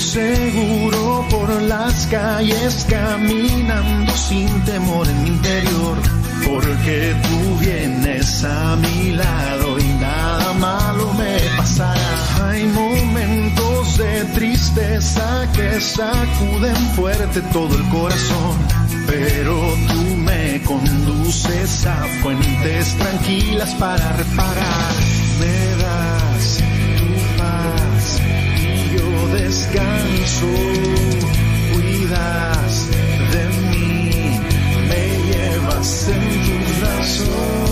[0.00, 5.98] Seguro por las calles caminando sin temor en mi interior,
[6.46, 12.48] porque tú vienes a mi lado y nada malo me pasará.
[12.48, 18.56] Hay momentos de tristeza que sacuden fuerte todo el corazón,
[19.06, 24.94] pero tú me conduces a fuentes tranquilas para reparar.
[25.40, 26.21] Me das
[29.52, 30.46] descanso,
[31.74, 32.88] cuidas
[33.32, 34.40] de mí,
[34.88, 37.71] me llevas en tus brazos.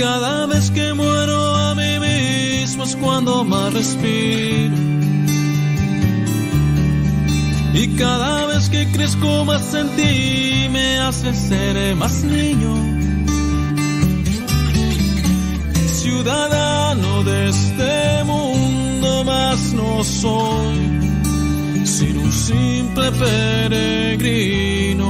[0.00, 4.74] Cada vez que muero a mí mismo es cuando más respiro.
[7.74, 12.74] Y cada vez que crezco más en ti me hace ser más niño.
[16.02, 20.78] Ciudadano de este mundo más no soy,
[21.84, 25.09] sino un simple peregrino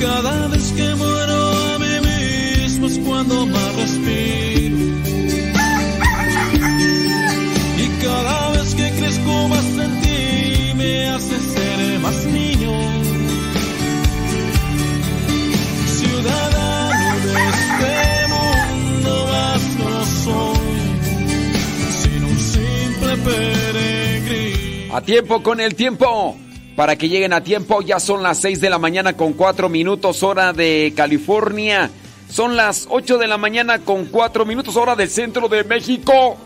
[0.00, 4.76] Cada vez que muero a mí mismo es cuando más respiro.
[7.78, 12.72] Y cada vez que crezco más en ti me hace ser más niño.
[15.98, 17.94] Ciudadano de este
[18.34, 20.80] mundo más no soy,
[22.02, 24.94] sino un simple peregrino.
[24.96, 26.35] A tiempo con el tiempo.
[26.76, 30.22] Para que lleguen a tiempo, ya son las 6 de la mañana con 4 minutos
[30.22, 31.90] hora de California.
[32.30, 36.36] Son las 8 de la mañana con 4 minutos hora del centro de México.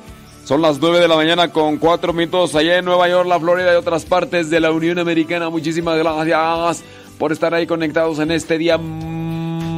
[0.45, 3.73] Son las 9 de la mañana con 4 minutos allá en Nueva York, la Florida
[3.73, 5.51] y otras partes de la Unión Americana.
[5.51, 6.85] Muchísimas gracias
[7.19, 8.79] por estar ahí conectados en este día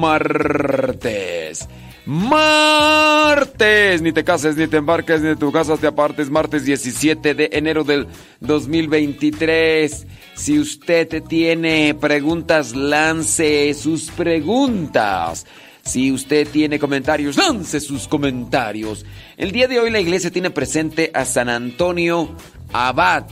[0.03, 1.67] martes.
[2.05, 6.31] Martes, ni te cases, ni te embarques, ni de tu casa te apartes.
[6.31, 8.09] Martes 17 de enero del
[8.41, 10.07] 2023.
[10.35, 15.47] Si usted tiene preguntas, lance sus preguntas.
[15.85, 19.07] Si usted tiene comentarios, lance sus comentarios.
[19.37, 22.35] El día de hoy la iglesia tiene presente a San Antonio
[22.73, 23.27] Abad.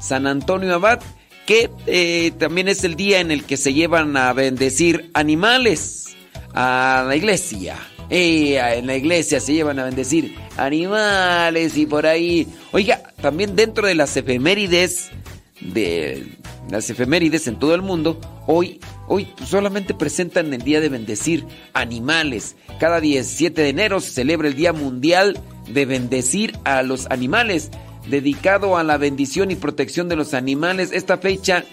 [0.00, 1.00] San Antonio Abad
[1.46, 6.16] que eh, también es el día en el que se llevan a bendecir animales
[6.54, 7.76] a la iglesia.
[8.08, 12.46] Eh, en la iglesia se llevan a bendecir animales y por ahí.
[12.72, 15.10] Oiga, también dentro de las efemérides
[15.60, 16.26] de
[16.70, 22.56] las efemérides en todo el mundo, hoy, hoy solamente presentan el día de bendecir animales.
[22.78, 27.70] Cada 17 de enero se celebra el Día Mundial de Bendecir a los Animales,
[28.08, 30.90] dedicado a la bendición y protección de los animales.
[30.92, 31.64] Esta fecha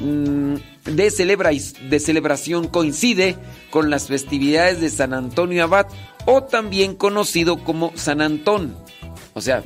[0.00, 3.36] de, celebra, de celebración coincide
[3.70, 5.86] con las festividades de San Antonio Abad,
[6.26, 8.76] o también conocido como San Antón.
[9.34, 9.62] O sea,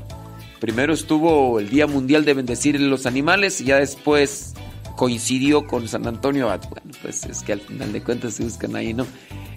[0.61, 4.55] primero estuvo el Día Mundial de Bendecir los Animales y ya después
[4.97, 6.69] coincidió con San Antonio Abad.
[6.69, 9.07] Bueno, pues es que al final de cuentas se buscan ahí, ¿no?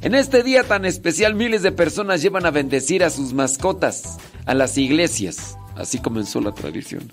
[0.01, 4.53] En este día tan especial miles de personas llevan a bendecir a sus mascotas a
[4.53, 5.57] las iglesias.
[5.75, 7.11] Así comenzó la tradición.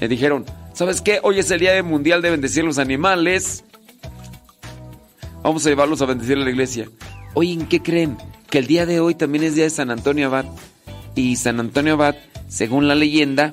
[0.00, 1.20] Me dijeron, ¿sabes qué?
[1.22, 3.64] Hoy es el día mundial de bendecir los animales.
[5.42, 6.88] Vamos a llevarlos a bendecir a la iglesia.
[7.34, 8.16] Oye, ¿en qué creen?
[8.50, 10.46] Que el día de hoy también es día de San Antonio Abad.
[11.14, 12.16] Y San Antonio Abad,
[12.48, 13.52] según la leyenda,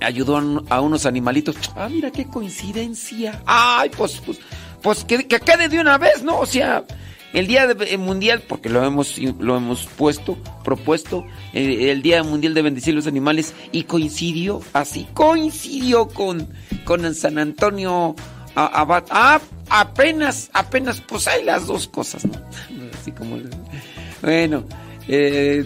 [0.00, 0.36] ayudó
[0.68, 1.56] a, unos animalitos.
[1.76, 3.42] Ah, mira qué coincidencia.
[3.46, 4.38] Ay, pues, pues,
[4.82, 6.38] pues que, que acabe de una vez, ¿no?
[6.38, 6.84] O sea,
[7.32, 12.54] el Día eh, Mundial, porque lo hemos, lo hemos puesto, propuesto, eh, el Día Mundial
[12.54, 16.48] de Bendecir los Animales, y coincidió, así, coincidió con,
[16.84, 18.14] con San Antonio
[18.54, 19.04] Abad.
[19.10, 22.32] Ah, apenas, apenas, pues hay las dos cosas, ¿no?
[23.00, 23.38] Así como...
[24.20, 24.64] Bueno,
[25.06, 25.64] eh,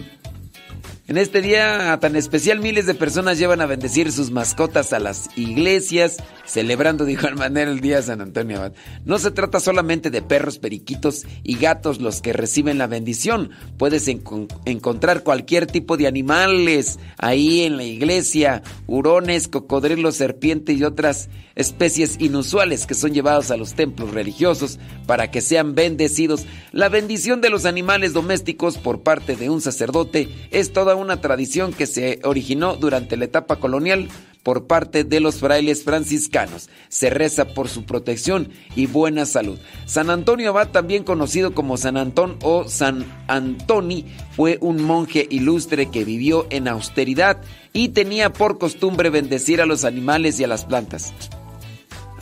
[1.07, 5.29] en este día tan especial miles de personas llevan a bendecir sus mascotas a las
[5.35, 8.73] iglesias, celebrando de igual manera el día San Antonio Abad.
[9.05, 13.51] No se trata solamente de perros, periquitos y gatos los que reciben la bendición.
[13.77, 21.29] Puedes encontrar cualquier tipo de animales ahí en la iglesia, hurones, cocodrilos, serpientes y otras
[21.55, 26.45] especies inusuales que son llevados a los templos religiosos para que sean bendecidos.
[26.71, 31.73] La bendición de los animales domésticos por parte de un sacerdote es toda una tradición
[31.73, 34.09] que se originó durante la etapa colonial
[34.43, 36.69] por parte de los frailes franciscanos.
[36.89, 39.57] Se reza por su protección y buena salud.
[39.85, 45.89] San Antonio Abad, también conocido como San Antón o San Antoni, fue un monje ilustre
[45.89, 50.65] que vivió en austeridad y tenía por costumbre bendecir a los animales y a las
[50.65, 51.13] plantas.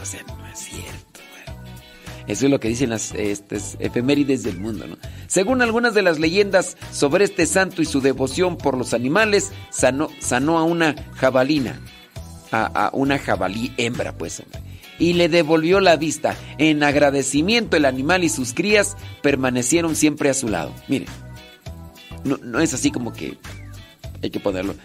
[0.02, 1.02] O sea, no es cierto.
[2.28, 4.88] Eso es lo que dicen las efemérides del mundo.
[4.88, 4.98] ¿no?
[5.28, 10.58] Según algunas de las leyendas sobre este santo y su devoción por los animales, sanó
[10.58, 11.82] a una jabalina,
[12.52, 14.44] a, una jabalí hembra, pues,
[15.00, 16.36] y le devolvió la vista.
[16.58, 20.74] En agradecimiento, el animal y sus crías permanecieron siempre a su lado.
[20.88, 21.08] Miren,
[22.24, 23.38] no, no es así como que
[24.22, 24.76] hay que ponerlo.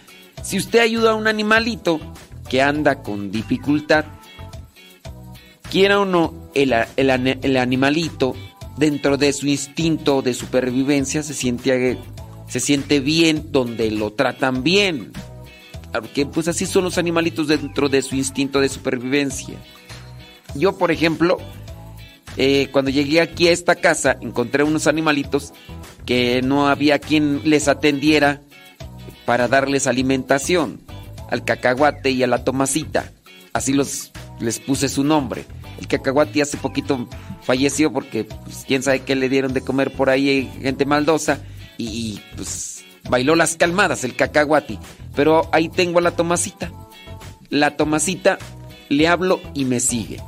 [0.42, 2.00] Si usted ayuda a un animalito
[2.48, 4.04] que anda con dificultad,
[5.70, 8.34] quiera o no, el, el, animalito,
[8.76, 11.98] dentro de su instinto de supervivencia, se siente,
[12.48, 15.12] se siente bien donde lo tratan bien.
[16.00, 19.56] Porque pues así son los animalitos dentro de su instinto de supervivencia.
[20.54, 21.38] Yo, por ejemplo,
[22.36, 25.52] eh, cuando llegué aquí a esta casa, encontré unos animalitos
[26.04, 28.40] que no había quien les atendiera
[29.24, 30.80] para darles alimentación.
[31.30, 33.10] Al cacahuate y a la tomacita.
[33.52, 35.44] Así los les puse su nombre.
[35.80, 37.08] El cacahuate hace poquito
[37.42, 41.40] falleció porque pues, quién sabe qué le dieron de comer por ahí gente maldosa
[41.78, 42.75] y, pues
[43.08, 44.78] bailó las calmadas el cacahuate.
[45.14, 46.70] Pero ahí tengo a la Tomasita.
[47.50, 48.38] La Tomasita
[48.88, 50.20] le hablo y me sigue.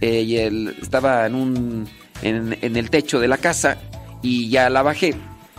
[0.00, 1.88] Y él estaba en un
[2.22, 3.78] en, el techo de la casa
[4.22, 5.14] y ya la bajé.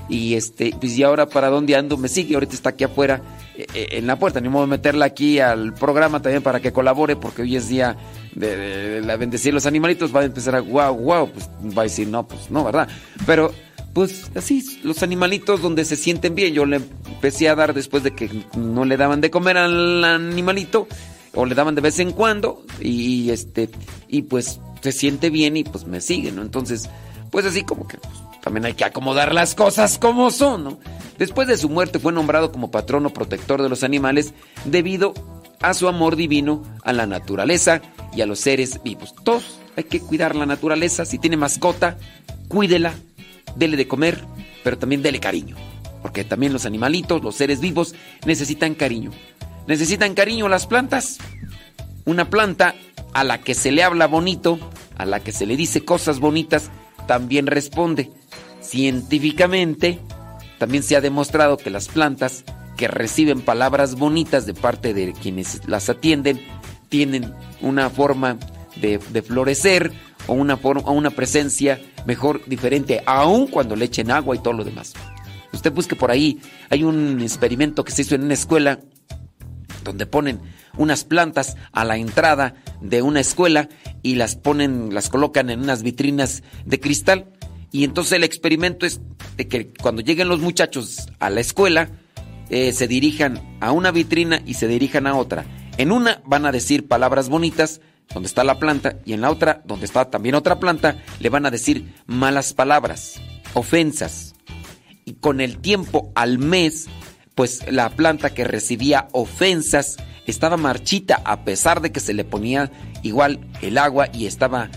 [0.10, 3.22] Y este, pues y ahora para dónde ando me sigue, ahorita está aquí afuera
[3.58, 4.40] eh, eh, en la puerta.
[4.40, 7.98] Ni modo de meterla aquí al programa también para que colabore, porque hoy es día
[8.34, 10.16] de, la bendecir los animalitos.
[10.16, 12.88] Va a empezar a wow, wow, pues va a decir no, pues no, ¿verdad?
[13.26, 13.52] Pero
[13.98, 16.54] pues así, los animalitos donde se sienten bien.
[16.54, 20.88] Yo le empecé a dar después de que no le daban de comer al animalito,
[21.34, 23.72] o le daban de vez en cuando, y este,
[24.08, 26.44] y pues se siente bien y pues me sigue, ¿no?
[26.44, 26.88] Entonces,
[27.32, 28.14] pues así como que pues,
[28.44, 30.80] también hay que acomodar las cosas como son, ¿no?
[31.18, 34.36] Después de su muerte fue nombrado como patrono protector de los animales
[34.66, 35.16] debido
[35.60, 37.82] a su amor divino a la naturaleza
[38.14, 39.16] y a los seres vivos.
[39.24, 41.04] Todos hay que cuidar la naturaleza.
[41.04, 41.98] Si tiene mascota,
[42.48, 42.94] cuídela,
[43.56, 44.24] dele de comer,
[44.64, 45.56] pero también dele cariño.
[46.02, 49.12] Porque también los animalitos, los seres vivos, necesitan cariño.
[49.68, 51.18] ¿Necesitan cariño las plantas?
[52.06, 52.76] Una planta
[53.14, 54.60] a la que se le habla bonito,
[54.98, 56.70] a la que se le dice cosas bonitas,
[57.08, 58.12] también responde.
[58.62, 60.00] Científicamente,
[60.58, 62.44] también se ha demostrado que las plantas
[62.78, 66.40] que reciben palabras bonitas de parte de quienes las atienden
[66.90, 68.38] tienen una forma
[68.80, 69.92] de, de florecer
[70.28, 74.64] o una, forma, una presencia mejor diferente, aun cuando le echen agua y todo lo
[74.64, 74.94] demás.
[75.54, 78.80] Usted busque por ahí, hay un experimento que se hizo en una escuela
[79.84, 80.42] donde ponen
[80.78, 83.70] unas plantas a la entrada de una escuela
[84.04, 87.32] y las ponen, las colocan en unas vitrinas de cristal.
[87.72, 89.02] Y entonces el experimento es
[89.36, 91.90] de que cuando lleguen los muchachos a la escuela,
[92.50, 95.46] eh, se dirijan a una vitrina y se dirijan a otra.
[95.78, 97.82] En una van a decir palabras bonitas,
[98.14, 101.46] donde está la planta, y en la otra, donde está también otra planta, le van
[101.46, 103.22] a decir malas palabras,
[103.54, 104.36] ofensas.
[105.06, 106.88] Y con el tiempo, al mes,
[107.36, 112.72] pues la planta que recibía ofensas estaba marchita a pesar de que se le ponía
[113.04, 114.70] igual el agua y estaba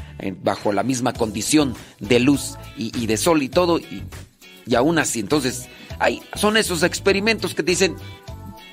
[0.43, 4.05] bajo la misma condición de luz y, de sol y todo, y,
[4.67, 5.69] y aún así, entonces,
[5.99, 7.97] hay, son esos experimentos que dicen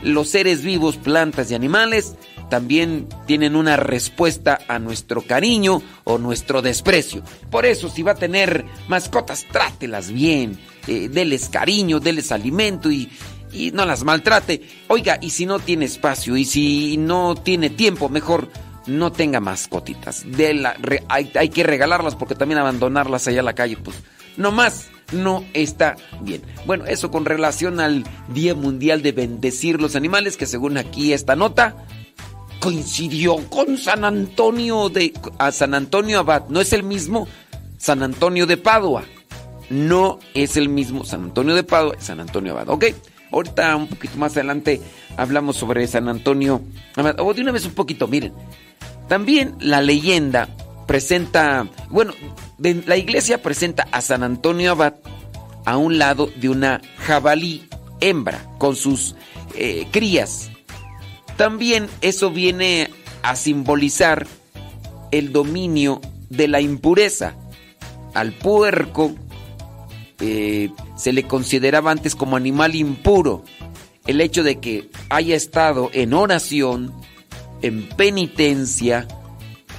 [0.02, 2.16] los seres vivos, plantas y animales
[2.50, 7.22] también tienen una respuesta a nuestro cariño o nuestro desprecio.
[7.50, 13.10] Por eso, si va a tener mascotas, trátelas bien, eh, deles cariño, deles alimento y,
[13.52, 14.62] y no las maltrate.
[14.88, 18.50] Oiga, y si no tiene espacio y si no tiene tiempo, mejor
[18.86, 20.24] no tenga mascotitas.
[20.26, 20.78] De la,
[21.10, 23.98] hay, hay, que regalarlas porque también abandonarlas allá a la calle, pues
[24.38, 26.42] no más, no está bien.
[26.66, 31.36] Bueno, eso con relación al Día Mundial de Bendecir los Animales, que según aquí esta
[31.36, 31.76] nota
[32.60, 36.50] coincidió con San Antonio de a San Antonio Abad.
[36.50, 37.28] No es el mismo
[37.78, 39.04] San Antonio de Padua.
[39.70, 42.70] No es el mismo San Antonio de Padua, San Antonio Abad.
[42.70, 42.86] ¿Ok?
[43.32, 44.82] Ahorita un poquito más adelante
[45.18, 46.62] hablamos sobre San Antonio.
[47.20, 48.34] O de una vez un poquito, miren.
[49.08, 50.50] También la leyenda
[50.88, 52.14] presenta, bueno,
[52.58, 54.96] la iglesia presenta a San Antonio Abad
[55.66, 57.68] a un lado de una jabalí
[58.00, 59.16] hembra con sus
[59.56, 60.50] eh, crías.
[61.36, 62.90] También eso viene
[63.22, 64.26] a simbolizar
[65.12, 67.36] el dominio de la impureza.
[68.14, 69.14] Al puerco
[70.20, 73.44] eh, se le consideraba antes como animal impuro.
[74.08, 76.94] El hecho de que haya estado en oración,
[77.62, 79.06] en penitencia,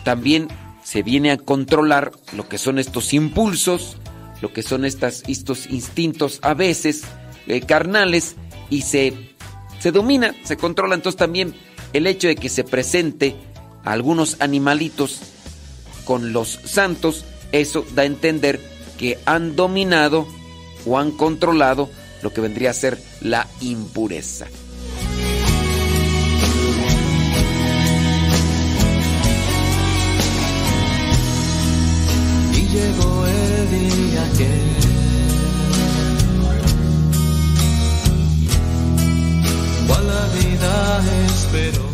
[0.04, 0.48] también
[0.88, 3.98] se viene a controlar lo que son estos impulsos,
[4.40, 7.02] lo que son estas, estos instintos a veces
[7.46, 8.36] eh, carnales
[8.70, 9.34] y se,
[9.80, 10.94] se domina, se controla.
[10.94, 11.54] Entonces también
[11.92, 13.36] el hecho de que se presente
[13.84, 15.20] a algunos animalitos
[16.06, 18.58] con los santos, eso da a entender
[18.96, 20.26] que han dominado
[20.86, 21.90] o han controlado
[22.22, 24.46] lo que vendría a ser la impureza.
[32.78, 34.50] Llegó el día que
[39.86, 41.88] cual la vida esperó.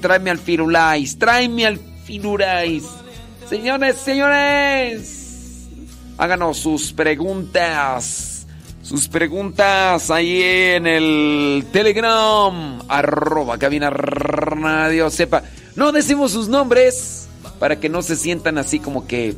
[0.00, 2.84] Tráeme al Firulais, tráeme al Firulais.
[3.48, 5.68] Señores, señores.
[6.18, 8.46] Háganos sus preguntas.
[8.82, 12.80] Sus preguntas ahí en el Telegram.
[12.88, 15.42] Arroba cabina radio sepa.
[15.74, 17.26] No decimos sus nombres
[17.58, 19.36] para que no se sientan así como que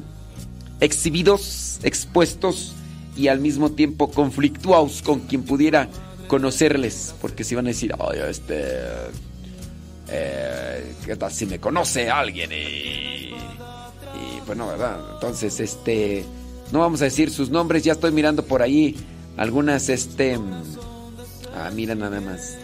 [0.81, 2.75] exhibidos, expuestos
[3.17, 5.89] y al mismo tiempo conflictuados con quien pudiera
[6.29, 7.15] conocerles.
[7.21, 8.75] Porque si van a decir, oye, este.
[10.11, 12.51] Eh, ¿Qué tal si me conoce alguien?
[12.53, 13.35] Y.
[14.15, 14.99] Y pues no, ¿verdad?
[15.15, 16.25] Entonces, este.
[16.73, 18.95] No vamos a decir sus nombres, ya estoy mirando por ahí
[19.39, 20.39] algunas, este...
[21.55, 22.57] Ah, mira nada más.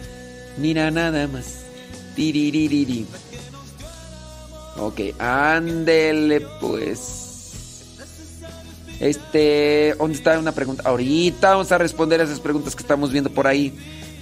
[0.57, 1.65] Mira nada más.
[2.15, 3.07] Tiriririri.
[4.77, 7.21] Ok, ándele pues.
[8.99, 10.83] Este, ¿dónde está una pregunta?
[10.85, 13.73] Ahorita vamos a responder a esas preguntas que estamos viendo por ahí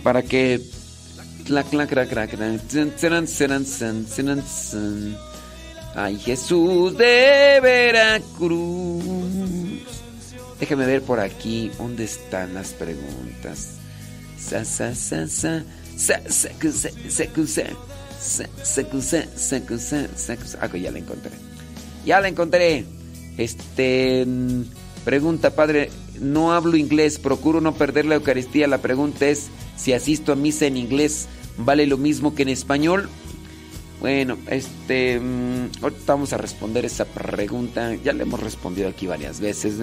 [0.04, 0.62] para que
[5.96, 9.04] Ay, Jesús de Veracruz.
[10.60, 13.76] Déjame ver por aquí dónde están las preguntas.
[14.40, 15.64] Sa, sa, sa, sa.
[15.96, 17.64] Sa, sa, sa, sa,
[20.62, 21.32] Ah, ya la encontré.
[22.06, 22.86] Ya la encontré.
[23.38, 24.26] Este.
[25.04, 25.90] Pregunta, padre.
[26.20, 27.20] No hablo inglés.
[27.20, 28.68] Procuro no perder la Eucaristía.
[28.68, 33.10] La pregunta es: si asisto a misa en inglés, ¿vale lo mismo que en español?
[34.00, 35.22] Bueno, este.
[35.82, 37.96] ahorita vamos a responder esa pregunta.
[37.96, 39.76] Ya le hemos respondido aquí varias veces.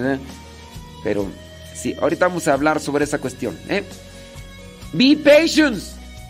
[1.03, 1.27] Pero
[1.75, 3.83] sí, ahorita vamos a hablar sobre esa cuestión, ¿eh?
[4.93, 5.81] Be patient.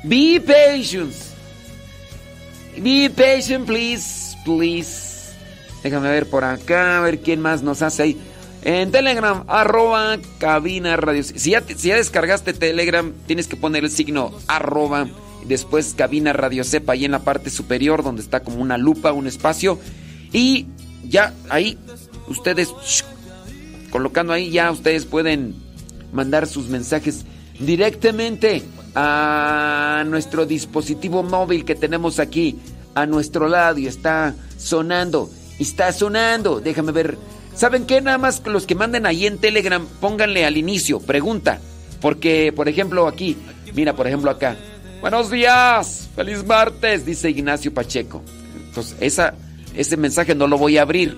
[0.03, 1.30] Be patient.
[2.77, 4.35] Be patient, please.
[4.43, 5.33] Please.
[5.83, 8.17] Déjame ver por acá, a ver quién más nos hace ahí.
[8.63, 11.23] En Telegram, arroba cabina radio.
[11.23, 15.07] Si ya, descargaste Telegram, tienes que poner el signo arroba
[15.45, 19.27] Después cabina Radio Cepa ahí en la parte superior donde está como una lupa, un
[19.27, 19.79] espacio.
[20.31, 20.67] Y
[21.03, 21.77] ya ahí
[22.27, 22.69] ustedes
[23.89, 25.55] colocando ahí ya ustedes pueden
[26.13, 27.25] mandar sus mensajes
[27.59, 28.63] directamente
[28.95, 32.59] a nuestro dispositivo móvil que tenemos aquí
[32.95, 36.59] a nuestro lado y está sonando, está sonando.
[36.59, 37.17] Déjame ver.
[37.55, 38.01] ¿Saben qué?
[38.01, 41.59] Nada más los que manden ahí en Telegram, pónganle al inicio, pregunta.
[41.99, 43.37] Porque, por ejemplo, aquí,
[43.73, 44.57] mira, por ejemplo, acá.
[45.01, 48.23] Buenos días, feliz martes, dice Ignacio Pacheco.
[48.67, 49.33] Entonces, esa,
[49.75, 51.15] ese mensaje no lo voy a abrir.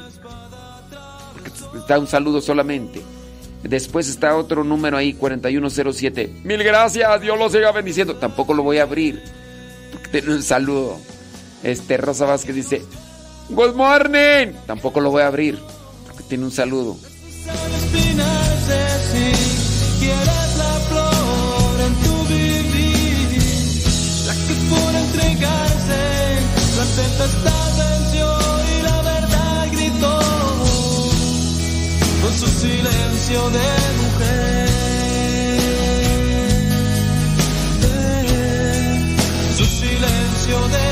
[1.33, 3.01] Porque está un saludo solamente.
[3.63, 6.29] Después está otro número ahí, 4107.
[6.43, 8.15] Mil gracias, Dios lo siga bendiciendo.
[8.15, 9.23] Tampoco lo voy a abrir.
[10.11, 10.99] Tiene un saludo.
[11.63, 12.81] Este, Rosa Vázquez dice,
[13.49, 14.53] Good morning.
[14.65, 15.59] Tampoco lo voy a abrir.
[16.07, 16.97] Porque tiene un saludo.
[33.33, 33.59] Silencio de
[34.01, 34.67] mujer.
[39.57, 40.82] Su silencio de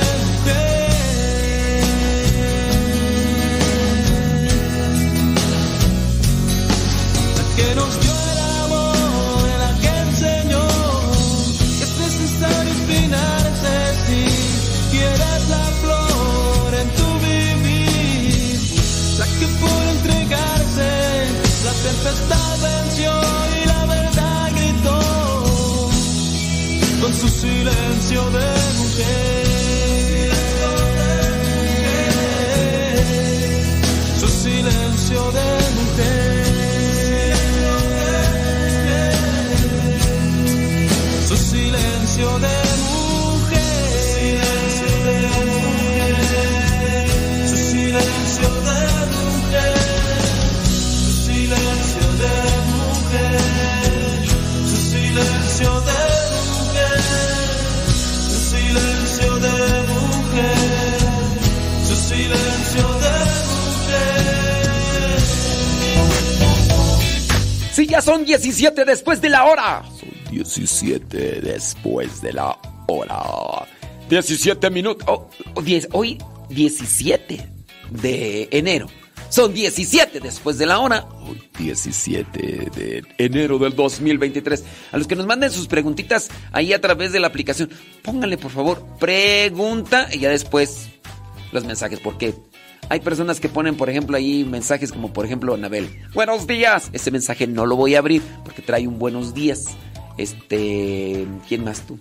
[27.01, 28.45] con su silencio de
[28.77, 30.31] mujer.
[34.19, 35.41] Su silencio de
[35.77, 37.35] mujer.
[41.27, 42.60] Su silencio de mujer.
[67.91, 69.83] Ya son 17 después de la hora.
[69.99, 73.67] Son 17 después de la hora.
[74.09, 75.05] 17 minutos.
[75.09, 76.17] oh, oh, diez- hoy
[76.49, 77.47] 17
[77.91, 78.87] de enero.
[79.29, 81.07] Son 17 después de la hora.
[81.27, 84.63] Hoy 17 de enero del 2023.
[84.91, 87.69] A los que nos manden sus preguntitas ahí a través de la aplicación,
[88.03, 90.89] pónganle por favor pregunta y ya después
[91.53, 91.99] los mensajes.
[91.99, 92.33] Porque
[92.89, 95.89] hay personas que ponen, por ejemplo, ahí mensajes como, por ejemplo, Anabel.
[96.13, 96.89] Buenos días.
[96.93, 99.67] Ese mensaje no lo voy a abrir porque trae un buenos días.
[100.17, 101.99] Este, ¿quién más tú?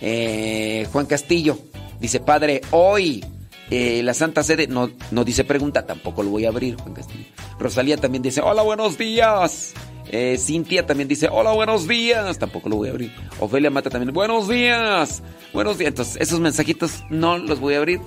[0.00, 1.58] Eh, Juan Castillo
[2.00, 3.24] dice, padre, hoy
[3.70, 7.24] eh, la Santa Sede no, no dice pregunta, tampoco lo voy a abrir, Juan Castillo.
[7.58, 9.74] Rosalía también dice, hola, buenos días.
[10.10, 12.38] Eh, Cintia también dice, hola, buenos días.
[12.38, 13.12] Tampoco lo voy a abrir.
[13.40, 15.22] Ofelia Mata también, buenos días.
[15.52, 15.88] Buenos días.
[15.88, 18.00] Entonces, esos mensajitos no los voy a abrir.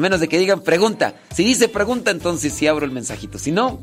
[0.00, 1.14] Menos de que digan pregunta.
[1.34, 3.38] Si dice pregunta, entonces sí abro el mensajito.
[3.38, 3.80] Si no,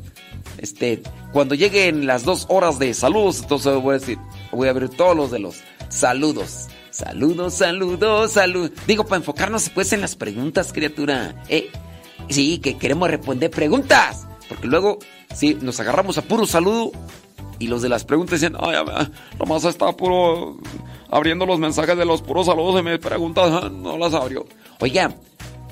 [0.58, 1.00] este,
[1.32, 4.18] cuando lleguen las dos horas de saludos, entonces voy a decir,
[4.50, 6.66] voy a abrir todos los de los saludos.
[6.90, 8.72] Saludos, saludos, saludos.
[8.88, 11.40] Digo, para enfocarnos pues en las preguntas, criatura.
[11.48, 11.70] ¿Eh?
[12.28, 14.26] Sí, que queremos responder preguntas.
[14.48, 14.98] Porque luego,
[15.32, 16.90] sí, nos agarramos a puro saludo
[17.60, 18.74] y los de las preguntas dicen, ay,
[19.38, 20.58] nomás está puro
[21.10, 24.46] abriendo los mensajes de los puros saludos y me preguntas, ah, no las abrió.
[24.80, 25.14] Oiga,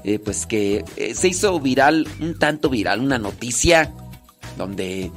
[0.06, 3.92] eh, pues que eh, se hizo viral, un tanto viral, una noticia
[4.56, 5.10] donde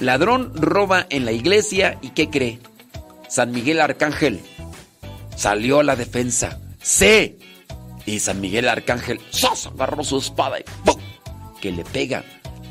[0.00, 2.58] ladrón roba en la iglesia y ¿qué cree?
[3.28, 4.40] San Miguel Arcángel
[5.36, 6.58] salió a la defensa.
[6.82, 7.38] ¡Sí!
[8.04, 9.68] Y San Miguel Arcángel ¡zas!
[9.68, 11.00] agarró su espada y ¡pum!
[11.60, 12.24] que le pega.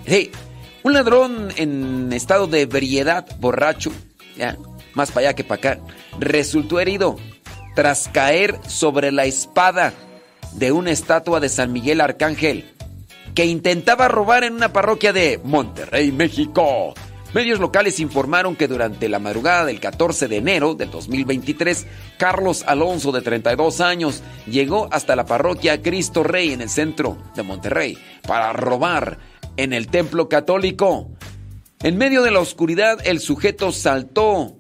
[0.05, 0.29] ¡Hey!
[0.83, 3.93] Un ladrón en estado de ebriedad, borracho,
[4.35, 4.57] ya,
[4.93, 5.79] más para allá que para acá,
[6.19, 7.15] resultó herido
[7.75, 9.93] tras caer sobre la espada
[10.53, 12.73] de una estatua de San Miguel Arcángel
[13.35, 16.93] que intentaba robar en una parroquia de Monterrey, México.
[17.33, 21.87] Medios locales informaron que durante la madrugada del 14 de enero del 2023,
[22.17, 27.43] Carlos Alonso, de 32 años, llegó hasta la parroquia Cristo Rey en el centro de
[27.43, 29.17] Monterrey para robar
[29.55, 31.09] en el templo católico.
[31.83, 34.57] En medio de la oscuridad, el sujeto saltó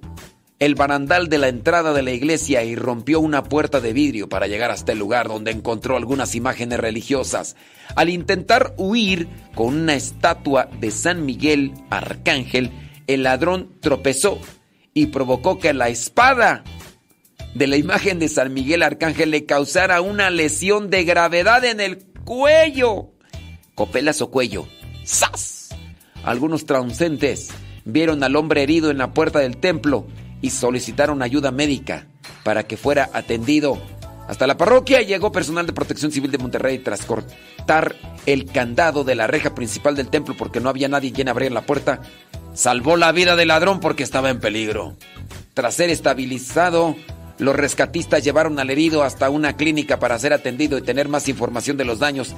[0.61, 4.45] el barandal de la entrada de la iglesia y rompió una puerta de vidrio para
[4.45, 7.55] llegar hasta el lugar donde encontró algunas imágenes religiosas.
[7.95, 12.69] Al intentar huir con una estatua de San Miguel Arcángel,
[13.07, 14.37] el ladrón tropezó
[14.93, 16.63] y provocó que la espada
[17.55, 22.05] de la imagen de San Miguel Arcángel le causara una lesión de gravedad en el
[22.23, 23.09] cuello.
[23.73, 24.67] Copelas o cuello.
[25.05, 25.69] ¡Sas!
[26.23, 27.49] Algunos transeúntes
[27.83, 30.05] vieron al hombre herido en la puerta del templo
[30.41, 32.07] y solicitaron ayuda médica
[32.43, 33.77] para que fuera atendido.
[34.27, 39.15] Hasta la parroquia llegó personal de protección civil de Monterrey tras cortar el candado de
[39.15, 42.01] la reja principal del templo porque no había nadie quien abriera la puerta.
[42.53, 44.95] Salvó la vida del ladrón porque estaba en peligro.
[45.53, 46.95] Tras ser estabilizado,
[47.39, 51.75] los rescatistas llevaron al herido hasta una clínica para ser atendido y tener más información
[51.75, 52.35] de los daños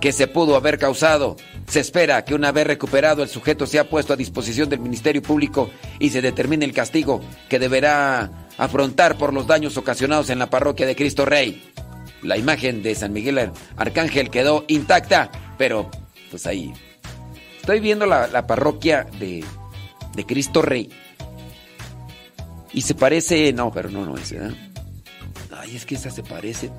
[0.00, 1.36] que se pudo haber causado.
[1.66, 5.70] Se espera que una vez recuperado el sujeto sea puesto a disposición del Ministerio Público
[5.98, 10.86] y se determine el castigo que deberá afrontar por los daños ocasionados en la parroquia
[10.86, 11.72] de Cristo Rey.
[12.22, 15.90] La imagen de San Miguel Arcángel quedó intacta, pero
[16.30, 16.72] pues ahí.
[17.60, 19.44] Estoy viendo la, parroquia de,
[20.14, 20.88] de, Cristo Rey.
[22.72, 24.54] Y se parece, no, pero no, no es, ¿verdad?
[25.54, 26.70] Ay, es que esa se parece.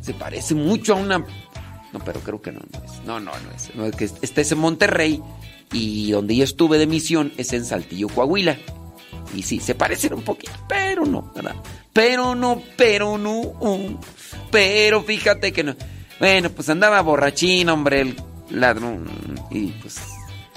[0.00, 1.24] Se parece mucho a una
[1.92, 3.04] no, pero creo que no, no es.
[3.04, 3.74] No, no, no es.
[3.74, 5.22] No, que este es en Monterrey
[5.72, 8.56] y donde yo estuve de misión es en Saltillo, Coahuila.
[9.34, 11.56] Y sí, se parecen un poquito, pero no, ¿verdad?
[11.92, 13.40] Pero no, pero no.
[13.40, 13.98] Uh,
[14.50, 15.76] pero fíjate que no.
[16.18, 18.16] Bueno, pues andaba borrachín, hombre, el
[18.50, 19.08] ladrón.
[19.50, 19.98] Y pues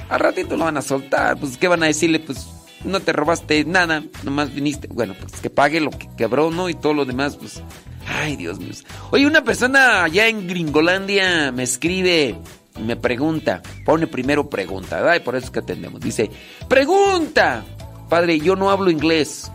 [0.10, 1.38] al ratito lo van a soltar.
[1.38, 2.20] Pues, ¿qué van a decirle?
[2.20, 2.46] Pues
[2.86, 4.88] no te robaste nada, nomás viniste.
[4.88, 6.70] Bueno, pues que pague lo que quebró, ¿no?
[6.70, 7.62] Y todo lo demás, pues
[8.08, 8.72] Ay, Dios mío.
[9.12, 12.36] Oye, una persona allá en Gringolandia me escribe,
[12.80, 15.16] me pregunta, pone primero pregunta, ¿verdad?
[15.16, 16.02] Y por eso es que atendemos.
[16.02, 16.30] Dice,
[16.68, 17.64] pregunta,
[18.10, 19.52] padre, yo no hablo inglés.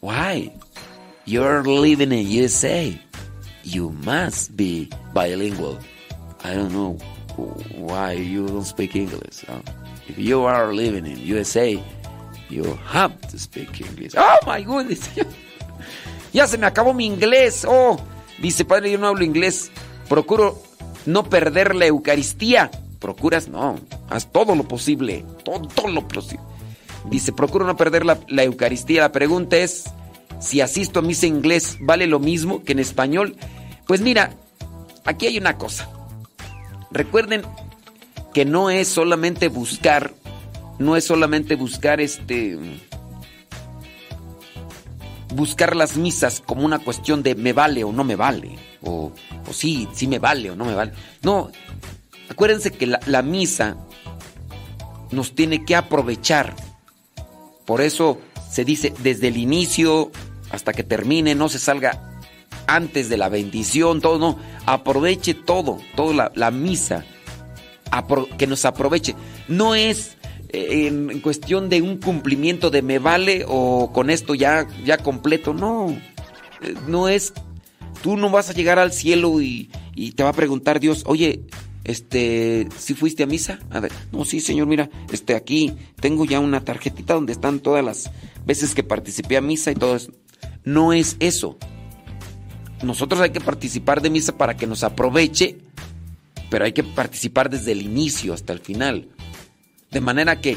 [0.00, 0.52] Why?
[1.26, 2.92] You're living in USA.
[3.62, 5.78] You must be bilingual.
[6.44, 6.98] I don't know
[7.78, 9.44] why you don't speak English.
[10.06, 11.82] If you are living in USA,
[12.54, 14.14] you have to speak English.
[14.16, 15.10] Oh my goodness.
[16.32, 17.64] Ya se me acabó mi inglés.
[17.64, 17.96] Oh,
[18.42, 19.70] dice, padre, yo no hablo inglés.
[20.08, 20.60] Procuro
[21.06, 22.72] no perder la Eucaristía.
[22.98, 23.78] Procuras, no.
[24.10, 25.24] Haz todo lo posible.
[25.44, 26.42] Todo, lo posible.
[27.08, 29.02] Dice, procuro no perder la, la Eucaristía.
[29.02, 29.84] La pregunta es,
[30.40, 33.36] si asisto a misa en inglés, ¿vale lo mismo que en español?
[33.86, 34.30] Pues mira,
[35.04, 35.88] aquí hay una cosa.
[36.90, 37.42] Recuerden
[38.32, 40.14] que no es solamente buscar,
[40.78, 42.58] no es solamente buscar este
[45.34, 49.12] buscar las misas como una cuestión de me vale o no me vale, o,
[49.48, 50.92] o sí, sí me vale o no me vale.
[51.22, 51.50] No,
[52.28, 53.76] acuérdense que la, misa
[55.10, 56.54] nos tiene que aprovechar.
[57.66, 60.10] Por eso se dice desde el inicio
[60.50, 62.22] hasta que termine, no se salga
[62.66, 67.04] antes de la bendición, todo, no, aproveche todo, toda la misa,
[68.38, 69.16] que nos aproveche.
[69.48, 70.16] No es
[70.54, 75.54] en, cuestión de un cumplimiento de me vale o con esto ya, ya completo.
[75.54, 75.90] No,
[76.62, 77.32] eh, no es,
[78.02, 79.70] tú no vas a llegar al cielo y,
[80.16, 81.42] te va a preguntar Dios, oye,
[81.84, 83.58] este, si fuiste a misa?
[84.12, 88.10] No, sí, señor, mira, este, aquí tengo ya una tarjetita donde están todas las
[88.46, 90.12] veces que participé a misa y todo eso.
[90.64, 91.58] No es eso.
[92.82, 95.58] Nosotros hay que participar de misa para que nos aproveche,
[96.50, 99.08] pero hay que participar desde el inicio hasta el final.
[99.94, 100.56] De manera que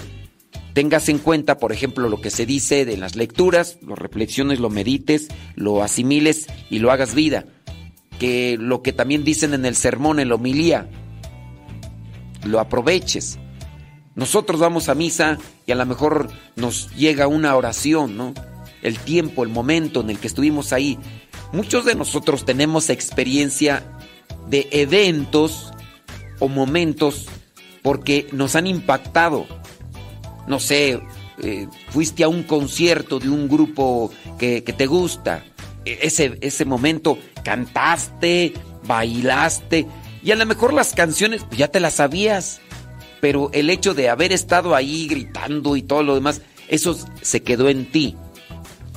[0.73, 4.71] tengas en cuenta, por ejemplo, lo que se dice de las lecturas, lo reflexiones, lo
[4.71, 7.45] medites, lo asimiles y lo hagas vida.
[8.17, 10.89] Que lo que también dicen en el sermón, en la homilía,
[12.45, 13.38] lo aproveches.
[14.15, 18.34] Nosotros vamos a misa y a lo mejor nos llega una oración, ¿no?
[18.82, 20.97] El tiempo, el momento en el que estuvimos ahí.
[21.54, 23.84] Muchos de nosotros tenemos experiencia
[24.50, 25.71] de eventos
[26.39, 27.28] o momentos
[27.88, 29.45] porque nos han impactado.
[30.45, 31.00] No sé,
[31.41, 35.45] eh, fuiste a un concierto de un grupo que, te gusta.
[35.86, 38.52] E, ese, ese momento cantaste,
[38.86, 39.88] bailaste
[40.21, 42.60] y a lo mejor las canciones pues, ya te las sabías.
[43.21, 47.69] Pero el hecho de haber estado ahí gritando y todo lo demás, eso se quedó
[47.69, 48.17] en ti.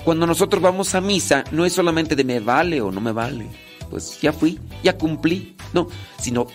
[0.04, 3.46] Cuando nosotros vamos a misa, no es solamente de me vale o no me vale.
[3.88, 5.54] Pues ya fui, ya cumplí.
[5.72, 5.86] No,
[6.18, 6.48] sino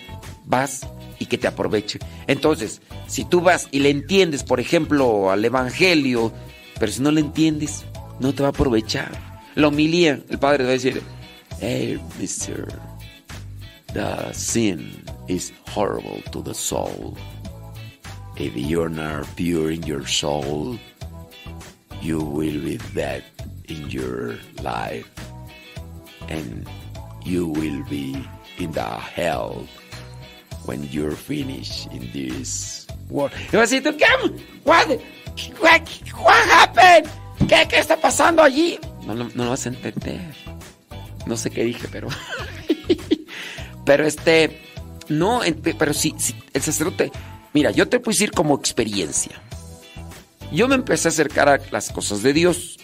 [0.44, 0.86] vas
[1.20, 2.00] y que te aproveche.
[2.28, 6.32] Entonces, si tú vas y le entiendes, por ejemplo, al Evangelio,
[6.80, 7.86] pero si no le entiendes,
[8.20, 9.12] no te va a aprovechar.
[9.56, 11.02] La humilía, el padre va a decir,
[11.60, 12.68] hey, mister,
[13.94, 17.16] the sin is horrible to the soul.
[18.38, 20.78] If you're not pure in your soul,
[22.02, 23.24] you will be bad
[23.70, 25.10] in your life.
[26.28, 26.68] And
[27.24, 29.66] you will be in the hell
[30.66, 33.32] when you're finished in this world.
[33.52, 34.06] Y vas a decir, ¿qué?
[34.64, 34.88] What,
[35.62, 35.82] what,
[36.18, 37.10] what happened?
[37.48, 38.80] ¿Qué, qué está pasando allí?
[39.06, 40.34] No, no, no lo vas a entender.
[41.26, 42.08] No sé qué dije, pero...
[43.86, 44.62] pero este...
[45.10, 45.42] No,
[45.78, 46.16] pero sí,
[46.54, 47.12] el sacerdote...
[47.54, 49.42] Mira, yo te puedo decir como experiencia.
[50.52, 52.78] Yo me empecé a acercar a las cosas de Dios.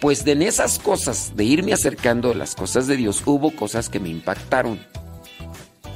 [0.00, 3.88] Pues de en esas cosas, de irme acercando a las cosas de Dios, hubo cosas
[3.88, 4.78] que me impactaron.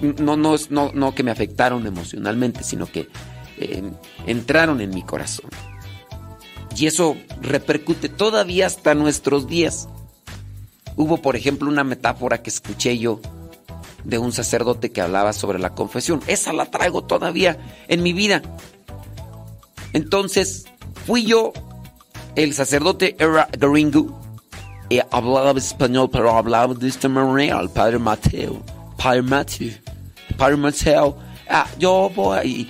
[0.02, 3.08] No, no, no, no que me afectaron emocionalmente, sino que
[3.58, 3.82] eh,
[4.26, 5.48] entraron en mi corazón.
[6.76, 9.88] Y eso repercute todavía hasta nuestros días.
[10.96, 13.20] Hubo, por ejemplo, una metáfora que escuché yo
[14.04, 16.20] de un sacerdote que hablaba sobre la confesión.
[16.26, 18.42] Esa la traigo todavía en mi vida.
[19.92, 20.64] Entonces,
[21.06, 21.52] fui yo,
[22.34, 24.20] el sacerdote era gringo,
[24.88, 28.62] y hablaba español, pero hablaba de esta manera, el padre Mateo,
[29.02, 29.80] padre
[30.36, 32.68] padre Mateo, ah, yo voy,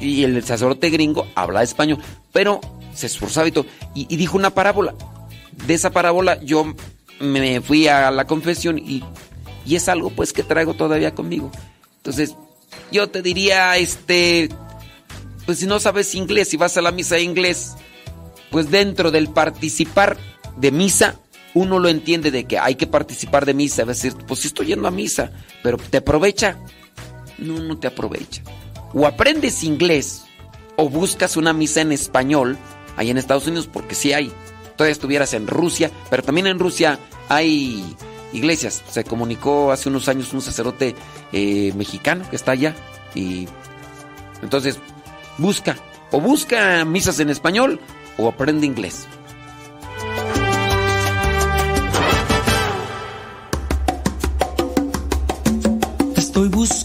[0.00, 1.98] y, y el sacerdote gringo habla español,
[2.32, 2.60] pero
[2.94, 4.94] se esforzaba y todo, y, dijo una parábola.
[5.66, 6.74] De esa parábola yo
[7.20, 9.04] me fui a la confesión y,
[9.64, 11.50] y es algo pues que traigo todavía conmigo.
[11.98, 12.34] Entonces,
[12.90, 14.48] yo te diría, este,
[15.46, 17.74] pues si no sabes inglés y vas a la misa de inglés,
[18.50, 20.16] pues dentro del participar
[20.56, 21.20] de misa,
[21.54, 23.82] uno lo entiende de que hay que participar de misa.
[23.82, 25.30] A decir, pues sí estoy yendo a misa,
[25.62, 26.58] pero ¿te aprovecha?
[27.38, 28.42] No, no te aprovecha.
[28.92, 30.24] O aprendes inglés
[30.76, 32.58] o buscas una misa en español
[32.96, 34.32] ahí en Estados Unidos, porque sí hay.
[34.76, 37.96] Todavía estuvieras en Rusia, pero también en Rusia hay
[38.32, 38.82] iglesias.
[38.90, 40.94] Se comunicó hace unos años un sacerdote
[41.32, 42.74] eh, mexicano que está allá
[43.14, 43.46] y
[44.42, 44.78] entonces
[45.38, 45.76] busca
[46.10, 47.80] o busca misas en español
[48.18, 49.06] o aprende inglés.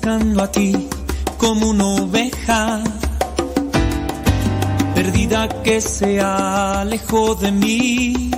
[0.10, 0.90] Buscando a ti
[1.38, 2.82] como una oveja
[4.96, 8.32] perdida que se alejó de mí.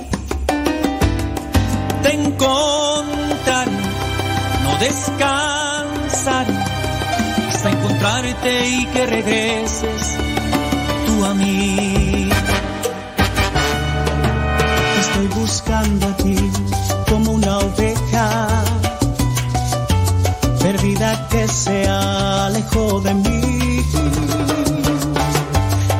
[2.02, 3.70] Te encontraré,
[4.64, 6.58] no descansaré
[7.48, 10.02] hasta encontrarte y que regreses
[11.06, 12.28] tú a mí.
[15.00, 16.36] Estoy buscando a ti
[17.08, 18.62] como una oveja
[20.62, 23.84] perdida se alejó de mí.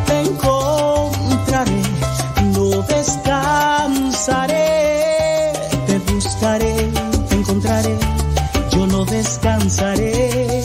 [0.07, 1.83] Te encontraré,
[2.55, 4.62] no descansaré.
[5.87, 6.91] Te buscaré,
[7.29, 7.97] te encontraré,
[8.71, 10.65] yo no descansaré.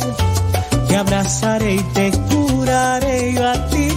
[0.88, 3.88] Te abrazaré y te curaré yo a ti.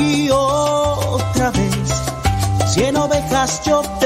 [0.00, 1.88] Y otra vez,
[2.72, 4.05] cien ovejas yo tendré.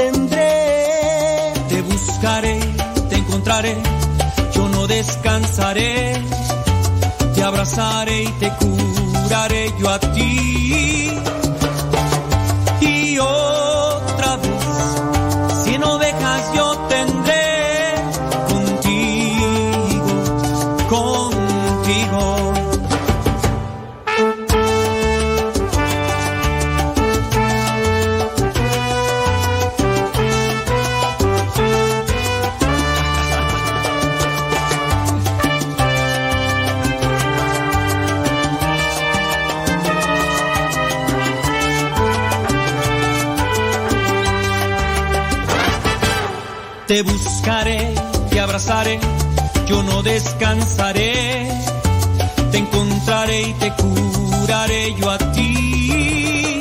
[5.03, 6.13] Descansaré.
[7.33, 10.80] Te abrazaré y te curaré yo a ti.
[48.71, 48.99] Te
[49.67, 51.49] yo no descansaré.
[52.51, 56.59] Te encontraré y te curaré yo a ti.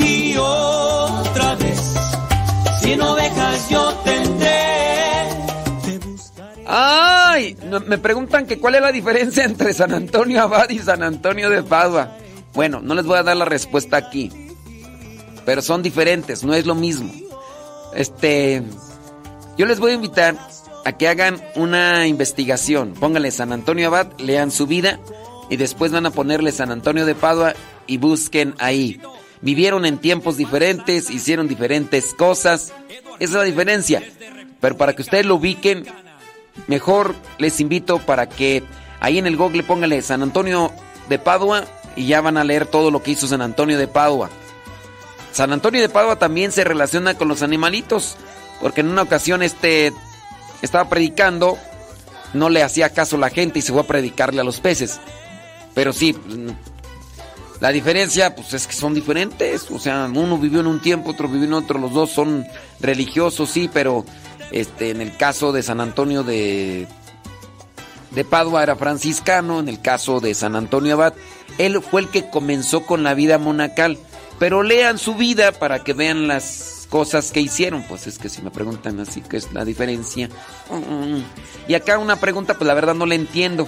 [0.00, 1.94] Y otra vez,
[2.80, 4.60] cien ovejas yo tendré.
[6.66, 7.56] ¡Ay!
[7.64, 11.50] No, Me preguntan que cuál es la diferencia entre San Antonio Abad y San Antonio
[11.50, 12.16] de Padua.
[12.54, 14.30] Bueno, no les voy a dar la respuesta aquí.
[15.44, 17.12] Pero son diferentes, no es lo mismo.
[17.94, 18.62] Este.
[19.56, 20.36] Yo les voy a invitar
[20.84, 22.94] a que hagan una investigación.
[22.94, 24.98] Pónganle San Antonio Abad, lean su vida
[25.48, 27.54] y después van a ponerle San Antonio de Padua
[27.86, 29.00] y busquen ahí.
[29.42, 32.72] Vivieron en tiempos diferentes, hicieron diferentes cosas.
[33.18, 34.02] Esa es la diferencia.
[34.60, 35.86] Pero para que ustedes lo ubiquen,
[36.66, 38.62] mejor les invito para que
[39.00, 40.70] ahí en el Google pónganle San Antonio
[41.08, 41.64] de Padua
[41.96, 44.30] y ya van a leer todo lo que hizo San Antonio de Padua.
[45.32, 48.16] San Antonio de Padua también se relaciona con los animalitos,
[48.60, 49.92] porque en una ocasión este
[50.62, 51.58] estaba predicando,
[52.34, 55.00] no le hacía caso la gente y se fue a predicarle a los peces.
[55.74, 56.16] Pero sí,
[57.60, 61.28] la diferencia pues es que son diferentes, o sea, uno vivió en un tiempo, otro
[61.28, 62.46] vivió en otro, los dos son
[62.80, 64.04] religiosos, sí, pero
[64.50, 66.86] este en el caso de San Antonio de
[68.10, 71.14] de Padua era franciscano, en el caso de San Antonio Abad,
[71.58, 73.98] él fue el que comenzó con la vida monacal.
[74.38, 77.82] Pero lean su vida para que vean las cosas que hicieron.
[77.84, 80.28] Pues es que si me preguntan así, ¿qué es la diferencia?
[80.68, 81.22] Mm.
[81.68, 83.66] Y acá una pregunta, pues la verdad no la entiendo.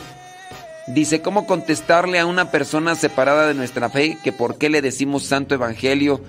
[0.89, 5.23] Dice, ¿cómo contestarle a una persona separada de nuestra fe que por qué le decimos
[5.23, 6.21] Santo Evangelio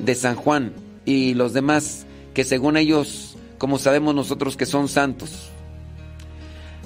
[0.00, 0.72] de San Juan
[1.04, 5.50] y los demás que según ellos, como sabemos nosotros que son santos?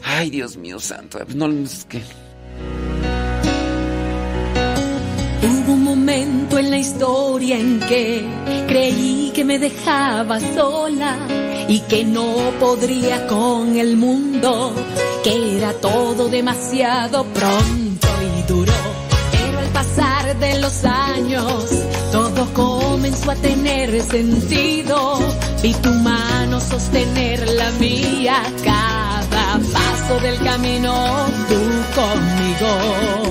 [0.04, 2.02] Ay, Dios mío santo, no es que...
[6.17, 8.27] En la historia en que
[8.67, 11.19] creí que me dejaba sola
[11.69, 14.73] y que no podría con el mundo,
[15.23, 18.09] que era todo demasiado pronto
[18.39, 18.73] y duro.
[19.31, 21.71] Pero al pasar de los años,
[22.11, 25.19] todo comenzó a tener sentido.
[25.62, 30.95] Vi tu mano sostener la mía, cada paso del camino,
[31.47, 31.61] tú
[31.95, 33.27] conmigo.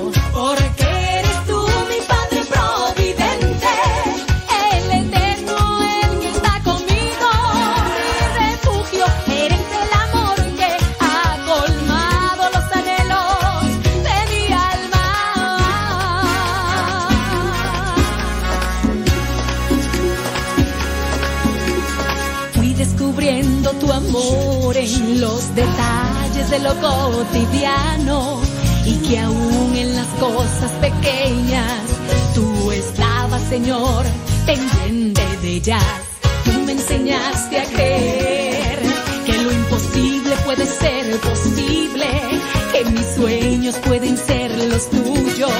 [26.49, 28.39] De lo cotidiano
[28.85, 31.81] y que aún en las cosas pequeñas
[32.35, 34.05] tú estabas, Señor,
[34.45, 35.83] pendiente de ellas.
[36.43, 38.79] Tú me enseñaste a creer
[39.25, 42.05] que lo imposible puede ser posible,
[42.71, 45.51] que mis sueños pueden ser los tuyos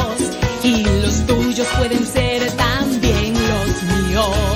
[0.63, 4.54] y los tuyos pueden ser también los míos.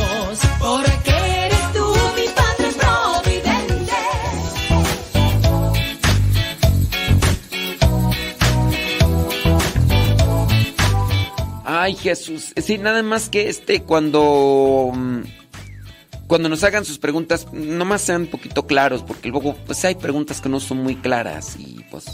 [11.90, 12.54] Ay, Jesús.
[12.56, 14.92] Sí, nada más que este, cuando.
[14.94, 15.22] mm,
[16.28, 20.40] Cuando nos hagan sus preguntas, nomás sean un poquito claros, porque luego, pues hay preguntas
[20.40, 22.06] que no son muy claras y pues.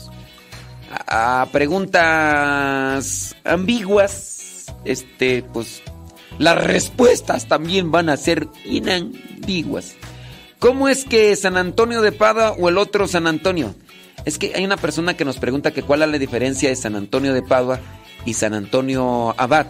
[0.89, 5.83] A, preguntas ambiguas, este, pues.
[6.39, 9.95] Las respuestas también van a ser inambiguas.
[10.59, 13.75] ¿Cómo es que San Antonio de Pada o el otro San Antonio?
[14.23, 16.95] Es que hay una persona que nos pregunta que cuál es la diferencia de San
[16.95, 17.81] Antonio de Padua
[18.25, 19.67] y San Antonio Abad.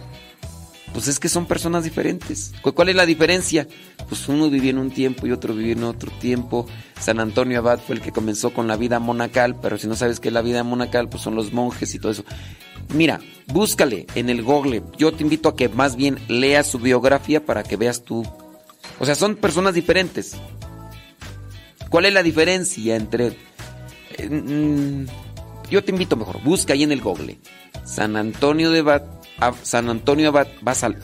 [0.92, 2.52] Pues es que son personas diferentes.
[2.62, 3.66] ¿Cu- ¿Cuál es la diferencia?
[4.08, 6.66] Pues uno vivía en un tiempo y otro vivía en otro tiempo.
[6.98, 10.20] San Antonio Abad fue el que comenzó con la vida monacal, pero si no sabes
[10.20, 12.24] qué es la vida monacal, pues son los monjes y todo eso.
[12.94, 14.82] Mira, búscale en el Google.
[14.96, 18.24] Yo te invito a que más bien leas su biografía para que veas tú.
[18.98, 20.34] O sea, son personas diferentes.
[21.90, 23.36] ¿Cuál es la diferencia entre...
[24.16, 25.06] eh, mm,
[25.70, 27.38] yo te invito mejor, busca ahí en el Google.
[27.84, 28.80] San Antonio de
[29.38, 30.48] a- San Antonio Abad,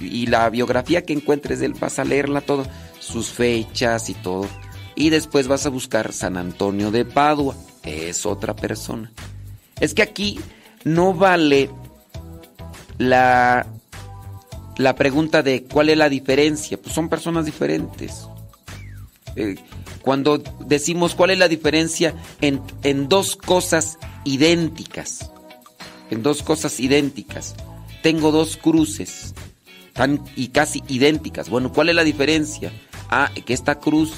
[0.00, 2.66] y la biografía que encuentres de él, vas a leerla todo,
[2.98, 4.48] sus fechas y todo.
[4.94, 9.12] Y después vas a buscar San Antonio de Padua, es otra persona.
[9.80, 10.38] Es que aquí
[10.84, 11.70] no vale
[12.98, 13.66] la,
[14.76, 18.26] la pregunta de cuál es la diferencia, pues son personas diferentes.
[19.36, 19.56] Eh,
[20.02, 25.30] cuando decimos cuál es la diferencia en, en dos cosas idénticas,
[26.10, 27.54] en dos cosas idénticas,
[28.02, 29.34] tengo dos cruces
[29.92, 31.48] tan y casi idénticas.
[31.48, 32.72] Bueno, ¿cuál es la diferencia?
[33.08, 34.12] Ah, que esta cruz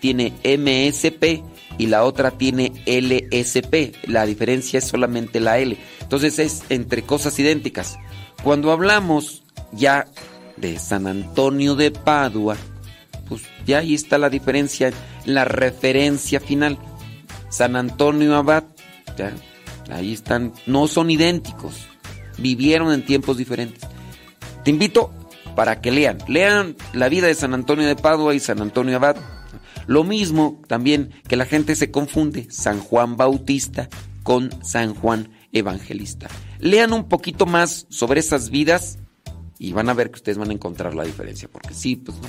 [0.00, 1.42] tiene MSP
[1.78, 4.08] y la otra tiene LSP.
[4.08, 5.76] La diferencia es solamente la L.
[6.00, 7.98] Entonces es entre cosas idénticas.
[8.42, 9.42] Cuando hablamos
[9.72, 10.06] ya
[10.56, 12.56] de San Antonio de Padua,
[13.28, 14.92] pues ya ahí está la diferencia,
[15.24, 16.78] la referencia final.
[17.50, 18.64] San Antonio Abad,
[19.90, 21.86] ahí están, no son idénticos,
[22.38, 23.82] vivieron en tiempos diferentes.
[24.64, 25.12] Te invito
[25.54, 29.16] para que lean, lean la vida de San Antonio de Padua y San Antonio Abad.
[29.86, 33.88] Lo mismo también que la gente se confunde, San Juan Bautista
[34.22, 36.28] con San Juan Evangelista.
[36.60, 38.98] Lean un poquito más sobre esas vidas
[39.58, 42.28] y van a ver que ustedes van a encontrar la diferencia, porque sí, pues no.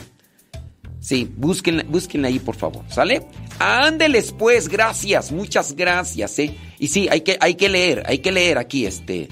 [1.00, 3.26] Sí, búsquenla, búsquenla ahí, por favor, ¿sale?
[3.60, 6.56] Ándeles, pues, gracias, muchas gracias, ¿eh?
[6.78, 9.30] Y sí, hay que, hay que leer, hay que leer aquí, este...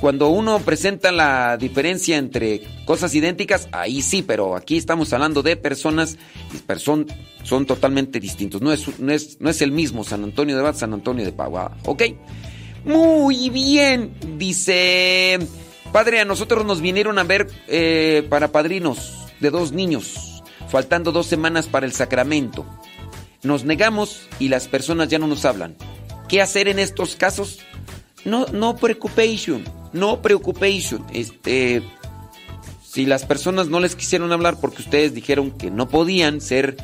[0.00, 5.54] Cuando uno presenta la diferencia entre cosas idénticas, ahí sí, pero aquí estamos hablando de
[5.56, 6.16] personas
[6.52, 7.06] y person-
[7.44, 8.60] son totalmente distintos.
[8.60, 11.30] No es, no, es, no es el mismo San Antonio de Abad, San Antonio de
[11.30, 12.02] Padua, ¿ok?
[12.84, 15.38] Muy bien, dice...
[15.92, 20.31] Padre, a nosotros nos vinieron a ver eh, para padrinos de dos niños,
[20.72, 22.64] faltando dos semanas para el sacramento.
[23.42, 25.76] Nos negamos y las personas ya no nos hablan.
[26.30, 27.58] ¿Qué hacer en estos casos?
[28.24, 31.04] No, no preocupación, no preocupación.
[31.12, 31.82] Este,
[32.82, 36.78] si las personas no les quisieron hablar porque ustedes dijeron que no podían ser,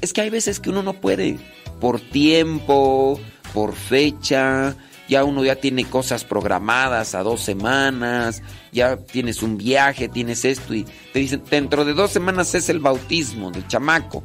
[0.00, 1.38] es que hay veces que uno no puede
[1.80, 3.20] por tiempo,
[3.54, 4.74] por fecha,
[5.12, 8.42] ya uno ya tiene cosas programadas a dos semanas,
[8.72, 12.80] ya tienes un viaje, tienes esto y te dicen, dentro de dos semanas es el
[12.80, 14.24] bautismo del chamaco.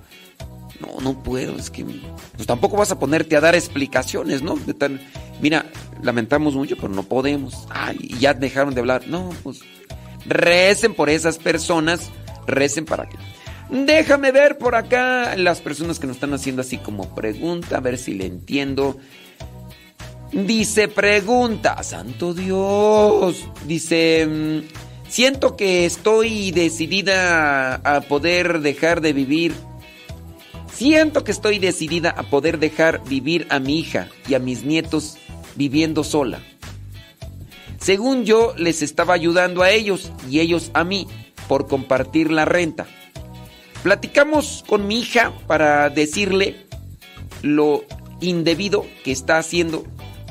[0.79, 1.83] No, no puedo, es que
[2.35, 4.55] pues tampoco vas a ponerte a dar explicaciones, ¿no?
[4.55, 5.01] De tan,
[5.41, 5.65] mira,
[6.01, 7.67] lamentamos mucho, pero no podemos.
[7.69, 9.07] Ay, ya dejaron de hablar.
[9.07, 9.59] No, pues
[10.25, 12.09] recen por esas personas,
[12.45, 13.17] recen para que.
[13.69, 17.97] Déjame ver por acá las personas que nos están haciendo así como pregunta, a ver
[17.97, 18.97] si le entiendo.
[20.31, 23.45] Dice pregunta, santo Dios.
[23.65, 29.53] Dice, mm, siento que estoy decidida a poder dejar de vivir.
[30.71, 35.17] Siento que estoy decidida a poder dejar vivir a mi hija y a mis nietos
[35.55, 36.41] viviendo sola.
[37.79, 41.07] Según yo les estaba ayudando a ellos y ellos a mí
[41.47, 42.85] por compartir la renta.
[43.81, 46.67] Platicamos con mi hija para decirle
[47.41, 47.85] lo
[48.19, 49.85] indebido que está haciendo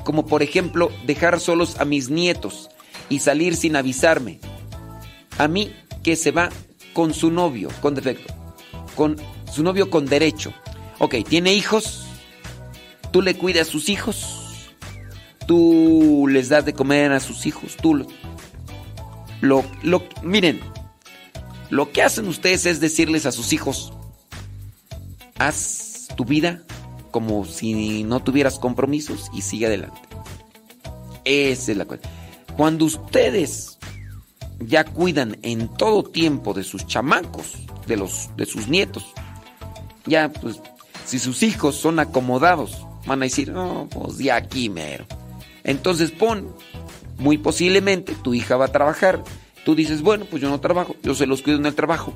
[0.07, 2.71] como por ejemplo dejar solos a mis nietos
[3.09, 4.39] y salir sin avisarme.
[5.37, 6.49] A mí que se va
[6.93, 8.33] con su novio, con defecto,
[8.95, 9.17] con
[9.53, 10.55] su novio con derecho.
[11.01, 12.07] Ok, tiene hijos,
[13.11, 14.71] tú le cuidas a sus hijos,
[15.49, 18.07] tú les das de comer a sus hijos, tú lo,
[19.41, 20.61] lo, lo miren,
[21.69, 23.93] lo que hacen ustedes es decirles a sus hijos,
[25.37, 26.63] haz tu vida
[27.17, 29.99] como si no tuvieras compromisos y sigue adelante.
[31.25, 32.03] Esa es la cosa.
[32.59, 33.79] Cuando ustedes
[34.61, 37.55] ya cuidan en todo tiempo de sus chamacos,
[37.87, 39.07] de los de sus nietos,
[40.05, 40.61] ya pues
[41.07, 45.07] si sus hijos son acomodados, van a decir, "No, pues ya aquí mero."
[45.65, 46.55] Entonces pon
[47.17, 49.25] muy posiblemente tu hija va a trabajar.
[49.65, 52.13] Tú dices, "Bueno, pues yo no trabajo, yo se los cuido en el trabajo."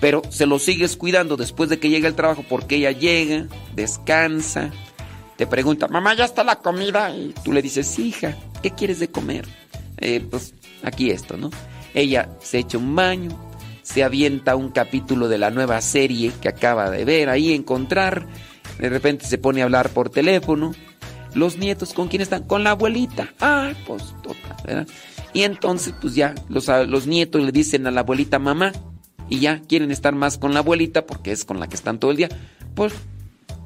[0.00, 4.70] Pero se lo sigues cuidando después de que llega el trabajo porque ella llega, descansa,
[5.36, 7.14] te pregunta, mamá, ¿ya está la comida?
[7.14, 9.46] Y tú le dices, hija, ¿qué quieres de comer?
[9.98, 11.50] Eh, pues aquí esto, ¿no?
[11.94, 13.30] Ella se echa un baño,
[13.82, 18.26] se avienta un capítulo de la nueva serie que acaba de ver, ahí encontrar,
[18.78, 20.74] de repente se pone a hablar por teléfono.
[21.34, 22.44] Los nietos, ¿con quién están?
[22.44, 23.32] Con la abuelita.
[23.40, 24.88] Ah, pues total, ¿verdad?
[25.32, 28.72] Y entonces, pues ya, los, los nietos le dicen a la abuelita, mamá,
[29.28, 32.10] y ya quieren estar más con la abuelita porque es con la que están todo
[32.10, 32.28] el día,
[32.74, 32.92] pues,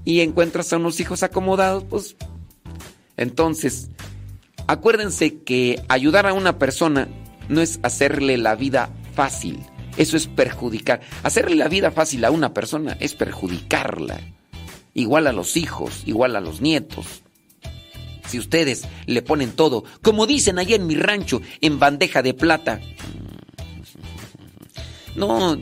[0.04, 2.16] y encuentras a unos hijos acomodados, pues,
[3.16, 3.90] entonces,
[4.66, 7.08] acuérdense que ayudar a una persona
[7.48, 9.60] no es hacerle la vida fácil,
[9.96, 11.00] eso es perjudicar.
[11.22, 14.20] Hacerle la vida fácil a una persona es perjudicarla,
[14.94, 17.22] igual a los hijos, igual a los nietos.
[18.26, 22.80] Si ustedes le ponen todo, como dicen allá en mi rancho, en bandeja de plata,
[25.14, 25.58] no,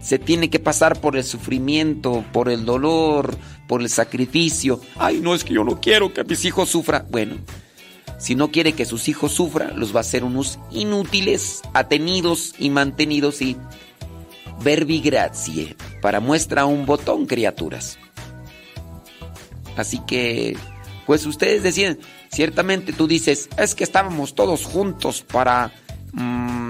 [0.00, 3.36] se tiene que pasar por el sufrimiento, por el dolor,
[3.68, 4.80] por el sacrificio.
[4.96, 7.06] Ay, no es que yo no quiero que mis hijos sufran.
[7.10, 7.36] Bueno,
[8.18, 12.70] si no quiere que sus hijos sufran, los va a hacer unos inútiles, atenidos y
[12.70, 13.56] mantenidos y
[14.62, 17.98] verbi grazie, para muestra un botón, criaturas.
[19.76, 20.56] Así que,
[21.06, 21.98] pues ustedes deciden,
[22.30, 25.72] ciertamente tú dices, es que estábamos todos juntos para
[26.12, 26.61] mmm,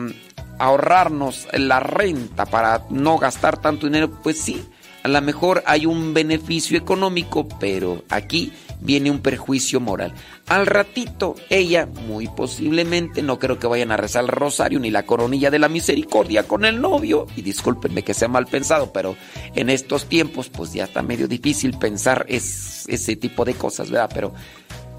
[0.59, 4.63] ahorrarnos la renta para no gastar tanto dinero, pues sí,
[5.03, 10.15] a lo mejor hay un beneficio económico, pero aquí viene un perjuicio moral.
[10.47, 15.05] Al ratito, ella, muy posiblemente, no creo que vayan a rezar el rosario ni la
[15.05, 17.27] coronilla de la misericordia con el novio.
[17.37, 19.17] Y discúlpenme que sea mal pensado, pero
[19.55, 24.11] en estos tiempos, pues ya está medio difícil pensar ese tipo de cosas, ¿verdad?
[24.15, 24.35] Pero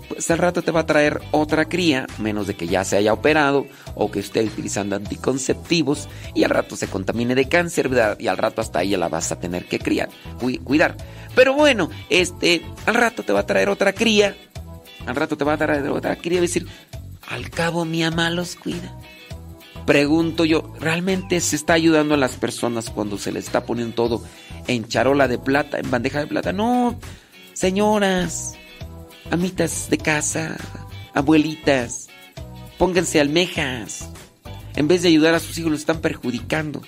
[0.08, 3.14] pues al rato te va a traer otra cría, menos de que ya se haya
[3.14, 8.20] operado o que esté utilizando anticonceptivos y al rato se contamine de cáncer, ¿verdad?
[8.20, 10.10] Y al rato hasta ella la vas a tener que criar,
[10.64, 10.98] cuidar.
[11.36, 14.36] Pero bueno, este, al rato te va a traer otra cría,
[15.06, 16.68] al rato te va a traer otra cría y decir,
[17.28, 18.96] al cabo mi mamá los cuida.
[19.86, 24.24] Pregunto yo, ¿realmente se está ayudando a las personas cuando se les está poniendo todo
[24.68, 26.54] en charola de plata, en bandeja de plata?
[26.54, 26.98] No,
[27.54, 28.56] señoras,
[29.32, 30.58] amitas de casa,
[31.14, 32.08] abuelitas,
[32.78, 34.10] pónganse almejas.
[34.76, 36.82] En vez de ayudar a sus hijos, los están perjudicando.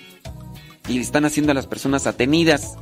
[0.88, 2.76] Y le están haciendo a las personas atenidas.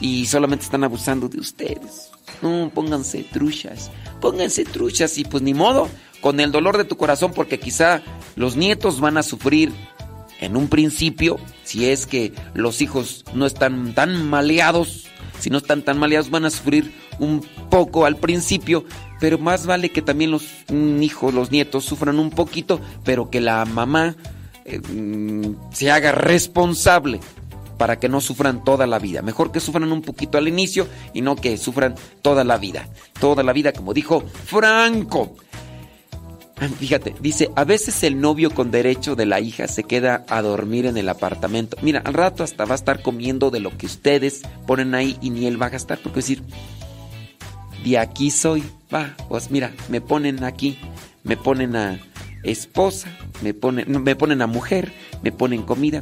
[0.00, 2.10] Y solamente están abusando de ustedes.
[2.42, 3.90] No, pónganse truchas.
[4.20, 5.88] Pónganse truchas y pues ni modo.
[6.20, 8.02] Con el dolor de tu corazón porque quizá
[8.34, 9.72] los nietos van a sufrir
[10.40, 11.38] en un principio.
[11.64, 15.06] Si es que los hijos no están tan maleados
[15.38, 18.84] si no están tan maleados, van a sufrir un poco al principio,
[19.20, 23.64] pero más vale que también los hijos, los nietos sufran un poquito, pero que la
[23.64, 24.16] mamá
[24.64, 27.20] eh, mm, se haga responsable
[27.78, 29.22] para que no sufran toda la vida.
[29.22, 32.88] Mejor que sufran un poquito al inicio y no que sufran toda la vida.
[33.18, 35.36] Toda la vida, como dijo Franco.
[36.64, 40.40] Ah, fíjate, dice, a veces el novio con derecho de la hija se queda a
[40.40, 41.76] dormir en el apartamento.
[41.82, 45.28] Mira, al rato hasta va a estar comiendo de lo que ustedes ponen ahí y
[45.28, 46.42] ni él va a gastar, porque decir,
[47.84, 50.78] de aquí soy, va, pues mira, me ponen aquí,
[51.22, 52.00] me ponen a
[52.44, 53.10] esposa,
[53.42, 54.90] me ponen, me ponen a mujer,
[55.22, 56.00] me ponen comida.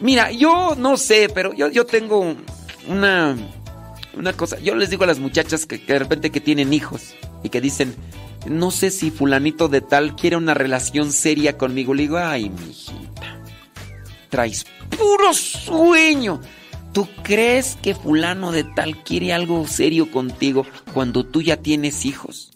[0.00, 2.36] Mira, yo no sé, pero yo, yo tengo
[2.88, 3.36] una,
[4.18, 4.58] una cosa.
[4.60, 7.62] Yo les digo a las muchachas que, que de repente que tienen hijos y que
[7.62, 7.94] dicen,
[8.46, 11.94] no sé si fulanito de tal quiere una relación seria conmigo.
[11.94, 13.40] Le digo, ay, mijita,
[14.28, 16.40] traes puro sueño.
[16.92, 22.52] ¿Tú crees que fulano de tal quiere algo serio contigo cuando tú ya tienes hijos?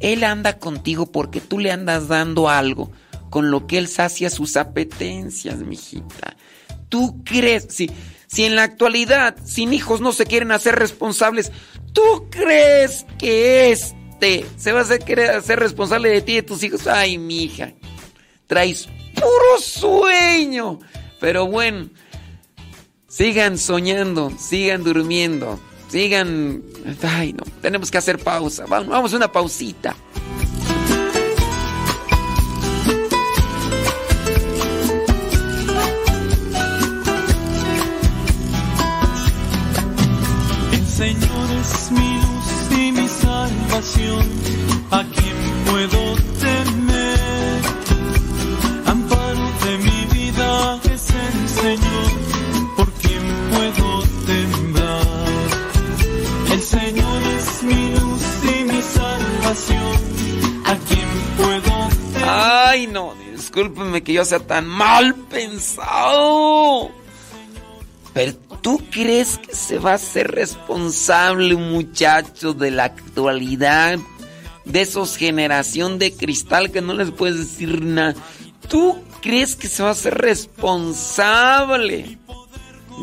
[0.00, 2.90] Él anda contigo porque tú le andas dando algo
[3.28, 6.36] con lo que él sacia sus apetencias, mijita.
[6.88, 7.66] ¿Tú crees?
[7.68, 7.90] Si,
[8.26, 11.52] si en la actualidad sin hijos no se quieren hacer responsables,
[11.92, 13.72] ¿tú crees que
[14.56, 16.86] se va a hacer, querer hacer responsable de ti y de tus hijos?
[16.86, 17.72] Ay, mija,
[18.46, 20.78] traes puro sueño.
[21.20, 21.90] Pero bueno,
[23.08, 26.62] sigan soñando, sigan durmiendo, sigan...
[27.02, 28.64] Ay, no, tenemos que hacer pausa.
[28.66, 29.94] Vamos, a una pausita.
[40.96, 42.13] Señor es mi mi
[44.90, 47.60] ¿a quién puedo temer?
[48.86, 52.10] Amparo de mi vida es el Señor,
[52.76, 53.22] ¿por quién
[53.52, 55.06] puedo temblar?
[56.52, 59.98] El Señor es mi luz y mi salvación,
[60.64, 62.28] ¿a quién puedo temer?
[62.28, 66.90] Ay, no, discúlpenme que yo sea tan mal pensado.
[68.14, 68.32] Pero
[68.64, 73.98] ¿tú crees que se va a hacer responsable un muchacho de la actualidad?
[74.64, 78.14] De esos generación de cristal que no les puedes decir nada.
[78.66, 82.18] ¿Tú crees que se va a hacer responsable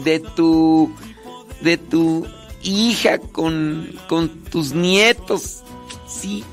[0.03, 0.91] de tu
[1.62, 2.26] de tu
[2.64, 5.62] hija con, con tus nietos?
[6.07, 6.43] Sí,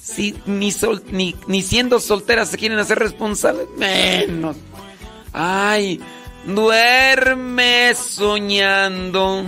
[0.00, 3.66] sí, ni, sol, ni, ni siendo solteras se quieren hacer responsables.
[3.76, 4.56] Menos.
[5.34, 6.00] Ay,
[6.46, 9.44] duerme soñando.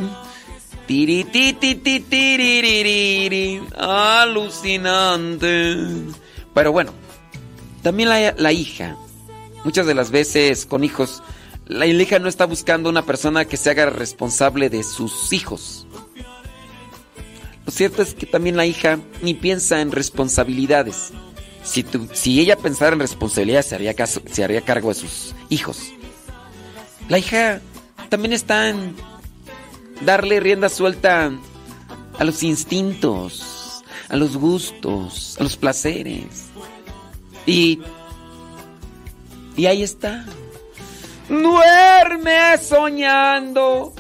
[3.76, 5.76] Alucinante.
[6.55, 6.92] Pero bueno,
[7.82, 8.96] también la, la hija.
[9.64, 11.22] Muchas de las veces con hijos,
[11.66, 15.86] la hija no está buscando una persona que se haga responsable de sus hijos.
[17.66, 21.11] Lo cierto es que también la hija ni piensa en responsabilidades.
[21.62, 25.34] Si, tu- si ella pensara en responsabilidades, se haría, caso- se haría cargo de sus
[25.51, 25.78] hijos.
[27.09, 27.61] La hija
[28.11, 28.94] también está en
[30.02, 31.32] darle rienda suelta
[32.18, 36.48] a los instintos, a los gustos, a los placeres.
[37.46, 37.80] Y.
[39.56, 40.24] Y ahí está.
[41.28, 43.94] Duerme soñando.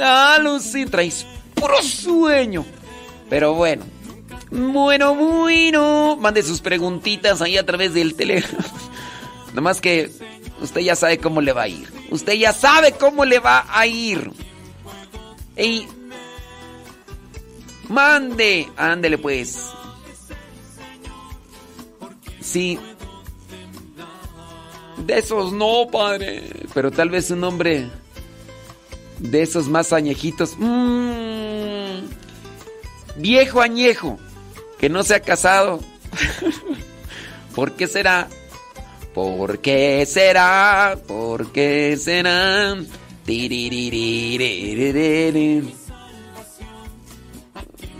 [0.00, 2.64] Alucin, traes puro sueño.
[3.30, 3.84] Pero bueno.
[4.50, 6.16] Bueno, bueno.
[6.16, 8.64] Mande sus preguntitas ahí a través del teléfono.
[9.54, 10.10] Nomás que
[10.60, 11.88] usted ya sabe cómo le va a ir.
[12.10, 14.30] Usted ya sabe cómo le va a ir.
[15.56, 15.88] Ey.
[17.88, 18.68] Mande.
[18.76, 19.58] Ándele pues.
[22.40, 22.78] Sí.
[24.98, 26.42] De esos no, padre.
[26.74, 27.88] Pero tal vez un hombre
[29.18, 30.54] de esos más añejitos.
[30.58, 32.06] Mm,
[33.16, 34.18] viejo añejo.
[34.78, 35.80] Que no se ha casado.
[37.54, 38.28] ¿Por qué será?
[39.14, 40.96] ¿Por qué será?
[41.06, 42.76] ¿Por qué será?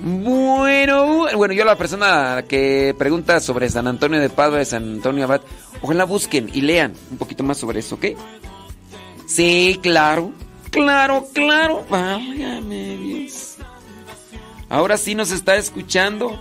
[0.01, 5.25] Bueno, bueno, yo la persona que pregunta sobre San Antonio de Padua, de San Antonio
[5.25, 5.41] Abad,
[5.83, 8.07] ojalá busquen y lean un poquito más sobre eso, ¿ok?
[9.27, 10.33] Sí, claro,
[10.71, 11.85] claro, claro.
[11.91, 13.57] Válgame Dios.
[14.69, 16.39] Ahora sí nos está escuchando.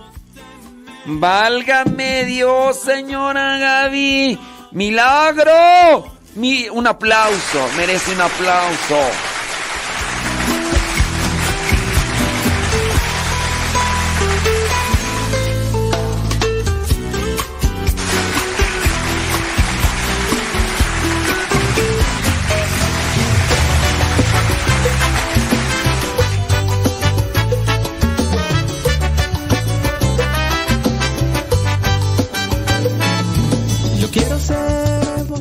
[1.04, 4.38] Válgame Dios, señora Gaby.
[4.72, 6.16] Milagro.
[6.34, 9.37] Mi, un aplauso, merece un aplauso.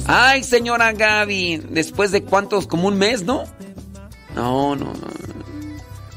[0.08, 3.44] Ay, señora Gaby, después de cuántos, como un mes, ¿no?
[4.34, 5.08] No, no, no.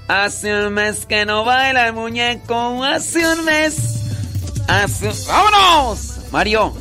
[0.06, 3.76] Hace un mes que no baila el muñeco, hace un mes.
[4.68, 5.10] Hace...
[5.26, 6.18] ¡Vámonos!
[6.30, 6.72] Mario,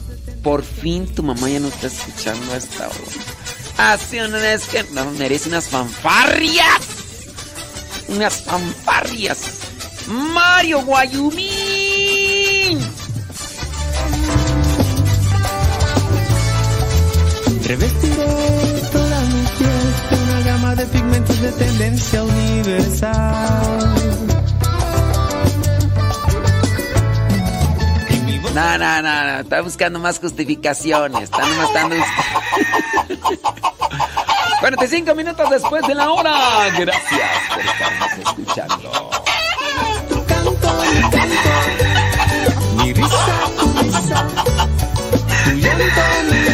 [0.44, 2.98] por fin tu mamá ya no está escuchando esta hora.
[3.78, 6.82] Hace un mes que no merece unas fanfarrias.
[8.08, 9.40] Unas fanfarrias.
[10.08, 11.40] Mario Guayumín.
[17.70, 18.26] Revestiré
[18.92, 23.94] toda mi piel de una gama de pigmentos de tendencia universal.
[28.56, 31.26] No, no, no, no, está buscando más justificaciones.
[31.26, 31.96] Está nomás dando...
[34.62, 36.70] 45 minutos después de la hora.
[36.76, 39.12] Gracias por estarnos escuchando.
[40.10, 41.50] Tu canto, mi canto,
[42.78, 44.28] mi risa, tu risa,
[45.46, 46.02] tu llanto,
[46.32, 46.49] mi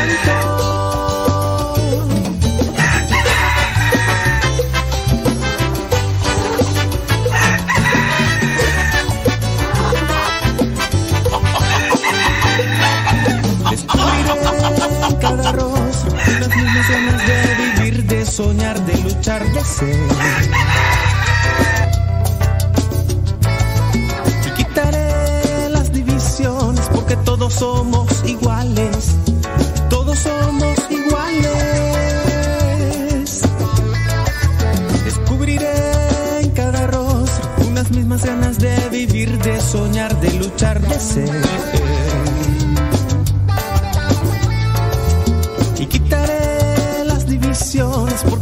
[24.46, 29.16] Y quitaré las divisiones porque todos somos iguales.
[29.90, 31.52] Todos somos iguales.
[35.04, 42.25] Descubriré en cada rostro unas mismas ganas de vivir, de soñar, de luchar, de ser.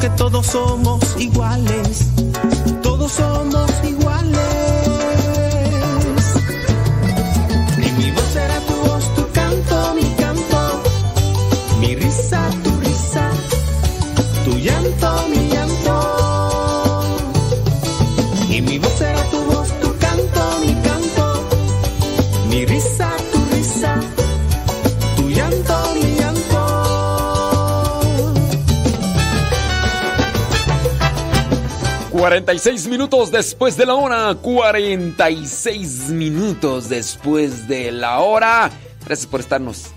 [0.03, 2.09] Porque todos somos iguales.
[2.81, 4.52] Todos somos iguales.
[32.33, 34.33] 46 minutos después de la hora.
[34.41, 38.71] 46 minutos después de la hora.
[39.05, 39.91] Gracias por estarnos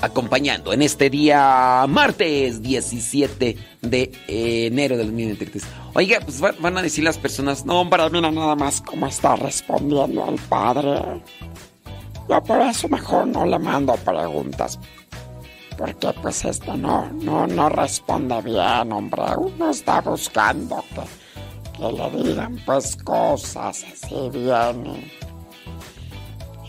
[0.00, 5.64] acompañando en este día martes 17 de enero del 2023.
[5.94, 9.34] Oiga, pues va- van a decir las personas, no, hombre, mira nada más cómo está
[9.34, 11.00] respondiendo el padre.
[12.28, 14.78] Yo por eso mejor no le mando preguntas.
[15.76, 19.22] Porque pues este no, no, no responde bien, hombre.
[19.36, 21.21] Uno está buscando que,
[21.90, 25.10] que le digan pues cosas así bien.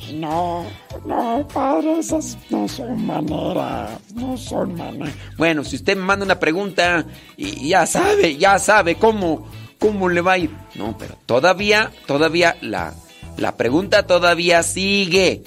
[0.09, 0.65] Y, no,
[1.05, 5.13] no, padre, esas no son maneras, no son maneras.
[5.37, 7.05] Bueno, si usted me manda una pregunta
[7.37, 9.47] y ya sabe, ya sabe cómo,
[9.79, 10.51] cómo le va a ir.
[10.75, 12.93] No, pero todavía, todavía la,
[13.37, 15.43] la pregunta todavía sigue.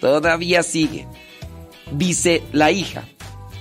[0.00, 1.06] Todavía sigue.
[1.92, 3.04] Dice la hija,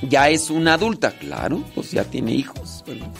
[0.01, 2.83] ya es una adulta, claro, pues ya tiene hijos.
[2.87, 3.11] ¿verdad?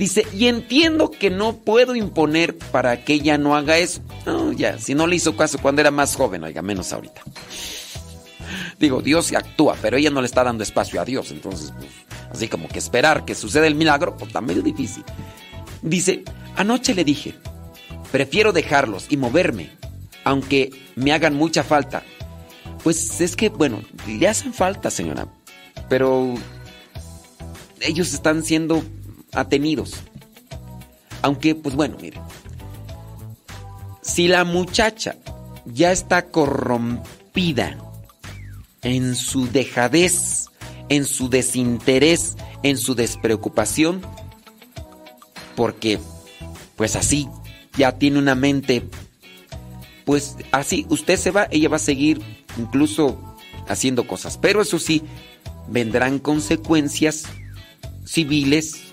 [0.00, 4.00] Dice, y entiendo que no puedo imponer para que ella no haga eso.
[4.24, 7.20] No, ya, si no le hizo caso cuando era más joven, oiga, menos ahorita.
[8.78, 11.90] Digo, Dios actúa, pero ella no le está dando espacio a Dios, entonces, pues,
[12.32, 15.04] así como que esperar que suceda el milagro, pues está medio difícil.
[15.82, 16.24] Dice,
[16.56, 17.34] anoche le dije,
[18.10, 19.70] prefiero dejarlos y moverme,
[20.24, 22.04] aunque me hagan mucha falta.
[22.82, 25.28] Pues es que, bueno, le hacen falta, señora,
[25.90, 26.36] pero
[27.82, 28.82] ellos están siendo
[29.32, 29.94] atenidos.
[31.22, 32.20] Aunque, pues bueno, mire,
[34.02, 35.16] si la muchacha
[35.66, 37.76] ya está corrompida
[38.82, 40.46] en su dejadez,
[40.88, 44.02] en su desinterés, en su despreocupación,
[45.56, 45.98] porque
[46.76, 47.28] pues así
[47.76, 48.82] ya tiene una mente,
[50.04, 52.20] pues así usted se va, ella va a seguir
[52.56, 53.36] incluso
[53.68, 55.02] haciendo cosas, pero eso sí,
[55.68, 57.24] vendrán consecuencias
[58.04, 58.89] civiles,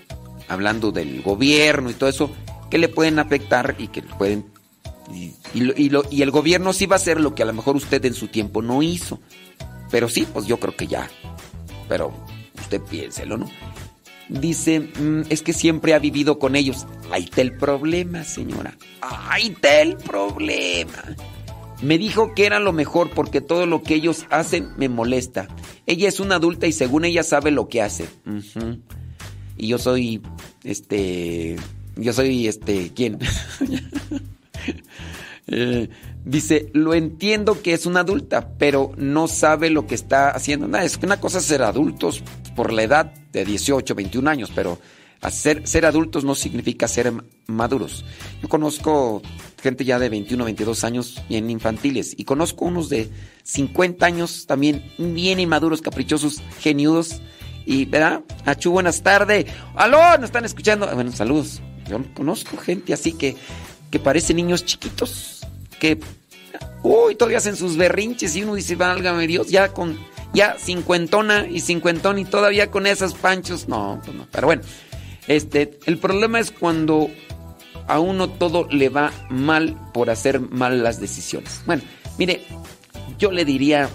[0.48, 2.30] hablando del gobierno y todo eso,
[2.70, 4.46] que le pueden afectar y que pueden...
[5.12, 5.32] Y,
[6.22, 8.60] el gobierno sí va a hacer lo que a lo mejor usted en su tiempo
[8.60, 9.20] no hizo.
[9.90, 11.08] Pero sí, pues yo creo que ya.
[11.88, 12.12] Pero
[12.60, 13.48] usted piénselo, ¿no?
[14.28, 16.86] Dice, "Mm, es que siempre ha vivido con ellos.
[17.10, 18.76] Ahí está el problema, señora.
[19.00, 21.02] Ahí está el problema.
[21.80, 25.48] Me dijo que era lo mejor porque todo lo que ellos hacen me molesta.
[25.86, 28.06] Ella es una adulta y según ella sabe lo que hace.
[29.58, 30.22] Y yo soy,
[30.64, 31.56] este,
[31.96, 33.18] yo soy, este, ¿quién?
[35.50, 35.88] Eh,
[36.26, 40.68] dice, lo entiendo que es una adulta, pero no sabe lo que está haciendo.
[40.68, 42.22] Nada, es que una cosa es ser adultos
[42.54, 44.78] por la edad de 18, 21 años, pero
[45.20, 47.12] hacer, ser adultos no significa ser
[47.46, 48.04] maduros.
[48.42, 49.22] Yo conozco
[49.62, 53.08] gente ya de 21, 22 años bien infantiles y conozco unos de
[53.44, 57.20] 50 años también bien inmaduros, caprichosos, geniudos.
[57.68, 58.22] Y, ¿verdad?
[58.46, 59.44] Achu, buenas tardes.
[59.74, 59.98] ¡Aló!
[60.16, 60.88] ¿Nos están escuchando?
[60.94, 61.60] Bueno, saludos.
[61.86, 63.36] Yo conozco gente así que,
[63.90, 65.46] que parece niños chiquitos,
[65.78, 66.00] que,
[66.82, 69.98] uy, todavía hacen sus berrinches y uno dice, válgame Dios, ya con,
[70.32, 73.68] ya cincuentona y cincuentón y todavía con esos panchos.
[73.68, 74.26] No, pues no.
[74.32, 74.62] Pero bueno,
[75.26, 77.10] este, el problema es cuando
[77.86, 81.60] a uno todo le va mal por hacer mal las decisiones.
[81.66, 81.82] Bueno,
[82.16, 82.46] mire,
[83.18, 83.90] yo le diría,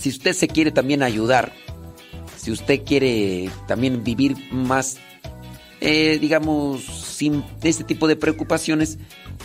[0.00, 1.52] si usted se quiere también ayudar,
[2.46, 4.98] si usted quiere también vivir más,
[5.80, 8.98] eh, digamos, sin este tipo de preocupaciones,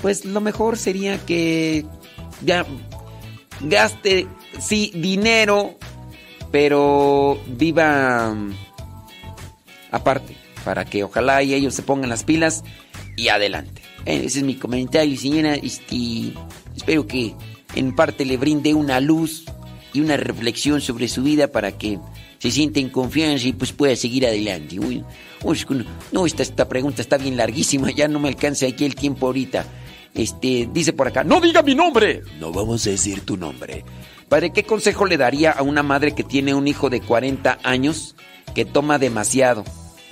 [0.03, 1.83] pues lo mejor sería que
[2.45, 2.63] ya
[3.61, 4.27] gaste,
[4.59, 5.79] sí, dinero,
[6.51, 8.53] pero viva mm,
[9.89, 12.63] aparte, para que ojalá y ellos se pongan las pilas
[13.17, 13.81] y adelante.
[14.05, 15.55] Eh, ese es mi comentario, señora.
[15.55, 16.33] Este,
[16.77, 17.33] espero que
[17.73, 19.45] en parte le brinde una luz
[19.91, 21.97] y una reflexión sobre su vida para que
[22.41, 24.79] se sienta en confianza y pues pueda seguir adelante.
[24.79, 25.05] Uy,
[26.11, 29.63] no, esta, esta pregunta está bien larguísima, ya no me alcanza aquí el tiempo ahorita.
[30.15, 32.23] Este, dice por acá, no diga mi nombre.
[32.39, 33.85] No vamos a decir tu nombre.
[34.27, 38.15] Padre, ¿qué consejo le daría a una madre que tiene un hijo de 40 años
[38.55, 39.63] que toma demasiado?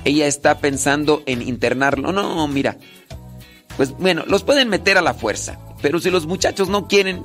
[0.06, 2.12] Ella está pensando en internarlo.
[2.12, 2.78] No, mira.
[3.76, 5.58] Pues bueno, los pueden meter a la fuerza.
[5.82, 7.24] Pero si los muchachos no quieren,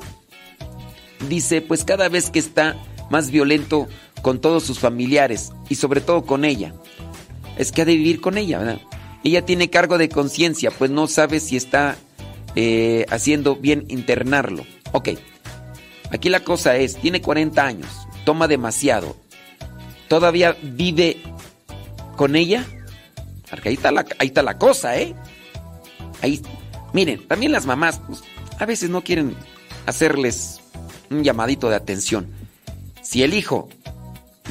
[1.28, 2.74] dice, pues cada vez que está
[3.10, 3.86] más violento
[4.24, 6.72] con todos sus familiares y sobre todo con ella,
[7.58, 8.80] es que ha de vivir con ella, ¿verdad?
[9.22, 11.96] Ella tiene cargo de conciencia, pues no sabe si está
[12.56, 14.64] eh, haciendo bien internarlo.
[14.92, 15.10] Ok,
[16.10, 17.90] aquí la cosa es, tiene 40 años,
[18.24, 19.14] toma demasiado,
[20.08, 21.18] todavía vive
[22.16, 22.64] con ella.
[23.50, 25.14] Porque ahí está la, ahí está la cosa, ¿eh?
[26.22, 26.40] Ahí,
[26.94, 28.22] miren, también las mamás pues,
[28.58, 29.36] a veces no quieren
[29.84, 30.60] hacerles
[31.10, 32.26] un llamadito de atención.
[33.02, 33.68] Si el hijo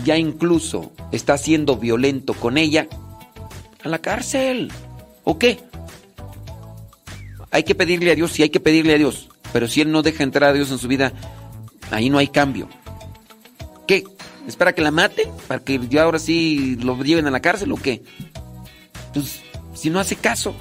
[0.04, 2.88] ya incluso está siendo violento con ella,
[3.84, 4.72] a la cárcel.
[5.24, 5.60] ¿O qué?
[7.52, 9.30] Hay que pedirle a Dios, sí hay que pedirle a Dios.
[9.52, 11.14] Pero si él no deja entrar a Dios en su vida,
[11.92, 12.68] ahí no hay cambio.
[13.88, 14.04] ¿Qué?
[14.48, 15.30] ¿Espera que la mate?
[15.48, 18.02] ¿Para que ya ahora sí lo lleven a la cárcel o qué?
[19.14, 19.42] Pues,
[19.74, 20.56] si no hace caso.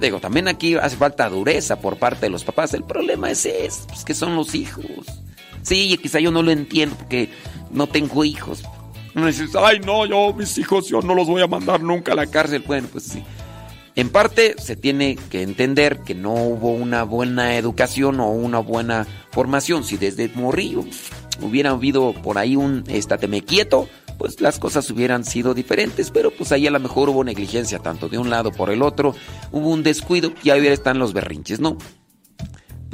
[0.00, 2.74] Digo, también aquí hace falta dureza por parte de los papás.
[2.74, 4.84] El problema es ese, pues que son los hijos.
[5.62, 7.30] Sí, quizá yo no lo entiendo porque
[7.74, 8.62] no tengo hijos.
[9.14, 12.16] No dices, ay no, yo mis hijos yo no los voy a mandar nunca a
[12.16, 12.64] la cárcel.
[12.66, 13.22] Bueno, pues sí.
[13.96, 19.06] En parte se tiene que entender que no hubo una buena educación o una buena
[19.30, 19.84] formación.
[19.84, 20.84] Si desde morrillo
[21.40, 26.10] hubiera habido por ahí un estateme quieto, pues las cosas hubieran sido diferentes.
[26.10, 29.14] Pero pues ahí a lo mejor hubo negligencia, tanto de un lado por el otro.
[29.52, 31.78] Hubo un descuido y ahí están los berrinches, ¿no?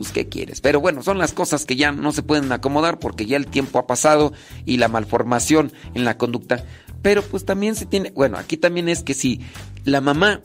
[0.01, 0.62] Pues qué quieres.
[0.62, 3.78] Pero bueno, son las cosas que ya no se pueden acomodar porque ya el tiempo
[3.78, 4.32] ha pasado
[4.64, 6.64] y la malformación en la conducta.
[7.03, 9.42] Pero pues también se tiene, bueno, aquí también es que si
[9.84, 10.40] la mamá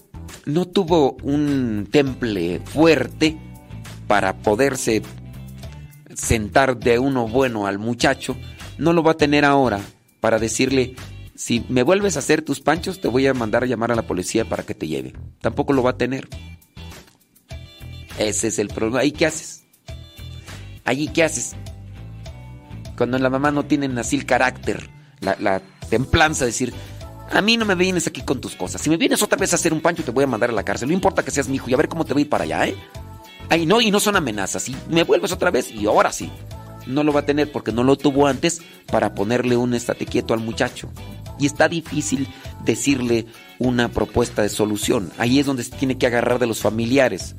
[0.45, 3.37] no tuvo un temple fuerte
[4.07, 5.03] para poderse
[6.13, 8.35] sentar de uno bueno al muchacho,
[8.77, 9.79] no lo va a tener ahora
[10.19, 10.95] para decirle,
[11.33, 14.05] si me vuelves a hacer tus panchos, te voy a mandar a llamar a la
[14.05, 15.13] policía para que te lleve.
[15.39, 16.27] Tampoco lo va a tener.
[18.17, 18.99] Ese es el problema.
[18.99, 19.63] ¿Ahí qué haces?
[20.83, 21.55] ¿Allí qué haces?
[22.97, 24.89] Cuando la mamá no tiene así el carácter,
[25.19, 26.73] la, la templanza de decir,
[27.31, 28.81] a mí no me vienes aquí con tus cosas.
[28.81, 30.63] Si me vienes otra vez a hacer un pancho, te voy a mandar a la
[30.63, 30.87] cárcel.
[30.87, 32.75] No importa que seas mi hijo y a ver cómo te voy para allá, ¿eh?
[33.49, 34.63] Ay, no, y no son amenazas.
[34.63, 36.31] Si me vuelves otra vez, y ahora sí.
[36.87, 40.33] No lo va a tener porque no lo tuvo antes para ponerle un estate quieto
[40.35, 40.91] al muchacho.
[41.39, 42.27] Y está difícil
[42.63, 43.25] decirle
[43.57, 45.11] una propuesta de solución.
[45.17, 47.35] Ahí es donde se tiene que agarrar de los familiares.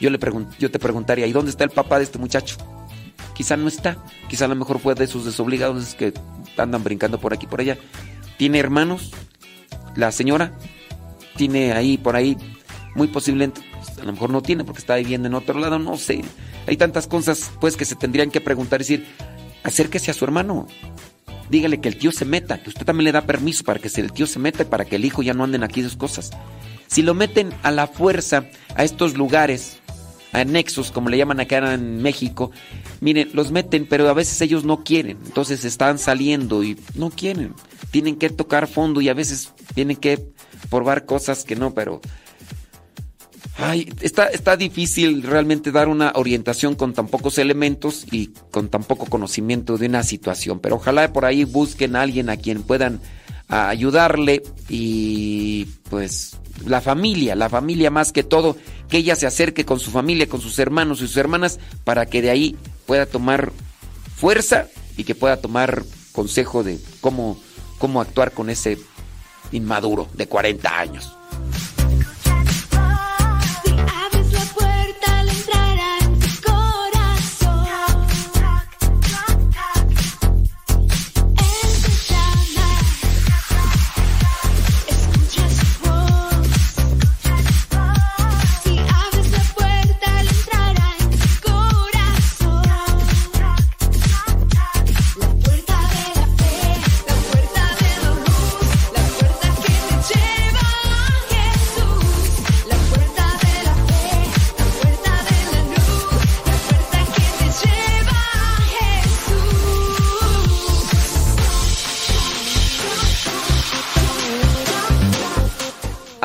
[0.00, 0.18] Yo, le
[0.58, 2.56] yo te preguntaría, ¿y dónde está el papá de este muchacho?
[3.34, 3.98] Quizá no está.
[4.28, 6.12] Quizá a lo mejor fue de esos desobligados que
[6.56, 7.78] andan brincando por aquí por allá.
[8.36, 9.12] ¿Tiene hermanos?
[9.96, 10.52] La señora
[11.36, 12.36] tiene ahí, por ahí,
[12.94, 15.96] muy posiblemente, pues, a lo mejor no tiene porque está viviendo en otro lado, no
[15.96, 16.22] sé.
[16.66, 19.06] Hay tantas cosas, pues, que se tendrían que preguntar, decir,
[19.62, 20.66] acérquese a su hermano.
[21.48, 24.12] Dígale que el tío se meta, que usted también le da permiso para que el
[24.12, 26.30] tío se meta y para que el hijo ya no anden aquí sus cosas.
[26.88, 29.78] Si lo meten a la fuerza a estos lugares,
[30.32, 32.50] anexos, como le llaman acá en México,
[33.00, 37.54] miren, los meten, pero a veces ellos no quieren, entonces están saliendo y no quieren.
[37.90, 40.28] Tienen que tocar fondo y a veces tienen que
[40.70, 42.00] probar cosas que no, pero...
[43.60, 48.84] Ay, está, está difícil realmente dar una orientación con tan pocos elementos y con tan
[48.84, 53.00] poco conocimiento de una situación, pero ojalá por ahí busquen a alguien a quien puedan
[53.48, 56.36] a ayudarle y pues
[56.66, 58.56] la familia, la familia más que todo,
[58.88, 62.22] que ella se acerque con su familia, con sus hermanos y sus hermanas, para que
[62.22, 63.52] de ahí pueda tomar
[64.16, 67.38] fuerza y que pueda tomar consejo de cómo,
[67.78, 68.78] cómo actuar con ese
[69.52, 71.17] inmaduro de 40 años.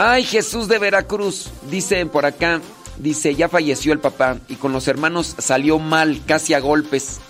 [0.05, 2.59] Ay, Jesús de Veracruz, dicen por acá,
[2.97, 7.21] dice, ya falleció el papá y con los hermanos salió mal, casi a golpes.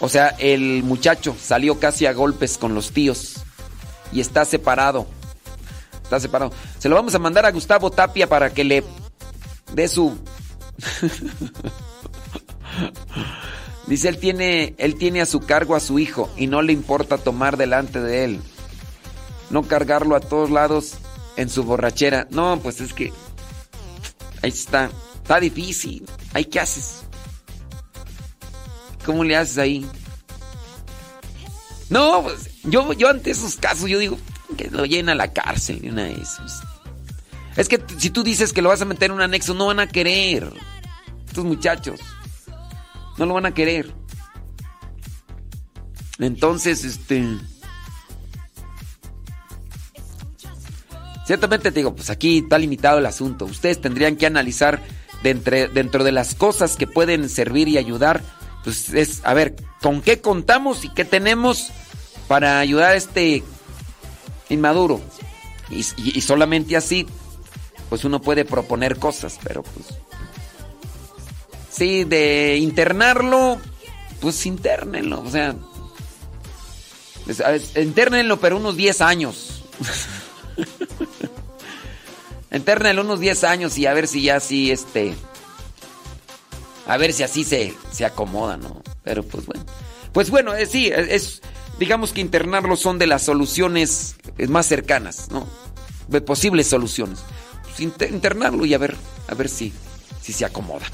[0.00, 3.34] O sea, el muchacho salió casi a golpes con los tíos
[4.10, 5.06] y está separado.
[6.02, 6.50] Está separado.
[6.80, 8.82] Se lo vamos a mandar a Gustavo Tapia para que le
[9.74, 10.18] dé su...
[13.86, 17.16] Dice, él tiene, él tiene a su cargo a su hijo y no le importa
[17.16, 18.40] tomar delante de él.
[19.50, 20.96] No cargarlo a todos lados
[21.38, 22.26] en su borrachera.
[22.30, 23.12] No, pues es que...
[24.42, 24.90] Ahí está.
[25.22, 26.04] Está difícil.
[26.34, 27.04] ¿Ahí qué haces?
[29.06, 29.86] ¿Cómo le haces ahí?
[31.88, 34.18] No, pues yo, yo ante esos casos yo digo
[34.56, 36.22] que lo llena la cárcel una de.
[37.56, 39.80] Es que si tú dices que lo vas a meter en un anexo, no van
[39.80, 40.52] a querer.
[41.26, 42.00] Estos muchachos.
[43.16, 43.92] No lo van a querer.
[46.18, 47.38] Entonces, este...
[51.28, 53.44] Ciertamente te digo, pues aquí está limitado el asunto.
[53.44, 54.80] Ustedes tendrían que analizar
[55.22, 55.34] de
[55.74, 58.22] dentro de las cosas que pueden servir y ayudar.
[58.64, 61.66] Pues es, a ver, ¿con qué contamos y qué tenemos
[62.28, 63.42] para ayudar a este
[64.48, 65.02] inmaduro?
[65.68, 67.06] Y, y- solamente así,
[67.90, 69.84] pues uno puede proponer cosas, pero pues...
[71.70, 73.58] Sí, de internarlo,
[74.22, 75.54] pues internenlo, o sea...
[77.76, 79.62] Internenlo, pero unos 10 años.
[82.52, 85.14] Internenlo unos 10 años y a ver si ya así, este...
[86.86, 88.82] A ver si así se, se acomoda, ¿no?
[89.04, 89.64] Pero pues bueno.
[90.12, 91.42] Pues bueno, eh, sí, es,
[91.78, 95.46] Digamos que internarlo son de las soluciones eh, más cercanas, ¿no?
[96.08, 97.20] De posibles soluciones.
[97.62, 98.96] Pues inter- internarlo y a ver,
[99.28, 99.72] a ver si,
[100.22, 100.86] si se acomoda.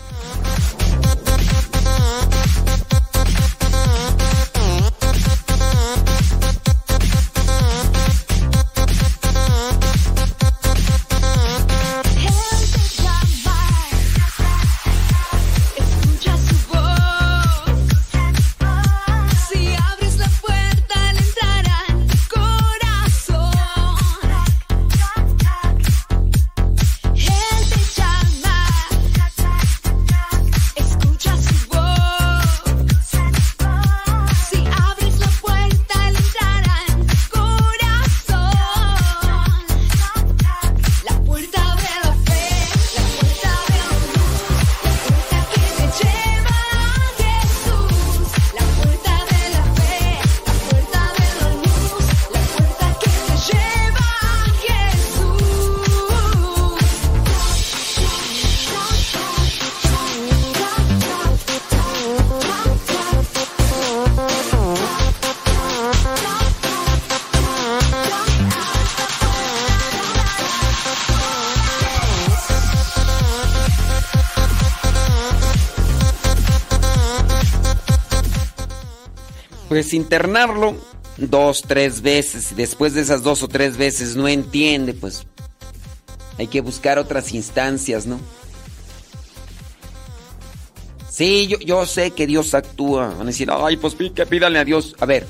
[79.74, 80.76] Pues internarlo
[81.16, 82.52] dos, tres veces.
[82.52, 85.26] Y después de esas dos o tres veces no entiende, pues
[86.38, 88.20] hay que buscar otras instancias, ¿no?
[91.10, 93.08] Sí, yo, yo sé que Dios actúa.
[93.08, 94.94] Van a decir, ay, pues que pídale a Dios.
[95.00, 95.26] A ver,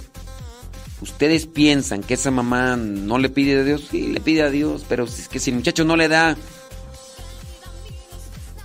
[1.00, 3.88] ¿ustedes piensan que esa mamá no le pide a Dios?
[3.90, 6.36] Sí, le pide a Dios, pero es que si el muchacho no le da.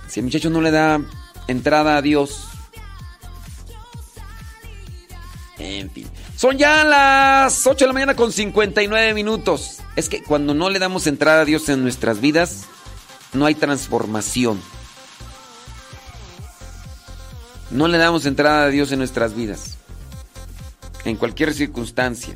[0.08, 1.00] Si el muchacho no le da
[1.48, 2.49] entrada a Dios.
[5.60, 6.06] En fin.
[6.36, 9.78] Son ya las 8 de la mañana con 59 minutos.
[9.94, 12.64] Es que cuando no le damos entrada a Dios en nuestras vidas,
[13.34, 14.60] no hay transformación.
[17.70, 19.76] No le damos entrada a Dios en nuestras vidas.
[21.04, 22.34] En cualquier circunstancia.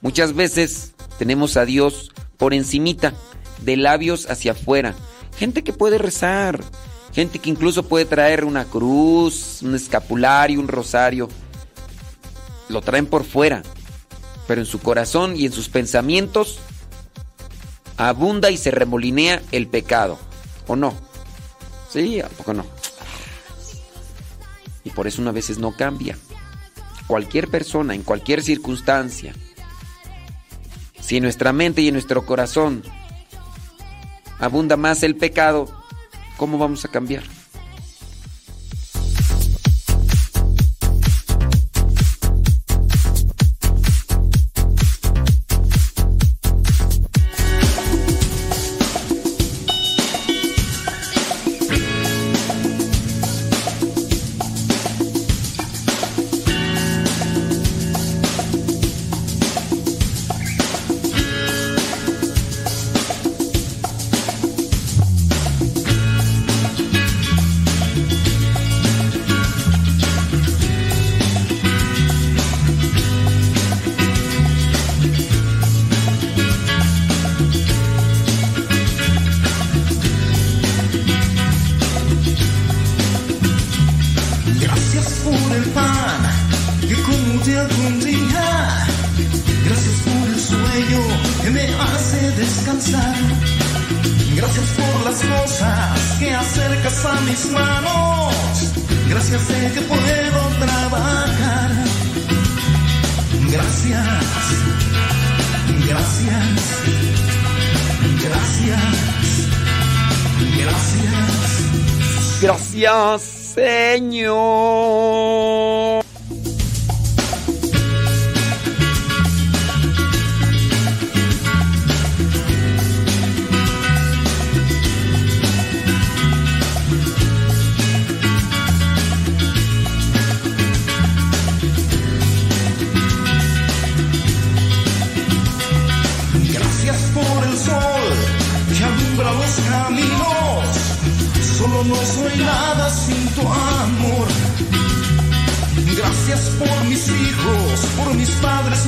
[0.00, 3.14] Muchas veces tenemos a Dios por encimita,
[3.60, 4.96] de labios hacia afuera.
[5.38, 6.60] Gente que puede rezar,
[7.12, 11.28] gente que incluso puede traer una cruz, un escapulario, un rosario.
[12.72, 13.62] Lo traen por fuera,
[14.48, 16.58] pero en su corazón y en sus pensamientos
[17.98, 20.18] abunda y se remolinea el pecado.
[20.66, 20.94] ¿O no?
[21.90, 22.64] Sí, ¿a poco no?
[24.84, 26.16] Y por eso una veces no cambia.
[27.06, 29.34] Cualquier persona, en cualquier circunstancia.
[30.98, 32.82] Si en nuestra mente y en nuestro corazón
[34.38, 35.68] abunda más el pecado,
[36.38, 37.24] ¿cómo vamos a cambiar?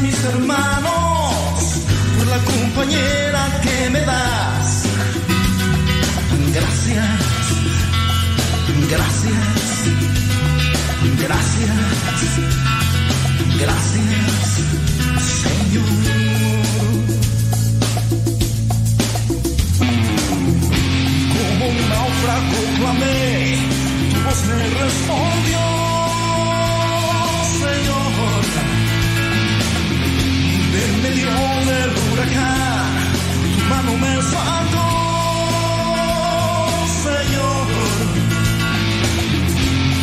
[0.05, 1.65] Mis hermanos,
[2.17, 4.85] por la compañera que me das.
[6.57, 7.21] Gracias,
[8.95, 9.47] gracias,
[11.25, 11.77] gracias,
[13.63, 14.47] gracias,
[15.43, 15.91] Señor.
[21.35, 23.59] Como un náufrago clamé,
[24.13, 25.61] tu voz me respondió,
[31.15, 31.31] medio
[31.71, 32.93] del huracán,
[33.57, 34.91] tu mano me sacó,
[37.05, 37.67] Señor.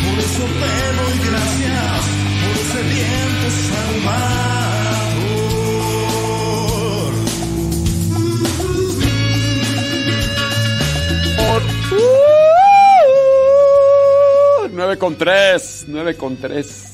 [0.04, 2.02] Por eso te doy gracias,
[2.40, 4.32] por ese viento salvador.
[14.72, 16.91] 9 con 3, 9 con 3.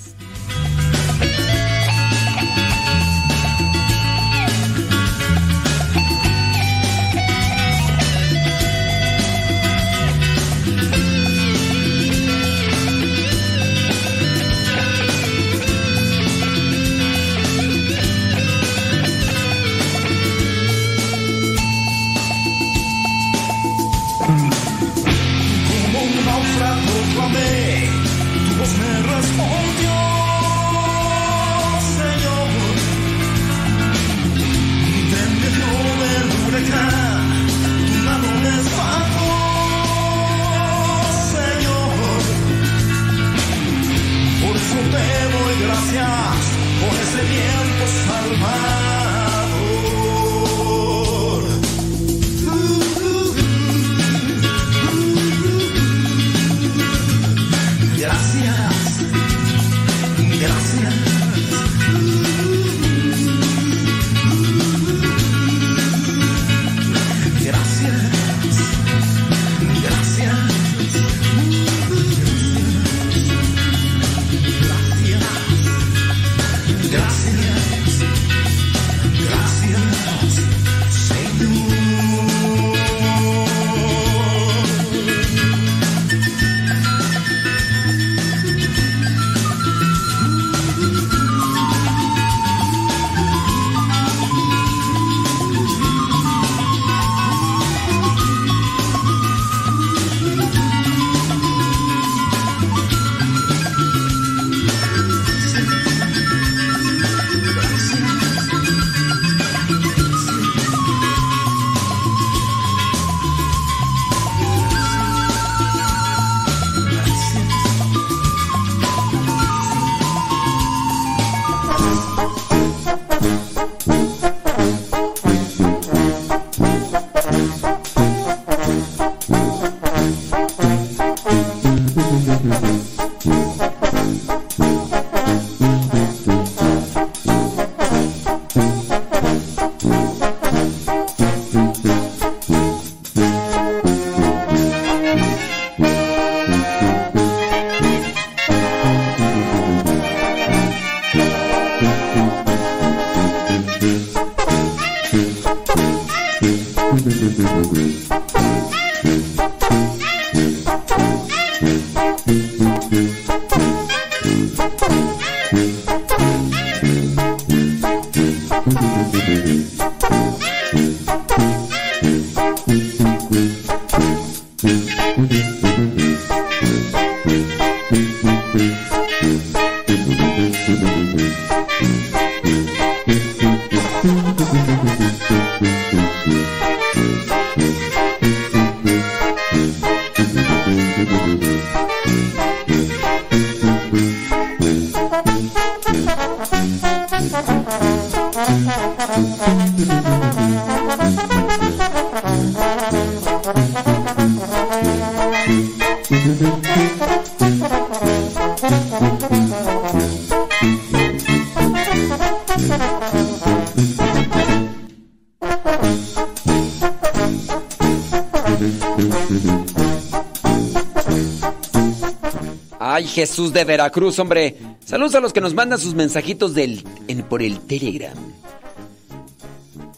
[223.39, 224.57] De Veracruz, hombre.
[224.85, 228.13] Saludos a los que nos mandan sus mensajitos del, en- por el Telegram.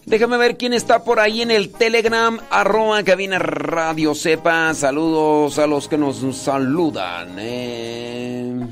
[0.05, 4.75] Déjame ver quién está por ahí en el Telegram, arroba cabina radio sepa.
[4.75, 7.37] Saludos a los que nos saludan.
[7.39, 8.67] eh.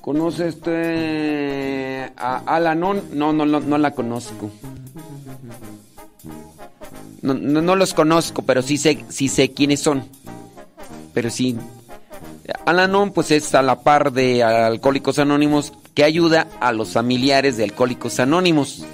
[0.00, 3.02] ¿Conoce este a Alanon?
[3.12, 4.50] No, no, no, no la conozco.
[7.34, 10.04] No, los conozco, pero sí sé, sí sé quiénes son.
[11.14, 11.56] Pero sí.
[12.66, 17.64] Alanon, pues es a la par de Alcohólicos Anónimos que ayuda a los familiares de
[17.64, 18.84] Alcohólicos Anónimos.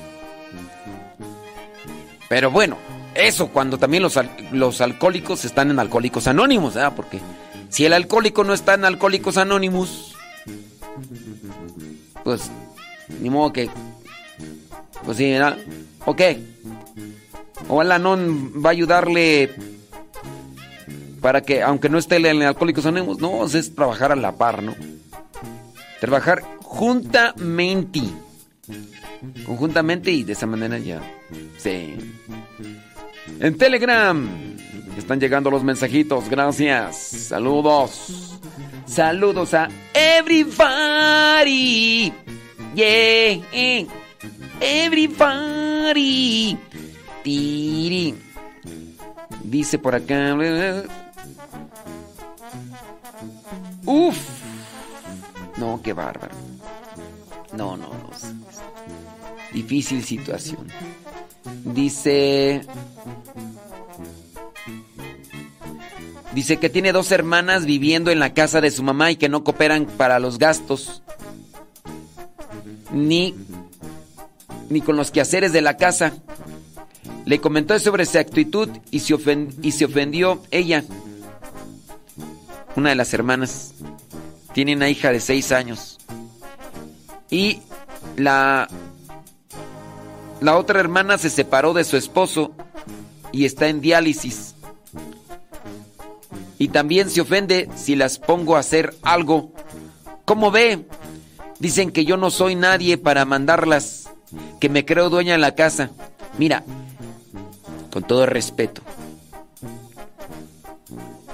[2.29, 2.77] Pero bueno,
[3.15, 4.19] eso cuando también los,
[4.53, 6.75] los alcohólicos están en Alcohólicos Anónimos.
[6.95, 7.21] Porque
[7.69, 10.15] si el alcohólico no está en Alcohólicos Anónimos,
[12.25, 12.51] pues
[13.21, 13.71] ni modo que.
[15.05, 15.35] Pues sí.
[16.05, 16.21] Ok.
[17.69, 19.55] O Alanon va a ayudarle
[21.21, 24.75] para que, aunque no esté en Alcohólicos Anónimos, no, es trabajar a la par, ¿no?
[26.01, 28.01] Trabajar juntamente.
[29.45, 31.01] Conjuntamente y de esa manera ya.
[31.59, 31.97] Sí.
[33.41, 34.29] En Telegram
[34.97, 36.97] están llegando los mensajitos, gracias.
[36.97, 38.39] Saludos.
[38.87, 41.33] Saludos a everybody.
[42.75, 43.41] Yeah.
[44.61, 46.57] Everybody.
[47.27, 48.15] Tiri.
[49.43, 50.37] Dice por acá.
[53.85, 54.17] Uf.
[55.57, 56.37] No, qué bárbaro.
[57.53, 58.11] No, no, no.
[59.53, 60.69] Difícil situación.
[61.65, 62.65] Dice.
[66.33, 69.43] Dice que tiene dos hermanas viviendo en la casa de su mamá y que no
[69.43, 71.03] cooperan para los gastos.
[72.93, 73.35] Ni,
[74.71, 76.13] ni con los quehaceres de la casa.
[77.25, 80.85] Le comentó sobre su actitud y se, ofendió ella.
[82.77, 83.75] Una de las hermanas.
[84.53, 85.99] Tiene una hija de seis años.
[87.31, 87.61] Y
[88.17, 88.69] la,
[90.41, 92.53] la otra hermana se separó de su esposo
[93.33, 94.55] y está en diálisis.
[96.59, 99.53] Y también se ofende si las pongo a hacer algo.
[100.25, 100.87] ¿Cómo ve?
[101.59, 104.11] Dicen que yo no soy nadie para mandarlas,
[104.61, 105.91] que me creo dueña de la casa.
[106.39, 106.65] Mira,
[107.91, 108.83] con todo respeto.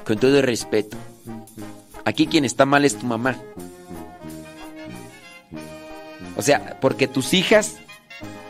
[0.04, 0.96] Con todo respeto.
[2.04, 3.36] Aquí quien está mal es tu mamá.
[6.36, 7.76] O sea, porque tus hijas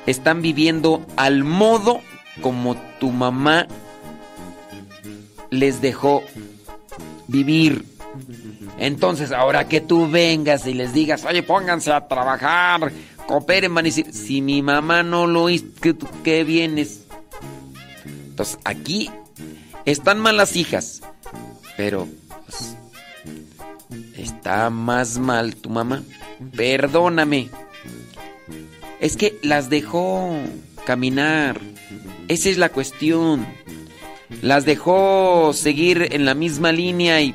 [0.06, 2.00] están viviendo al modo
[2.40, 3.66] como tu mamá
[5.50, 6.22] les dejó
[7.28, 7.84] vivir.
[8.78, 12.90] Entonces, ahora que tú vengas y les digas, oye, pónganse a trabajar,
[13.26, 17.01] cooperen, van a decir, si mi mamá no lo hizo, ¿qué, qué vienes?
[18.64, 19.10] Aquí
[19.84, 21.02] están mal las hijas,
[21.76, 22.08] pero
[22.46, 22.76] pues,
[24.16, 26.02] está más mal tu mamá.
[26.56, 27.50] Perdóname.
[29.00, 30.36] Es que las dejó
[30.84, 31.60] caminar.
[32.28, 33.46] Esa es la cuestión.
[34.40, 37.34] Las dejó seguir en la misma línea y...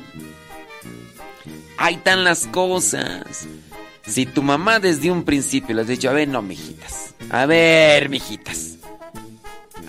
[1.76, 3.46] Ahí están las cosas.
[4.06, 7.14] Si tu mamá desde un principio les ha dicho, a ver, no, mijitas.
[7.30, 8.77] A ver, mijitas.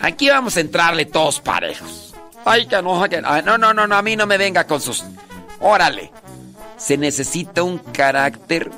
[0.01, 2.13] Aquí vamos a entrarle todos parejos.
[2.45, 5.03] Ay, que no, que no, no, no, no, a mí no me venga con sus...
[5.59, 6.11] Órale.
[6.77, 8.71] Se necesita un carácter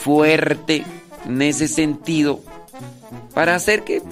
[0.00, 0.84] fuerte
[1.26, 2.40] en ese sentido
[3.34, 4.02] para hacer que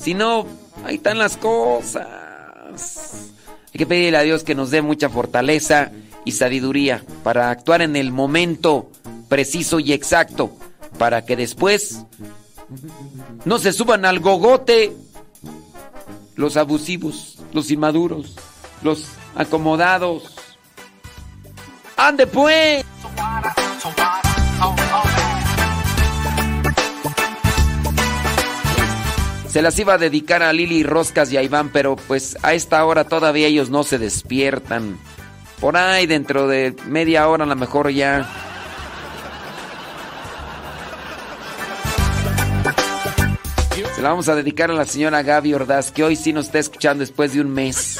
[0.00, 0.46] si no
[0.84, 2.06] ahí están las cosas
[3.72, 5.92] hay que pedirle a Dios que nos dé mucha fortaleza
[6.24, 8.90] y sabiduría para actuar en el momento
[9.28, 10.50] preciso y exacto
[10.98, 12.04] para que después
[13.44, 14.92] no se suban al gogote
[16.36, 18.36] los abusivos, los inmaduros,
[18.82, 20.34] los acomodados.
[21.96, 22.84] ¡Ande pues!
[29.48, 32.84] Se las iba a dedicar a Lili Roscas y a Iván, pero pues a esta
[32.84, 34.96] hora todavía ellos no se despiertan.
[35.60, 38.49] Por ahí dentro de media hora a lo mejor ya
[44.00, 46.58] Se la vamos a dedicar a la señora Gaby Ordaz, que hoy sí nos está
[46.58, 47.98] escuchando después de un mes.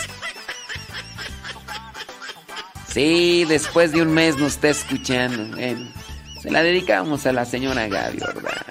[2.88, 5.54] Sí, después de un mes nos está escuchando.
[6.40, 8.64] Se la dedicamos a la señora Gaby Ordaz.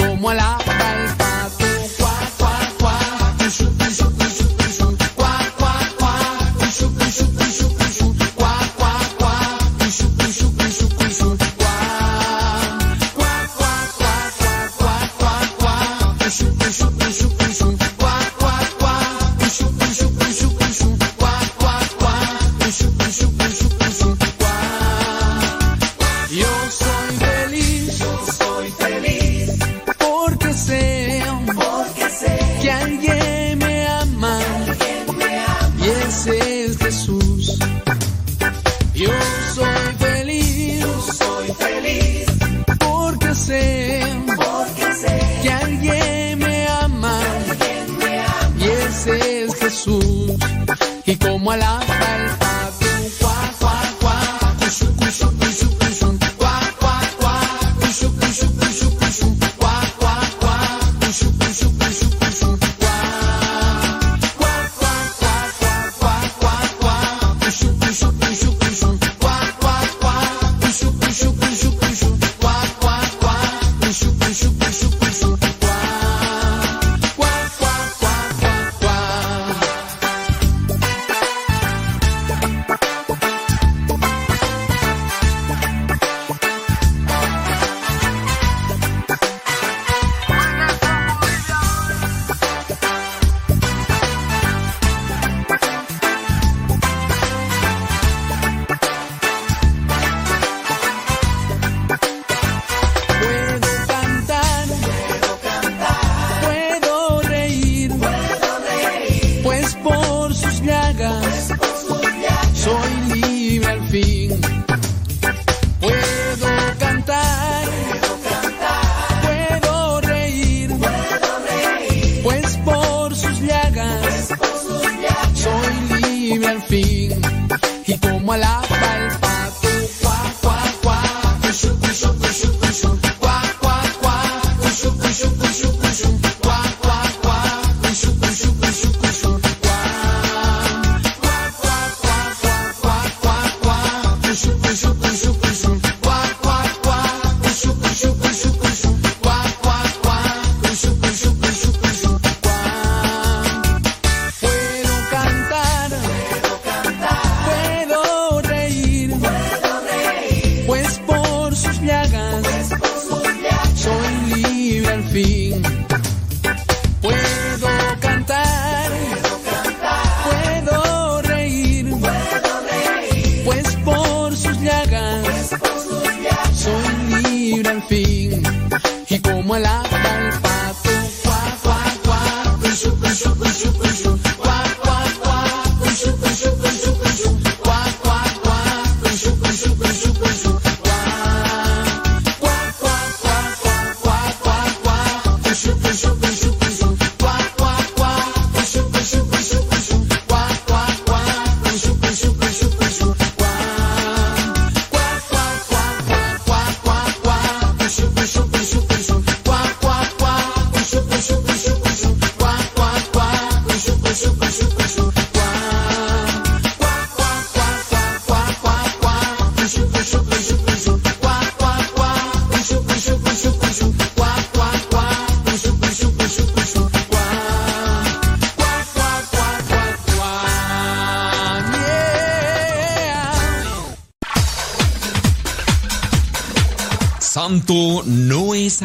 [0.00, 0.69] como a la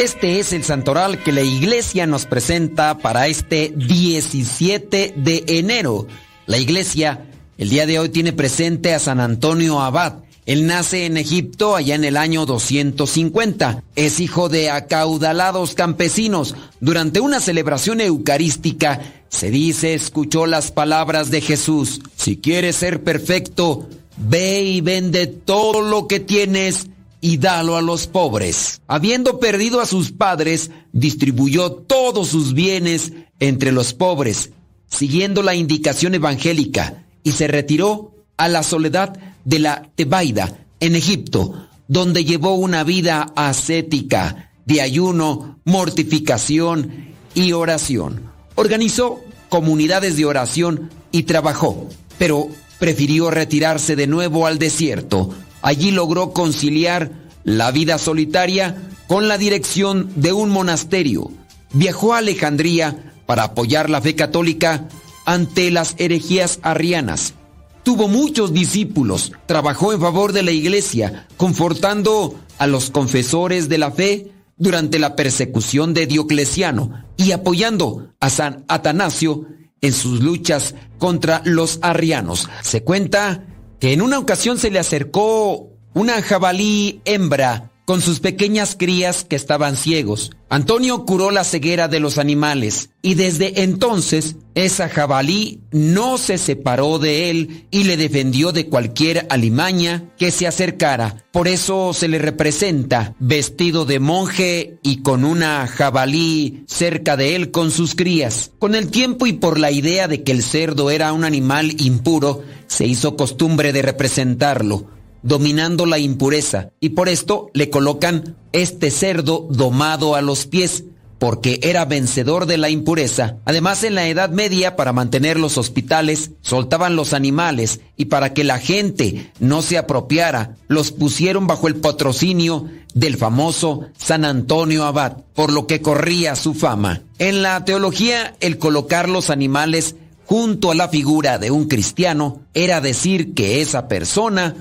[0.00, 6.06] Este es el santoral que la iglesia nos presenta para este 17 de enero.
[6.46, 7.26] La iglesia
[7.58, 10.20] el día de hoy tiene presente a San Antonio Abad.
[10.46, 13.84] Él nace en Egipto allá en el año 250.
[13.94, 16.54] Es hijo de acaudalados campesinos.
[16.80, 22.00] Durante una celebración eucarística, se dice, escuchó las palabras de Jesús.
[22.16, 23.86] Si quieres ser perfecto,
[24.16, 26.86] ve y vende todo lo que tienes
[27.20, 28.80] y dalo a los pobres.
[28.86, 34.50] Habiendo perdido a sus padres, distribuyó todos sus bienes entre los pobres,
[34.88, 41.68] siguiendo la indicación evangélica, y se retiró a la soledad de la Tebaida, en Egipto,
[41.88, 48.30] donde llevó una vida ascética, de ayuno, mortificación y oración.
[48.54, 51.88] Organizó comunidades de oración y trabajó,
[52.18, 52.48] pero
[52.78, 55.34] prefirió retirarse de nuevo al desierto.
[55.62, 57.12] Allí logró conciliar
[57.44, 58.76] la vida solitaria
[59.06, 61.30] con la dirección de un monasterio.
[61.72, 64.88] Viajó a Alejandría para apoyar la fe católica
[65.24, 67.34] ante las herejías arrianas.
[67.82, 73.90] Tuvo muchos discípulos, trabajó en favor de la iglesia, confortando a los confesores de la
[73.90, 79.46] fe durante la persecución de Diocleciano y apoyando a San Atanasio
[79.80, 82.48] en sus luchas contra los arrianos.
[82.62, 83.44] Se cuenta
[83.80, 89.34] que en una ocasión se le acercó una jabalí hembra con sus pequeñas crías que
[89.34, 90.30] estaban ciegos.
[90.48, 97.00] Antonio curó la ceguera de los animales y desde entonces esa jabalí no se separó
[97.00, 101.24] de él y le defendió de cualquier alimaña que se acercara.
[101.32, 107.50] Por eso se le representa vestido de monje y con una jabalí cerca de él
[107.50, 108.52] con sus crías.
[108.60, 112.44] Con el tiempo y por la idea de que el cerdo era un animal impuro,
[112.68, 119.46] se hizo costumbre de representarlo dominando la impureza, y por esto le colocan este cerdo
[119.50, 120.84] domado a los pies,
[121.20, 123.36] porque era vencedor de la impureza.
[123.44, 128.42] Además, en la Edad Media, para mantener los hospitales, soltaban los animales y para que
[128.42, 132.64] la gente no se apropiara, los pusieron bajo el patrocinio
[132.94, 137.02] del famoso San Antonio Abad, por lo que corría su fama.
[137.18, 142.80] En la teología, el colocar los animales junto a la figura de un cristiano era
[142.80, 144.54] decir que esa persona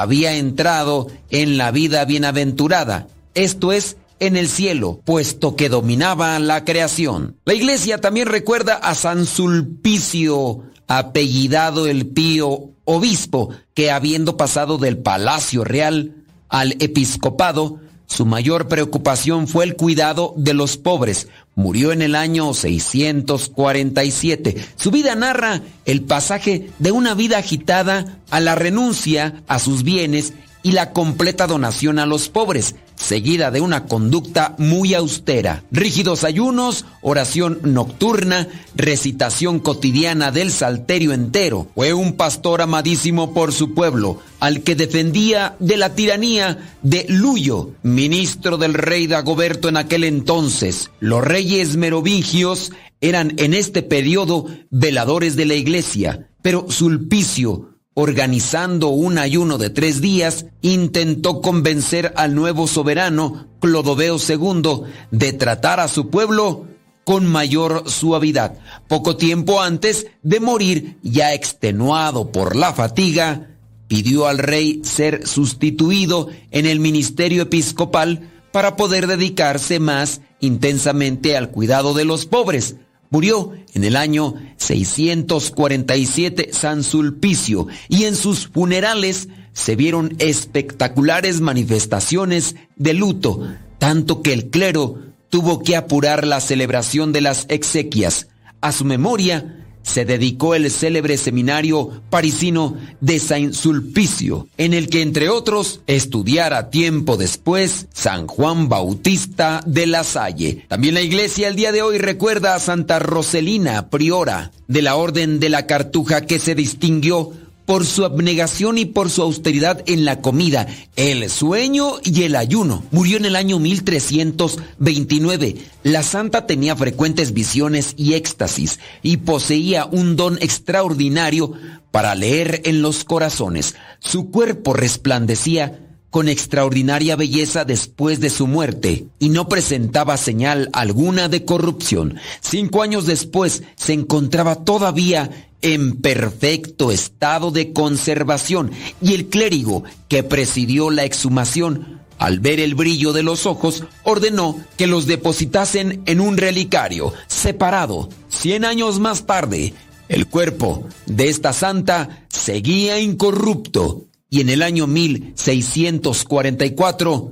[0.00, 6.64] había entrado en la vida bienaventurada, esto es, en el cielo, puesto que dominaba la
[6.64, 7.36] creación.
[7.44, 14.98] La iglesia también recuerda a San Sulpicio, apellidado el pío obispo, que habiendo pasado del
[14.98, 16.14] palacio real
[16.48, 21.28] al episcopado, su mayor preocupación fue el cuidado de los pobres.
[21.54, 24.56] Murió en el año 647.
[24.76, 30.34] Su vida narra el pasaje de una vida agitada a la renuncia a sus bienes
[30.64, 35.62] y la completa donación a los pobres, seguida de una conducta muy austera.
[35.70, 41.68] Rígidos ayunos, oración nocturna, recitación cotidiana del salterio entero.
[41.74, 47.72] Fue un pastor amadísimo por su pueblo, al que defendía de la tiranía de Luyo,
[47.82, 50.90] ministro del rey Dagoberto en aquel entonces.
[50.98, 52.72] Los reyes merovingios
[53.02, 60.00] eran en este periodo veladores de la iglesia, pero Sulpicio, organizando un ayuno de tres
[60.00, 66.66] días, intentó convencer al nuevo soberano, Clodoveo II, de tratar a su pueblo
[67.04, 68.58] con mayor suavidad.
[68.88, 73.50] Poco tiempo antes de morir, ya extenuado por la fatiga,
[73.86, 81.50] pidió al rey ser sustituido en el ministerio episcopal para poder dedicarse más intensamente al
[81.50, 82.76] cuidado de los pobres.
[83.14, 92.56] Murió en el año 647 San Sulpicio y en sus funerales se vieron espectaculares manifestaciones
[92.74, 98.26] de luto, tanto que el clero tuvo que apurar la celebración de las exequias.
[98.60, 105.02] A su memoria se dedicó el célebre seminario parisino de Saint Sulpicio, en el que
[105.02, 110.64] entre otros estudiara tiempo después San Juan Bautista de la Salle.
[110.68, 115.38] También la iglesia el día de hoy recuerda a Santa Roselina, priora de la Orden
[115.38, 117.32] de la Cartuja que se distinguió
[117.66, 120.66] por su abnegación y por su austeridad en la comida,
[120.96, 122.84] el sueño y el ayuno.
[122.90, 125.56] Murió en el año 1329.
[125.82, 131.52] La santa tenía frecuentes visiones y éxtasis y poseía un don extraordinario
[131.90, 133.76] para leer en los corazones.
[134.00, 135.83] Su cuerpo resplandecía
[136.14, 142.20] con extraordinaria belleza después de su muerte y no presentaba señal alguna de corrupción.
[142.40, 148.70] Cinco años después se encontraba todavía en perfecto estado de conservación
[149.02, 154.56] y el clérigo que presidió la exhumación al ver el brillo de los ojos, ordenó
[154.76, 158.08] que los depositasen en un relicario separado.
[158.28, 159.74] Cien años más tarde,
[160.08, 164.04] el cuerpo de esta santa seguía incorrupto
[164.34, 167.30] y en el año 1644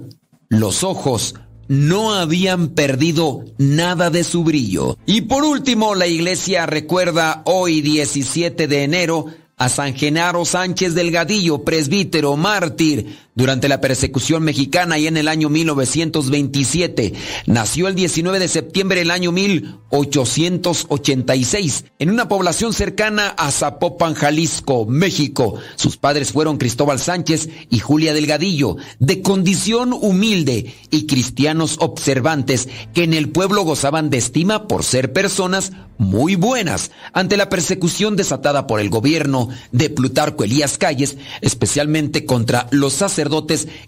[0.51, 1.35] los ojos
[1.67, 4.97] no habían perdido nada de su brillo.
[5.05, 9.27] Y por último, la iglesia recuerda hoy 17 de enero
[9.57, 15.49] a San Genaro Sánchez Delgadillo, presbítero, mártir, durante la persecución mexicana y en el año
[15.49, 17.15] 1927.
[17.47, 24.85] Nació el 19 de septiembre del año 1886 en una población cercana a Zapopan, Jalisco,
[24.87, 25.55] México.
[25.77, 33.05] Sus padres fueron Cristóbal Sánchez y Julia Delgadillo, de condición humilde y cristianos observantes que
[33.05, 38.67] en el pueblo gozaban de estima por ser personas muy buenas ante la persecución desatada
[38.67, 43.22] por el gobierno de Plutarco Elías Calles, especialmente contra los sacerdotes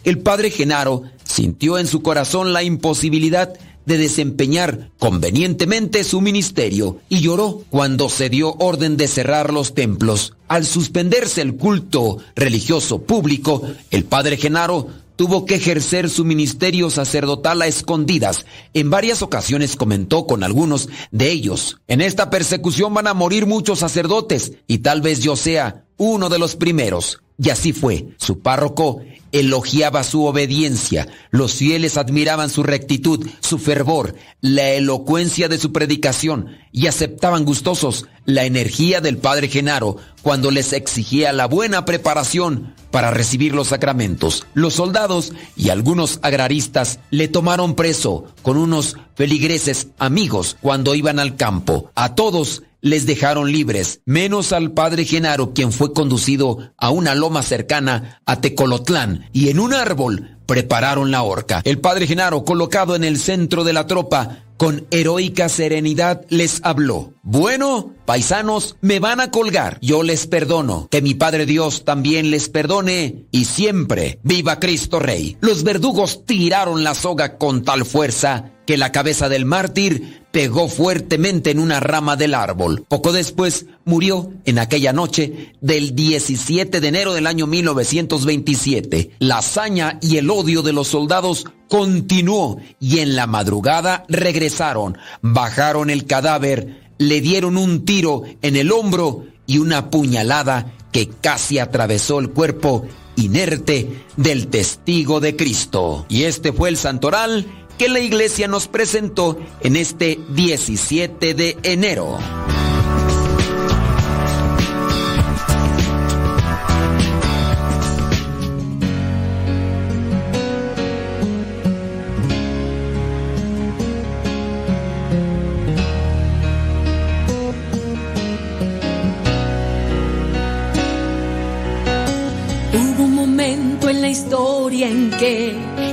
[0.04, 3.54] el padre Genaro sintió en su corazón la imposibilidad
[3.86, 10.34] de desempeñar convenientemente su ministerio y lloró cuando se dio orden de cerrar los templos.
[10.48, 17.62] Al suspenderse el culto religioso público, el padre Genaro tuvo que ejercer su ministerio sacerdotal
[17.62, 18.46] a escondidas.
[18.72, 23.78] En varias ocasiones comentó con algunos de ellos, en esta persecución van a morir muchos
[23.78, 27.20] sacerdotes y tal vez yo sea uno de los primeros.
[27.36, 28.06] Y así fue.
[28.16, 29.00] Su párroco
[29.34, 36.56] elogiaba su obediencia, los fieles admiraban su rectitud, su fervor, la elocuencia de su predicación
[36.70, 43.10] y aceptaban gustosos la energía del padre Genaro cuando les exigía la buena preparación para
[43.10, 44.46] recibir los sacramentos.
[44.54, 51.34] Los soldados y algunos agraristas le tomaron preso con unos feligreses amigos cuando iban al
[51.34, 51.90] campo.
[51.96, 57.42] A todos les dejaron libres, menos al padre Genaro, quien fue conducido a una loma
[57.42, 61.62] cercana a Tecolotlán, y en un árbol prepararon la horca.
[61.64, 67.12] El padre Genaro, colocado en el centro de la tropa, con heroica serenidad les habló.
[67.22, 69.78] Bueno, paisanos, me van a colgar.
[69.80, 70.88] Yo les perdono.
[70.90, 73.26] Que mi Padre Dios también les perdone.
[73.30, 75.36] Y siempre, viva Cristo Rey.
[75.40, 81.50] Los verdugos tiraron la soga con tal fuerza que la cabeza del mártir pegó fuertemente
[81.50, 82.84] en una rama del árbol.
[82.88, 89.12] Poco después murió en aquella noche del 17 de enero del año 1927.
[89.18, 95.90] La hazaña y el odio de los soldados continuó y en la madrugada regresaron, bajaron
[95.90, 102.20] el cadáver, le dieron un tiro en el hombro y una puñalada que casi atravesó
[102.20, 102.86] el cuerpo
[103.16, 106.06] inerte del testigo de Cristo.
[106.08, 107.46] Y este fue el santoral
[107.78, 112.18] que la iglesia nos presentó en este 17 de enero.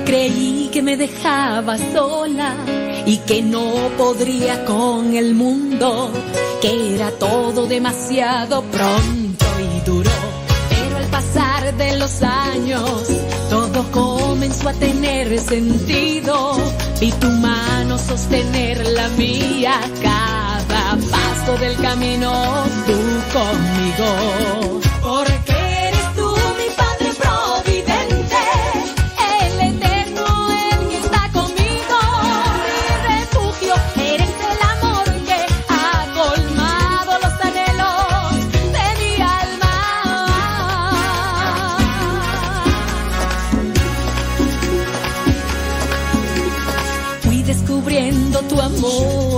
[0.05, 2.55] Creí que me dejaba sola
[3.05, 6.11] y que no podría con el mundo,
[6.61, 10.11] que era todo demasiado pronto y duro.
[10.69, 13.07] Pero al pasar de los años,
[13.49, 16.57] todo comenzó a tener sentido.
[16.99, 22.31] Vi tu mano sostener la mía, cada paso del camino,
[22.85, 22.97] tú
[23.33, 24.90] conmigo.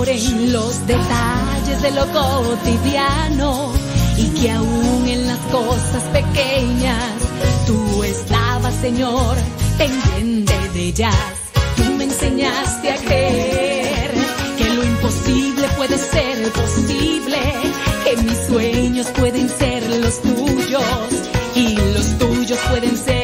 [0.06, 3.72] Los detalles de lo cotidiano
[4.18, 7.14] y que aún en las cosas pequeñas
[7.66, 9.34] tú estabas, Señor,
[9.78, 11.14] pendiente de ellas.
[11.76, 14.10] Tú me enseñaste a creer
[14.58, 17.38] que lo imposible puede ser posible,
[18.04, 20.84] que mis sueños pueden ser los tuyos
[23.04, 23.23] hacer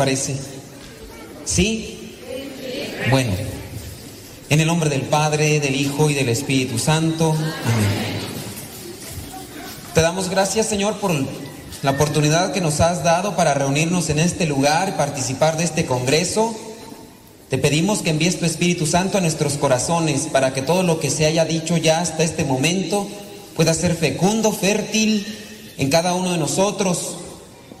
[0.00, 0.34] parece?
[1.44, 2.16] ¿Sí?
[3.10, 3.32] Bueno,
[4.48, 7.36] en el nombre del Padre, del Hijo y del Espíritu Santo.
[9.92, 11.12] Te damos gracias, Señor, por
[11.82, 15.84] la oportunidad que nos has dado para reunirnos en este lugar y participar de este
[15.84, 16.56] congreso.
[17.50, 21.10] Te pedimos que envíes tu Espíritu Santo a nuestros corazones para que todo lo que
[21.10, 23.06] se haya dicho ya hasta este momento
[23.54, 25.26] pueda ser fecundo, fértil
[25.76, 27.16] en cada uno de nosotros,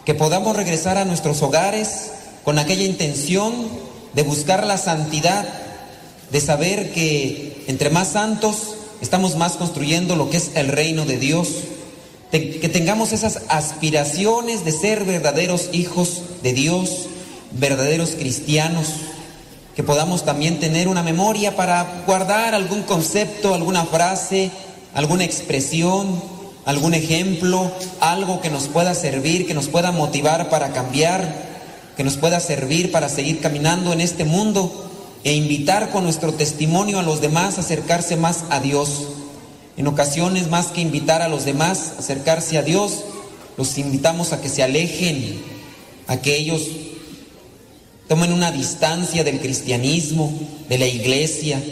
[0.04, 2.09] que podamos regresar a nuestros hogares
[2.50, 3.54] con aquella intención
[4.12, 5.46] de buscar la santidad,
[6.32, 11.16] de saber que entre más santos estamos más construyendo lo que es el reino de
[11.16, 11.46] Dios,
[12.32, 17.06] que tengamos esas aspiraciones de ser verdaderos hijos de Dios,
[17.52, 18.88] verdaderos cristianos,
[19.76, 24.50] que podamos también tener una memoria para guardar algún concepto, alguna frase,
[24.92, 26.20] alguna expresión,
[26.64, 27.70] algún ejemplo,
[28.00, 31.49] algo que nos pueda servir, que nos pueda motivar para cambiar,
[32.00, 34.90] que nos pueda servir para seguir caminando en este mundo
[35.22, 39.02] e invitar con nuestro testimonio a los demás a acercarse más a Dios.
[39.76, 43.04] En ocasiones, más que invitar a los demás a acercarse a Dios,
[43.58, 45.42] los invitamos a que se alejen,
[46.06, 46.62] a que ellos
[48.08, 50.32] tomen una distancia del cristianismo,
[50.70, 51.62] de la iglesia.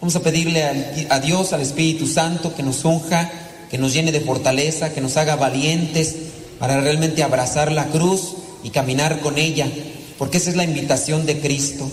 [0.00, 3.30] Vamos a pedirle a Dios, al Espíritu Santo, que nos unja,
[3.70, 6.16] que nos llene de fortaleza, que nos haga valientes
[6.58, 8.36] para realmente abrazar la cruz
[8.66, 9.70] y caminar con ella,
[10.18, 11.88] porque esa es la invitación de Cristo,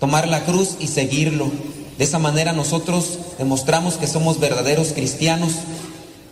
[0.00, 1.52] tomar la cruz y seguirlo.
[1.98, 5.52] De esa manera nosotros demostramos que somos verdaderos cristianos.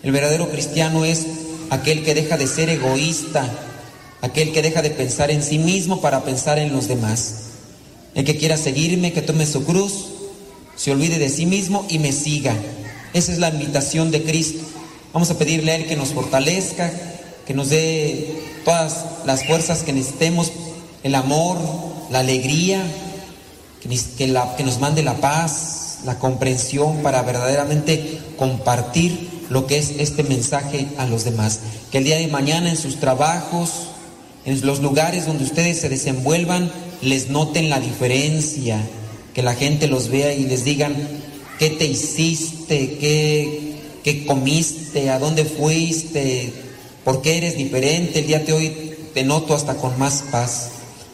[0.03, 1.27] El verdadero cristiano es
[1.69, 3.47] aquel que deja de ser egoísta,
[4.23, 7.35] aquel que deja de pensar en sí mismo para pensar en los demás.
[8.15, 10.07] El que quiera seguirme, que tome su cruz,
[10.77, 12.57] se olvide de sí mismo y me siga.
[13.13, 14.65] Esa es la invitación de Cristo.
[15.13, 16.91] Vamos a pedirle a Él que nos fortalezca,
[17.47, 20.53] que nos dé todas las fuerzas que necesitemos,
[21.03, 21.59] el amor,
[22.11, 22.83] la alegría,
[24.17, 29.91] que, la- que nos mande la paz, la comprensión para verdaderamente compartir lo que es
[29.99, 31.61] este mensaje a los demás.
[31.91, 33.71] Que el día de mañana en sus trabajos,
[34.45, 36.71] en los lugares donde ustedes se desenvuelvan,
[37.03, 38.81] les noten la diferencia,
[39.35, 40.95] que la gente los vea y les digan
[41.59, 46.53] qué te hiciste, qué, qué comiste, a dónde fuiste,
[47.05, 50.71] por qué eres diferente, el día de hoy te noto hasta con más paz.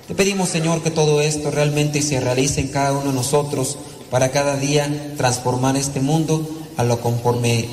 [0.07, 3.79] Te pedimos, Señor, que todo esto realmente se realice en cada uno de nosotros
[4.11, 7.67] para cada día transformar este mundo a lo conforme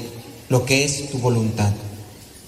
[0.50, 1.72] lo que es tu voluntad.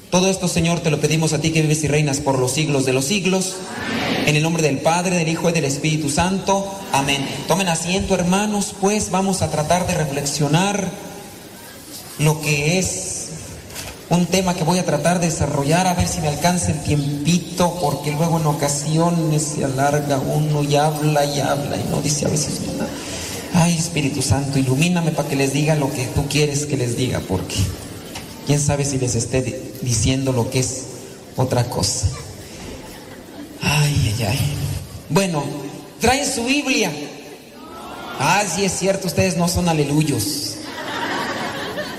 [0.09, 2.85] Todo esto, Señor, te lo pedimos a ti que vives y reinas por los siglos
[2.85, 3.55] de los siglos.
[4.25, 6.65] En el nombre del Padre, del Hijo y del Espíritu Santo.
[6.91, 7.27] Amén.
[7.47, 10.89] Tomen asiento, hermanos, pues vamos a tratar de reflexionar
[12.19, 13.16] lo que es
[14.09, 17.77] un tema que voy a tratar de desarrollar, a ver si me alcanza el tiempito,
[17.81, 22.29] porque luego en ocasiones se alarga uno y habla y habla y no dice a
[22.29, 22.89] veces nada.
[23.53, 27.21] Ay, Espíritu Santo, ilumíname para que les diga lo que tú quieres que les diga,
[27.27, 27.55] porque
[28.45, 30.83] quién sabe si les esté di- diciendo lo que es
[31.35, 32.07] otra cosa.
[33.61, 34.39] Ay, ay, ay.
[35.09, 35.43] Bueno,
[35.99, 36.91] traen su Biblia.
[38.19, 40.56] Ah, sí es cierto, ustedes no son aleluyos.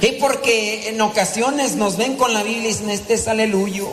[0.01, 3.89] Y porque en ocasiones nos ven con la Biblia y dicen, este es aleluyo.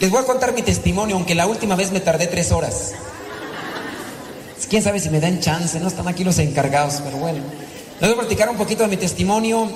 [0.00, 2.92] Les voy a contar mi testimonio, aunque la última vez me tardé tres horas.
[4.68, 7.40] Quién sabe si me dan chance, no están aquí los encargados, pero bueno.
[8.00, 9.70] Les voy a platicar un poquito de mi testimonio.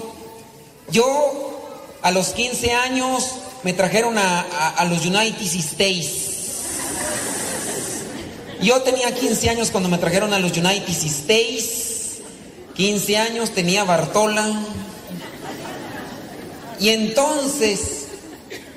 [0.91, 1.61] Yo,
[2.03, 3.33] a los 15 años,
[3.63, 4.41] me trajeron a,
[4.77, 6.25] a- los United States.
[8.61, 11.88] Yo tenía 15 años cuando me trajeron a los United States.
[12.79, 14.53] 15 años tenía Bartola.
[16.79, 18.07] Y entonces,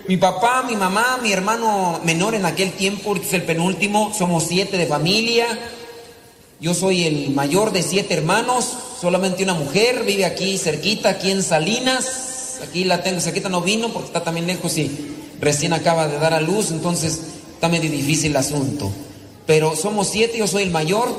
[0.07, 4.77] mi papá, mi mamá, mi hermano menor en aquel tiempo, es el penúltimo, somos siete
[4.77, 5.45] de familia.
[6.59, 11.43] Yo soy el mayor de siete hermanos, solamente una mujer, vive aquí cerquita, aquí en
[11.43, 12.57] Salinas.
[12.67, 14.89] Aquí la tengo, cerquita no vino porque está también lejos y
[15.39, 17.19] recién acaba de dar a luz, entonces
[17.53, 18.91] está medio difícil el asunto.
[19.45, 21.15] Pero somos siete, yo soy el mayor,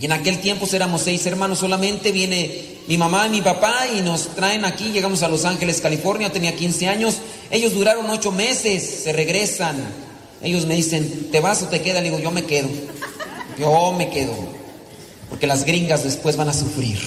[0.00, 4.00] y en aquel tiempo éramos seis hermanos solamente, viene mi mamá y mi papá y
[4.00, 7.18] nos traen aquí, llegamos a Los Ángeles, California, tenía 15 años,
[7.50, 9.76] ellos duraron ocho meses, se regresan,
[10.42, 12.02] ellos me dicen, ¿te vas o te quedas?
[12.02, 12.68] Le digo, yo me quedo,
[13.58, 14.34] yo me quedo,
[15.28, 16.98] porque las gringas después van a sufrir.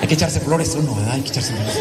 [0.00, 1.14] Hay que echarse flores uno, ¿verdad?
[1.14, 1.78] Hay que echarse flores.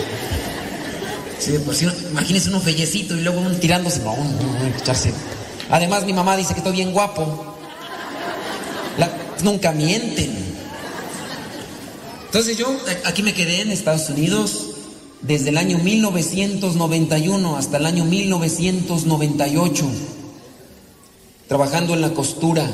[1.40, 4.72] Sí, de por sí, imagínese uno fellecito y luego uno tirándose, no, no, no, hay
[4.72, 5.14] que echarse.
[5.70, 7.53] Además, mi mamá dice que estoy bien guapo.
[9.44, 10.32] Nunca mienten.
[12.28, 14.68] Entonces yo a- aquí me quedé en Estados Unidos
[15.22, 19.86] desde el año 1991 hasta el año 1998,
[21.48, 22.70] trabajando en la costura.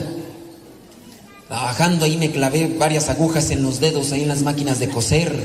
[1.48, 5.36] Trabajando ahí me clavé varias agujas en los dedos, ahí en las máquinas de coser.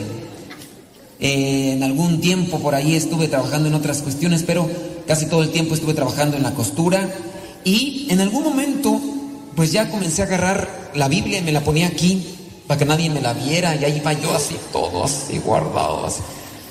[1.20, 4.68] Eh, en algún tiempo por ahí estuve trabajando en otras cuestiones, pero
[5.06, 7.10] casi todo el tiempo estuve trabajando en la costura.
[7.64, 9.00] Y en algún momento,
[9.56, 12.36] pues ya comencé a agarrar la Biblia y me la ponía aquí
[12.66, 13.74] para que nadie me la viera.
[13.76, 16.06] Y ahí iba yo así, todo así guardado.
[16.06, 16.20] Así.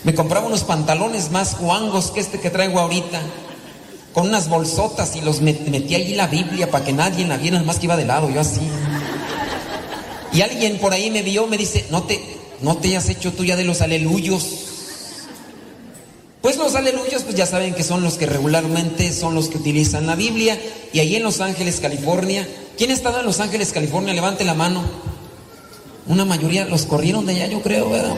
[0.03, 3.21] Me compraba unos pantalones más guangos que este que traigo ahorita,
[4.13, 7.61] con unas bolsotas y los met- metí allí la Biblia para que nadie la viera,
[7.63, 8.59] más que iba de lado, yo así.
[10.33, 12.19] Y alguien por ahí me vio, me dice, no te,
[12.61, 14.45] no te has hecho tú ya de los aleluyos.
[16.41, 20.05] Pues los aleluyos, pues ya saben que son los que regularmente son los que utilizan
[20.07, 20.59] la Biblia.
[20.91, 22.45] Y ahí en Los Ángeles, California,
[22.77, 24.13] ¿quién ha estado en Los Ángeles, California?
[24.13, 24.83] Levante la mano.
[26.07, 28.15] Una mayoría los corrieron de allá, yo creo, ¿verdad?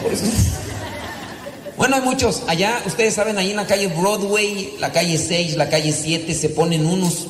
[1.78, 2.44] Bueno, hay muchos.
[2.48, 6.50] Allá, ustedes saben, ahí en la calle Broadway, la calle 6, la calle 7, se
[6.50, 7.28] ponen unos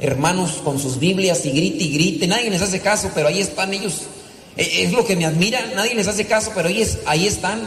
[0.00, 2.26] hermanos con sus Biblias y grite y grite.
[2.26, 4.02] Nadie les hace caso, pero ahí están ellos.
[4.56, 5.60] Eh, Es lo que me admira.
[5.76, 7.60] Nadie les hace caso, pero es- ahí están.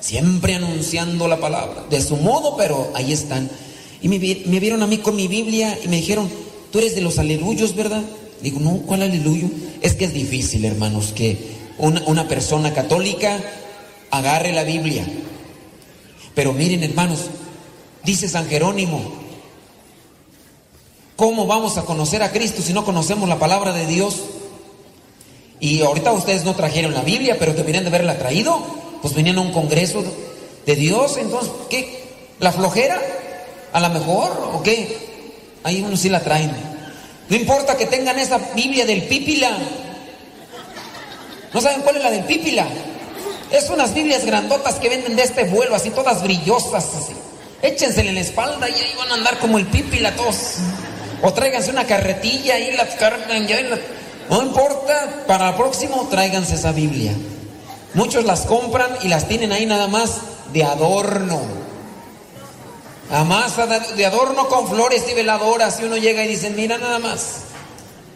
[0.00, 1.84] Siempre anunciando la palabra.
[1.88, 3.48] De su modo, pero ahí están.
[4.02, 6.28] Y me vieron a mí con mi Biblia y me dijeron,
[6.74, 8.02] tú eres de los aleluyos, ¿verdad?
[8.42, 9.46] Digo, no, ¿cuál aleluyo?
[9.80, 11.38] Es que es difícil, hermanos, que
[11.78, 13.38] una, persona católica
[14.10, 15.06] agarre la Biblia.
[16.34, 17.26] Pero miren, hermanos,
[18.02, 19.00] dice San Jerónimo,
[21.14, 24.22] ¿cómo vamos a conocer a Cristo si no conocemos la palabra de Dios?
[25.60, 28.60] Y ahorita ustedes no trajeron la Biblia, pero deberían de haberla traído.
[29.00, 30.02] Pues venían a un congreso
[30.66, 32.02] de Dios, entonces, ¿qué?
[32.40, 33.00] ¿La flojera?
[33.72, 34.50] ¿A la mejor?
[34.52, 35.13] ¿O qué?
[35.64, 36.52] Ahí uno sí la traen.
[37.28, 39.50] No importa que tengan esa Biblia del Pípila.
[41.52, 42.66] ¿No saben cuál es la del Pípila?
[43.50, 47.12] Es unas Biblias grandotas que venden de este vuelo, así todas brillosas, así.
[47.62, 50.36] Échensele en la espalda y ahí van a andar como el Pípila todos.
[51.22, 53.60] O tráiganse una carretilla y las cargan ya.
[53.62, 53.78] la-
[54.28, 57.12] No importa, para el próximo tráiganse esa Biblia.
[57.94, 60.16] Muchos las compran y las tienen ahí nada más
[60.52, 61.40] de adorno.
[63.20, 65.78] Ad- de adorno con flores y veladoras.
[65.80, 67.42] Y uno llega y dice, mira nada más.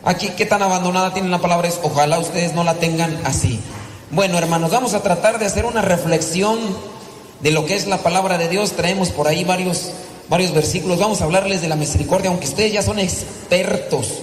[0.04, 3.60] Aquí qué tan abandonada tienen la palabra es, ojalá ustedes no la tengan así.
[4.10, 6.58] Bueno, hermanos, vamos a tratar de hacer una reflexión
[7.40, 8.72] de lo que es la palabra de Dios.
[8.72, 9.90] Traemos por ahí varios,
[10.28, 10.98] varios versículos.
[10.98, 14.14] Vamos a hablarles de la misericordia, aunque ustedes ya son expertos.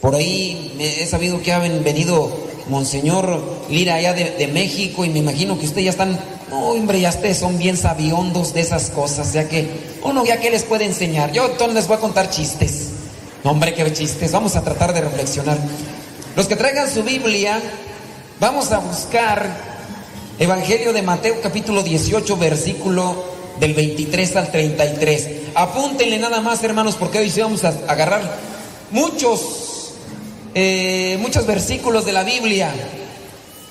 [0.00, 2.30] Por ahí me- he sabido que ha ven- venido
[2.68, 6.18] Monseñor Lira allá de, de México y me imagino que ustedes ya están,
[6.50, 9.68] no, hombre, ya ustedes son bien sabiondos de esas cosas, ya que
[10.02, 11.32] uno ya que les puede enseñar.
[11.32, 12.88] Yo entonces les voy a contar chistes.
[13.44, 14.32] No, hombre, qué chistes.
[14.32, 15.58] Vamos a tratar de reflexionar.
[16.36, 17.60] Los que traigan su Biblia,
[18.40, 19.68] vamos a buscar
[20.38, 23.24] Evangelio de Mateo capítulo 18, versículo
[23.60, 25.28] del 23 al 33.
[25.54, 28.22] Apúntenle nada más, hermanos, porque hoy sí vamos a agarrar
[28.90, 29.92] muchos,
[30.54, 32.72] eh, muchos versículos de la Biblia.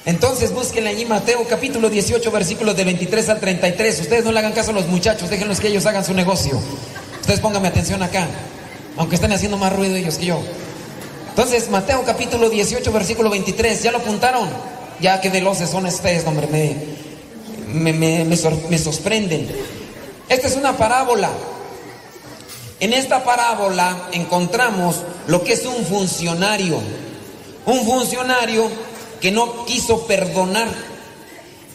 [0.07, 3.99] Entonces búsquenle allí Mateo capítulo 18, versículos del 23 al 33.
[3.99, 6.57] Ustedes no le hagan caso a los muchachos, déjenlos que ellos hagan su negocio.
[7.19, 8.25] Ustedes pónganme atención acá,
[8.95, 10.39] aunque estén haciendo más ruido ellos que yo.
[11.27, 14.47] Entonces, Mateo capítulo 18, versículo 23, ¿ya lo apuntaron?
[15.01, 19.45] Ya que veloces son ustedes, hombre, me, me, me, me sorprenden.
[20.29, 21.31] Esta es una parábola.
[22.79, 26.79] En esta parábola encontramos lo que es un funcionario.
[27.65, 28.71] Un funcionario
[29.21, 30.67] que no quiso perdonar.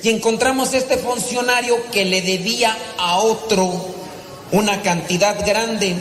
[0.02, 3.72] Y encontramos este funcionario que le debía a otro
[4.52, 5.94] una cantidad grande.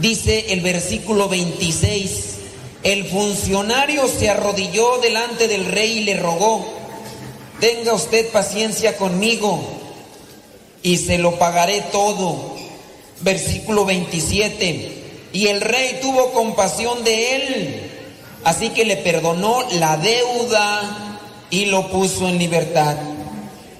[0.00, 2.10] Dice el versículo 26,
[2.82, 6.66] el funcionario se arrodilló delante del rey y le rogó,
[7.60, 9.62] tenga usted paciencia conmigo
[10.82, 12.54] y se lo pagaré todo.
[13.20, 17.93] Versículo 27, y el rey tuvo compasión de él,
[18.44, 21.18] así que le perdonó la deuda
[21.50, 22.96] y lo puso en libertad.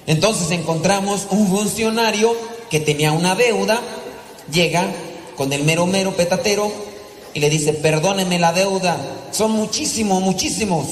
[0.07, 2.35] Entonces encontramos un funcionario
[2.69, 3.81] que tenía una deuda,
[4.51, 4.87] llega
[5.35, 6.71] con el mero mero petatero
[7.33, 8.97] y le dice, perdóneme la deuda,
[9.31, 10.87] son muchísimos, muchísimos.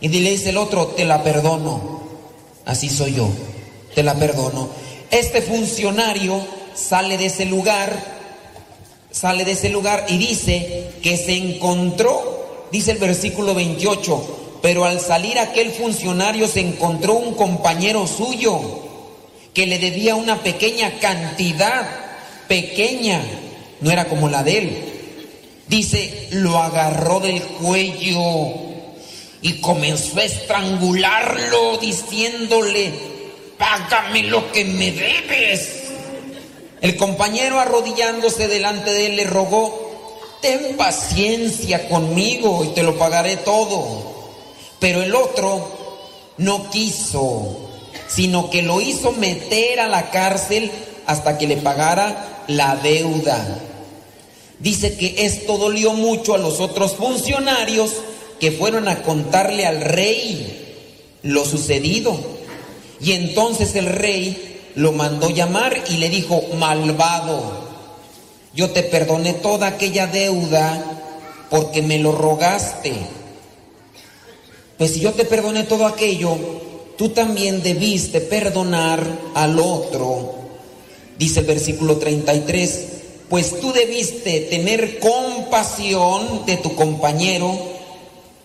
[0.00, 2.00] Y le dice el otro, te la perdono,
[2.64, 3.28] así soy yo,
[3.94, 4.68] te la perdono.
[5.10, 6.40] Este funcionario
[6.74, 7.96] sale de ese lugar,
[9.10, 12.43] sale de ese lugar y dice que se encontró,
[12.74, 18.60] dice el versículo 28, pero al salir aquel funcionario se encontró un compañero suyo
[19.54, 21.88] que le debía una pequeña cantidad,
[22.48, 23.22] pequeña,
[23.80, 24.92] no era como la de él.
[25.68, 28.52] Dice, lo agarró del cuello
[29.40, 32.92] y comenzó a estrangularlo diciéndole,
[33.56, 35.84] págame lo que me debes.
[36.80, 39.83] El compañero arrodillándose delante de él le rogó,
[40.44, 44.12] ten paciencia conmigo y te lo pagaré todo.
[44.78, 47.70] Pero el otro no quiso,
[48.08, 50.70] sino que lo hizo meter a la cárcel
[51.06, 53.58] hasta que le pagara la deuda.
[54.58, 57.92] Dice que esto dolió mucho a los otros funcionarios
[58.38, 62.18] que fueron a contarle al rey lo sucedido.
[63.00, 67.63] Y entonces el rey lo mandó llamar y le dijo, malvado,
[68.54, 70.82] yo te perdoné toda aquella deuda
[71.50, 72.92] porque me lo rogaste.
[74.78, 76.36] Pues si yo te perdoné todo aquello,
[76.96, 79.04] tú también debiste perdonar
[79.34, 80.34] al otro.
[81.18, 82.86] Dice el versículo 33,
[83.28, 87.56] pues tú debiste tener compasión de tu compañero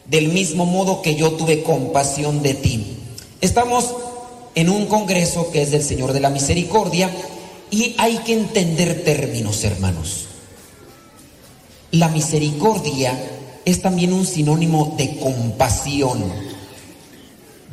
[0.06, 2.98] del mismo modo que yo tuve compasión de ti.
[3.41, 3.94] Estamos
[4.56, 7.11] en un congreso que es del Señor de la Misericordia
[7.72, 10.26] y hay que entender términos, hermanos.
[11.91, 13.18] La misericordia
[13.66, 16.24] es también un sinónimo de compasión.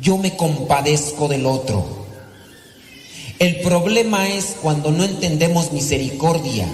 [0.01, 2.05] Yo me compadezco del otro.
[3.39, 6.67] El problema es cuando no entendemos misericordia.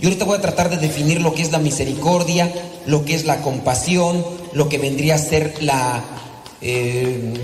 [0.00, 2.52] Y ahorita voy a tratar de definir lo que es la misericordia,
[2.86, 6.04] lo que es la compasión, lo que vendría a ser la...
[6.60, 7.34] eh,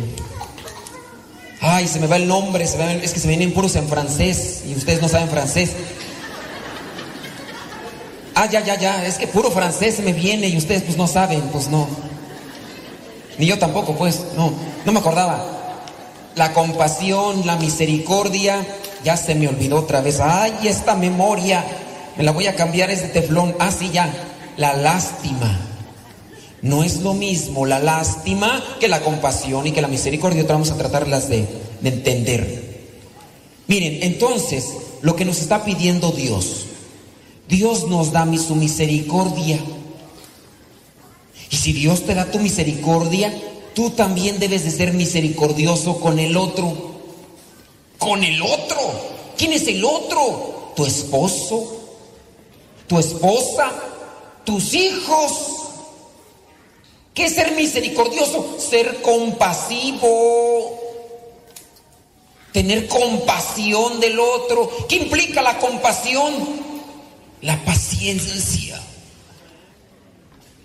[1.64, 5.00] ay, se me va el nombre, es que se vienen puros en francés y ustedes
[5.00, 5.70] no saben francés.
[8.34, 11.06] Ah, ya, ya, ya, es que puro francés se me viene y ustedes pues no
[11.06, 11.88] saben, pues no.
[13.38, 14.52] Ni yo tampoco, pues, no,
[14.84, 15.42] no me acordaba.
[16.34, 18.64] La compasión, la misericordia,
[19.02, 20.20] ya se me olvidó otra vez.
[20.20, 21.64] Ay, esta memoria,
[22.16, 23.56] me la voy a cambiar, es de teflón.
[23.58, 24.12] Ah, sí, ya,
[24.56, 25.73] la lástima.
[26.64, 30.38] No es lo mismo la lástima que la compasión y que la misericordia.
[30.38, 31.46] Ahorita vamos a tratarlas de,
[31.82, 32.88] de entender.
[33.66, 34.72] Miren, entonces,
[35.02, 36.64] lo que nos está pidiendo Dios,
[37.48, 39.60] Dios nos da su misericordia.
[41.50, 43.30] Y si Dios te da tu misericordia,
[43.74, 46.94] tú también debes de ser misericordioso con el otro.
[47.98, 48.78] Con el otro.
[49.36, 50.72] ¿Quién es el otro?
[50.74, 51.76] Tu esposo,
[52.86, 53.70] tu esposa,
[54.44, 55.63] tus hijos.
[57.14, 58.58] ¿Qué es ser misericordioso?
[58.58, 60.80] Ser compasivo.
[62.52, 64.68] Tener compasión del otro.
[64.88, 66.34] ¿Qué implica la compasión?
[67.40, 68.80] La paciencia.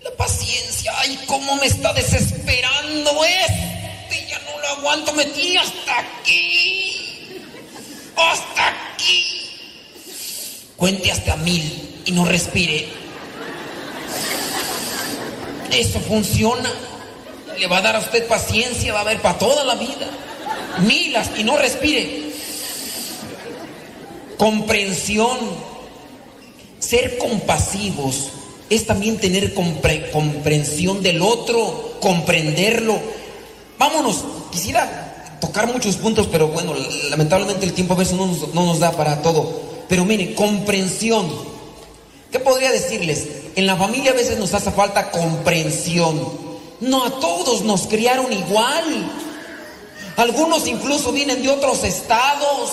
[0.02, 0.92] La paciencia.
[0.98, 4.26] Ay, cómo me está desesperando este.
[4.28, 5.12] Ya no lo aguanto.
[5.12, 7.28] Me tiene hasta aquí.
[8.16, 9.36] Hasta aquí.
[10.76, 12.88] Cuente hasta mil y no respire.
[15.72, 16.70] Eso funciona.
[17.58, 20.08] Le va a dar a usted paciencia, va a haber para toda la vida.
[20.80, 22.30] Milas y no respire.
[24.36, 25.38] Comprensión.
[26.78, 28.30] Ser compasivos
[28.70, 32.98] es también tener compre- comprensión del otro, comprenderlo.
[33.78, 36.74] Vámonos, quisiera tocar muchos puntos, pero bueno,
[37.10, 39.60] lamentablemente el tiempo a veces no nos, no nos da para todo.
[39.88, 41.30] Pero miren, comprensión.
[42.32, 43.26] ¿Qué podría decirles?
[43.56, 46.50] En la familia a veces nos hace falta comprensión.
[46.80, 49.10] No a todos nos criaron igual.
[50.16, 52.72] Algunos incluso vienen de otros estados.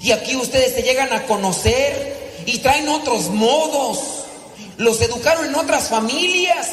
[0.00, 3.98] Y aquí ustedes se llegan a conocer y traen otros modos.
[4.76, 6.68] Los educaron en otras familias.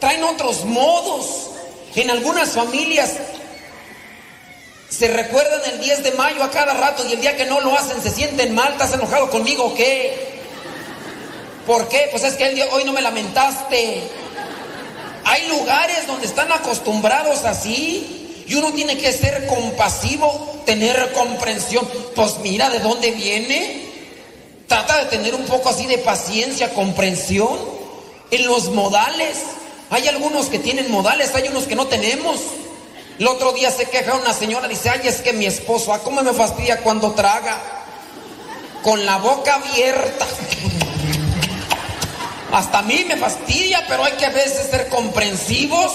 [0.00, 1.50] Traen otros modos.
[1.94, 3.12] En algunas familias
[4.90, 7.76] se recuerdan el 10 de mayo a cada rato y el día que no lo
[7.76, 8.72] hacen se sienten mal.
[8.72, 10.27] ¿Estás enojado conmigo o qué?
[11.68, 12.08] ¿Por qué?
[12.10, 14.02] Pues es que el hoy no me lamentaste.
[15.22, 21.86] Hay lugares donde están acostumbrados así y uno tiene que ser compasivo, tener comprensión.
[22.16, 23.82] Pues mira de dónde viene.
[24.66, 27.58] Trata de tener un poco así de paciencia, comprensión.
[28.30, 29.36] En los modales.
[29.90, 32.40] Hay algunos que tienen modales, hay unos que no tenemos.
[33.18, 36.22] El otro día se queja una señora, dice, ay, es que mi esposo, ¿a cómo
[36.22, 37.60] me fastidia cuando traga?
[38.82, 40.26] Con la boca abierta.
[42.52, 45.92] Hasta a mí me fastidia, pero hay que a veces ser comprensivos.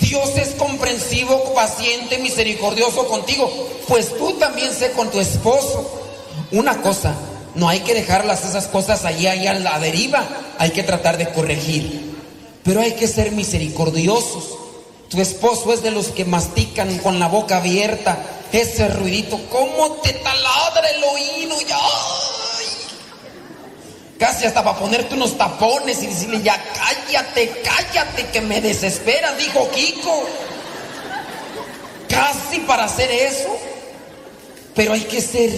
[0.00, 3.50] Dios es comprensivo, paciente, misericordioso contigo.
[3.88, 5.90] Pues tú también sé con tu esposo.
[6.52, 7.14] Una cosa,
[7.54, 10.24] no hay que dejarlas esas cosas allí, allá a la deriva.
[10.58, 12.14] Hay que tratar de corregir.
[12.62, 14.44] Pero hay que ser misericordiosos.
[15.08, 18.18] Tu esposo es de los que mastican con la boca abierta.
[18.52, 21.60] Ese ruidito, ¿cómo te taladra el oído?
[21.62, 21.78] Ya.
[24.18, 29.68] Casi hasta para ponerte unos tapones y decirle, ya cállate, cállate, que me desespera, dijo
[29.70, 30.24] Kiko.
[32.08, 33.56] casi para hacer eso.
[34.74, 35.50] Pero hay que ser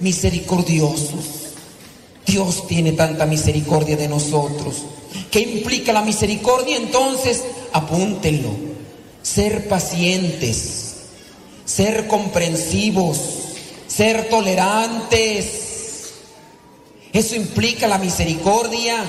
[0.00, 1.44] misericordiosos.
[2.26, 4.82] Dios tiene tanta misericordia de nosotros.
[5.30, 6.76] ¿Qué implica la misericordia?
[6.76, 8.50] Entonces, apúntenlo.
[9.22, 10.94] Ser pacientes,
[11.64, 13.18] ser comprensivos,
[13.86, 15.63] ser tolerantes.
[17.14, 19.02] Eso implica la misericordia.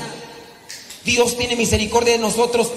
[1.04, 2.72] Dios tiene misericordia de nosotros.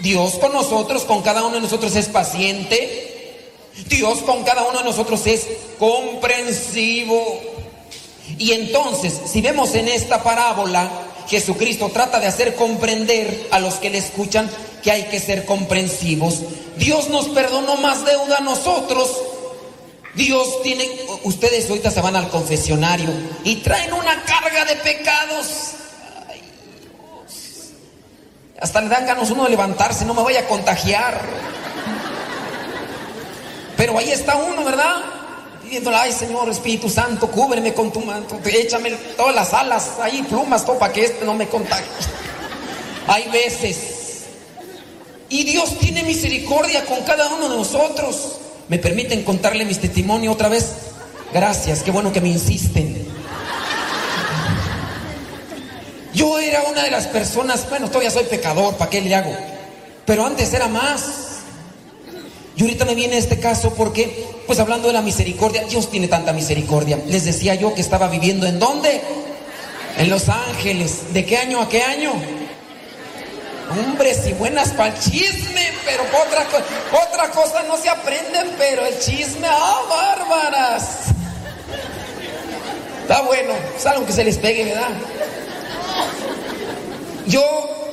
[0.00, 3.40] Dios con nosotros, con cada uno de nosotros es paciente.
[3.88, 5.46] Dios con cada uno de nosotros es
[5.78, 7.40] comprensivo.
[8.38, 10.90] Y entonces, si vemos en esta parábola,
[11.28, 14.50] Jesucristo trata de hacer comprender a los que le escuchan
[14.82, 16.40] que hay que ser comprensivos.
[16.76, 19.10] Dios nos perdonó más deuda a nosotros.
[20.14, 20.88] Dios tiene,
[21.24, 23.08] ustedes ahorita se van al confesionario
[23.42, 25.72] y traen una carga de pecados.
[26.28, 26.40] Ay,
[26.80, 27.70] Dios.
[28.60, 31.20] Hasta le dan ganas uno de levantarse, no me vaya a contagiar.
[33.76, 35.02] Pero ahí está uno, ¿verdad?
[35.62, 40.64] Pidiéndole, ay Señor Espíritu Santo, cúbreme con tu manto, échame todas las alas, ahí plumas,
[40.64, 41.86] todo para que este no me contagie.
[43.08, 44.26] Hay veces.
[45.28, 48.36] Y Dios tiene misericordia con cada uno de nosotros.
[48.68, 50.72] ¿Me permiten contarle mi testimonio otra vez?
[51.32, 53.06] Gracias, qué bueno que me insisten.
[56.14, 59.36] Yo era una de las personas, bueno, todavía soy pecador, ¿para qué le hago?
[60.06, 61.24] Pero antes era más.
[62.56, 66.32] Y ahorita me viene este caso porque, pues hablando de la misericordia, Dios tiene tanta
[66.32, 67.00] misericordia.
[67.08, 69.00] Les decía yo que estaba viviendo en dónde?
[69.98, 71.12] En Los Ángeles.
[71.12, 72.12] ¿De qué año a qué año?
[73.70, 76.46] Hombres y buenas para el chisme, pero otra,
[77.06, 81.14] otra cosa no se aprenden, pero el chisme, ¡ah, bárbaras!
[83.02, 84.88] Está bueno, es algo que se les pegue, ¿verdad?
[87.26, 87.42] Yo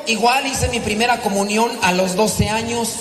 [0.07, 2.95] igual hice mi primera comunión a los 12 años.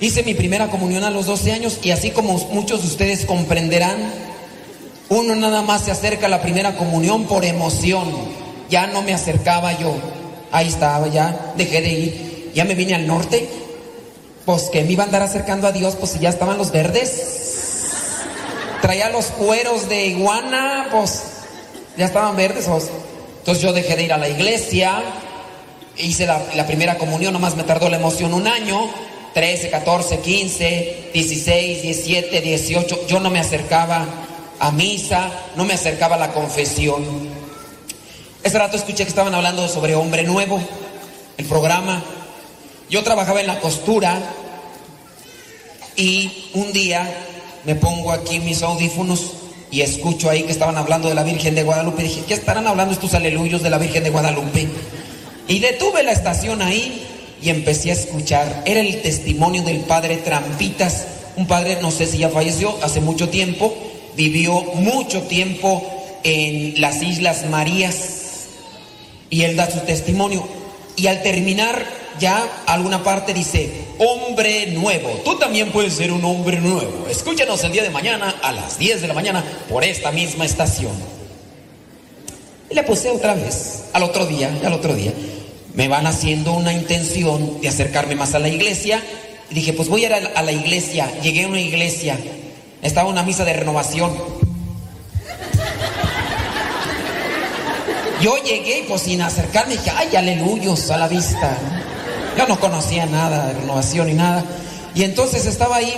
[0.00, 3.96] Hice mi primera comunión a los 12 años y así como muchos de ustedes comprenderán,
[5.08, 8.12] uno nada más se acerca a la primera comunión por emoción.
[8.68, 9.94] Ya no me acercaba yo.
[10.56, 12.52] Ahí estaba, ya dejé de ir.
[12.54, 13.46] Ya me vine al norte.
[14.46, 18.22] Pues que me iba a andar acercando a Dios, pues si ya estaban los verdes.
[18.80, 21.24] Traía los cueros de iguana, pues
[21.98, 22.64] ya estaban verdes.
[22.64, 22.88] pues.
[23.40, 25.02] Entonces yo dejé de ir a la iglesia.
[25.98, 28.88] Hice la, la primera comunión, nomás me tardó la emoción un año.
[29.34, 33.06] 13, 14, 15, 16, 17, 18.
[33.08, 34.06] Yo no me acercaba
[34.58, 37.35] a misa, no me acercaba a la confesión.
[38.46, 40.60] Ese rato escuché que estaban hablando sobre Hombre Nuevo,
[41.36, 42.00] el programa.
[42.88, 44.22] Yo trabajaba en la costura
[45.96, 47.12] y un día
[47.64, 49.32] me pongo aquí mis audífonos
[49.72, 52.04] y escucho ahí que estaban hablando de la Virgen de Guadalupe.
[52.04, 54.68] Dije, ¿qué estarán hablando estos aleluyos de la Virgen de Guadalupe?
[55.48, 57.04] Y detuve la estación ahí
[57.42, 58.62] y empecé a escuchar.
[58.64, 61.04] Era el testimonio del padre Trampitas,
[61.34, 63.74] un padre, no sé si ya falleció, hace mucho tiempo,
[64.14, 65.84] vivió mucho tiempo
[66.22, 68.15] en las Islas Marías
[69.30, 70.46] y él da su testimonio.
[70.96, 71.84] Y al terminar
[72.18, 77.06] ya alguna parte dice, hombre nuevo, tú también puedes ser un hombre nuevo.
[77.10, 80.92] Escúchanos el día de mañana a las 10 de la mañana por esta misma estación.
[82.70, 85.12] Y le puse otra vez, al otro día, al otro día.
[85.74, 89.02] Me van haciendo una intención de acercarme más a la iglesia.
[89.50, 91.10] Dije, pues voy a ir a la iglesia.
[91.20, 92.18] Llegué a una iglesia.
[92.82, 94.12] Estaba una misa de renovación.
[98.20, 101.56] Yo llegué y pues sin acercarme dije, ay, aleluyos a la vista.
[102.36, 104.44] Yo no conocía nada de renovación ni nada.
[104.94, 105.94] Y entonces estaba ahí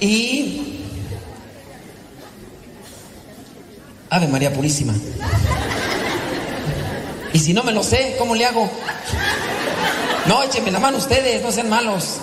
[0.00, 0.68] y...
[4.10, 4.94] Ave María Purísima.
[7.32, 8.68] Y si no me lo sé, ¿cómo le hago?
[10.26, 12.18] No, échenme la mano ustedes, no sean malos.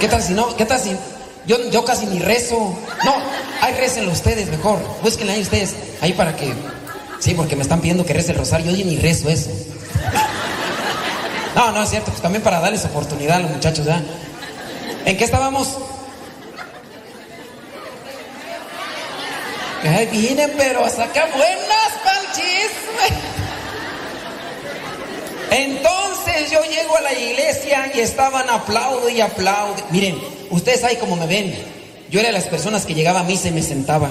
[0.00, 0.56] ¿Qué tal si no?
[0.56, 0.96] ¿Qué tal si.?
[1.46, 2.56] Yo, yo casi ni rezo.
[3.04, 3.14] No,
[3.60, 4.78] ahí récenlo ustedes mejor.
[5.02, 5.74] Búsquenla ahí ustedes.
[6.00, 6.52] Ahí para que.
[7.20, 8.72] Sí, porque me están pidiendo que rece el rosario.
[8.72, 9.50] Yo ni rezo eso.
[11.54, 12.10] No, no es cierto.
[12.10, 14.02] Pues también para darles oportunidad a los muchachos, ¿ya?
[15.04, 15.76] ¿En qué estábamos?
[19.82, 22.18] Ahí vienen, pero a sacar buenas pa'l.
[25.50, 29.82] Entonces yo llego a la iglesia y estaban aplaude y aplaude.
[29.90, 30.20] Miren,
[30.50, 31.54] ustedes ahí como me ven.
[32.10, 34.08] Yo era de las personas que llegaba a misa y me sentaba.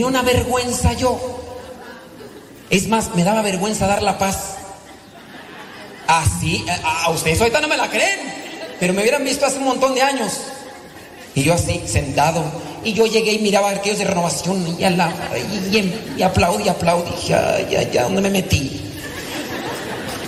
[0.00, 1.20] Tenía una vergüenza yo.
[2.70, 4.54] Es más, me daba vergüenza dar la paz.
[6.06, 8.18] Así, a, a ustedes ahorita no me la creen,
[8.80, 10.40] pero me hubieran visto hace un montón de años.
[11.34, 12.42] Y yo así, sentado.
[12.82, 14.84] Y yo llegué y miraba aquellos de renovación y,
[16.22, 17.10] aplaudí, aplaudí.
[17.10, 18.80] Dije, ay, ay, ay, ¿dónde me metí?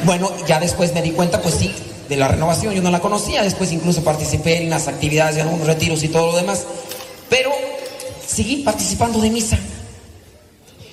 [0.05, 1.75] Bueno, ya después me di cuenta, pues sí,
[2.11, 5.67] de la renovación, yo no la conocía, después incluso participé en las actividades de algunos
[5.67, 6.67] retiros y todo lo demás,
[7.31, 7.51] pero
[8.35, 9.59] seguí participando de misa.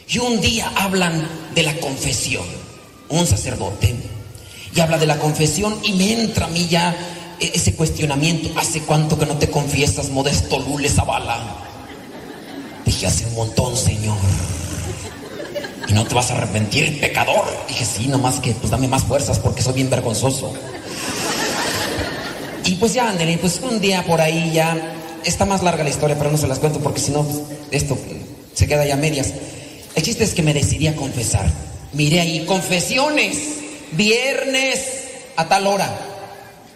[0.07, 2.43] Y un día hablan de la confesión,
[3.09, 3.95] un sacerdote,
[4.75, 6.95] y habla de la confesión y me entra a mí ya
[7.39, 11.39] e- ese cuestionamiento, ¿hace cuánto que no te confiesas, modesto Lule Zavala?
[12.85, 14.17] Dije, hace un montón, Señor.
[15.87, 17.45] Y no te vas a arrepentir, pecador.
[17.67, 20.53] Dije, sí, nomás que pues dame más fuerzas porque soy bien vergonzoso.
[22.65, 26.17] Y pues ya, ándale, pues un día por ahí ya, está más larga la historia,
[26.17, 27.25] pero no se las cuento porque si no,
[27.71, 27.97] esto
[28.53, 29.33] se queda ya medias.
[29.95, 31.49] El chiste es que me decidí a confesar.
[31.93, 33.37] Miré ahí, confesiones,
[33.93, 34.79] viernes
[35.35, 35.89] a tal hora.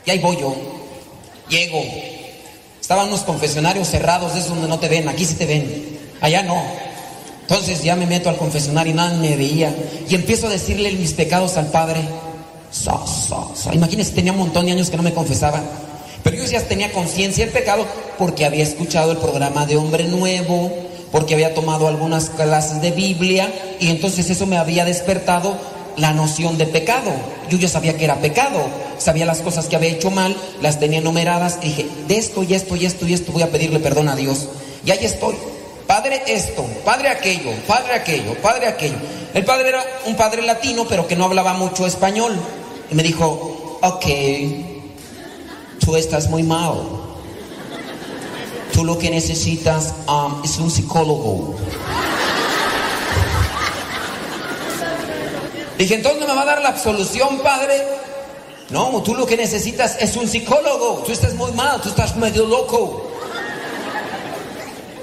[0.05, 0.55] Y ahí voy yo.
[1.49, 1.81] Llego.
[2.81, 5.99] Estaban unos confesionarios cerrados, esos donde no te ven, aquí sí te ven.
[6.21, 6.61] Allá no.
[7.41, 9.75] Entonces ya me meto al confesionario y nada me veía.
[10.09, 12.01] Y empiezo a decirle mis pecados al Padre.
[12.71, 13.73] Sa, sa, sa.
[13.73, 15.61] Imagínense, tenía un montón de años que no me confesaba.
[16.23, 17.85] Pero yo ya tenía conciencia del pecado
[18.17, 20.71] porque había escuchado el programa de Hombre Nuevo,
[21.11, 25.57] porque había tomado algunas clases de Biblia y entonces eso me había despertado
[25.97, 27.11] la noción de pecado.
[27.49, 28.61] Yo ya sabía que era pecado,
[28.97, 32.53] sabía las cosas que había hecho mal, las tenía numeradas y dije, de esto y
[32.53, 34.47] esto y esto y esto voy a pedirle perdón a Dios.
[34.85, 35.35] Y ahí estoy.
[35.85, 38.95] Padre esto, padre aquello, padre aquello, padre aquello.
[39.33, 42.35] El padre era un padre latino, pero que no hablaba mucho español.
[42.89, 44.05] Y me dijo, ok,
[45.83, 46.75] tú estás muy mal.
[48.71, 51.55] Tú lo que necesitas um, es un psicólogo.
[55.77, 57.83] Dije, entonces me va a dar la absolución, padre.
[58.69, 61.03] No, tú lo que necesitas es un psicólogo.
[61.05, 63.11] Tú estás muy mal, tú estás medio loco.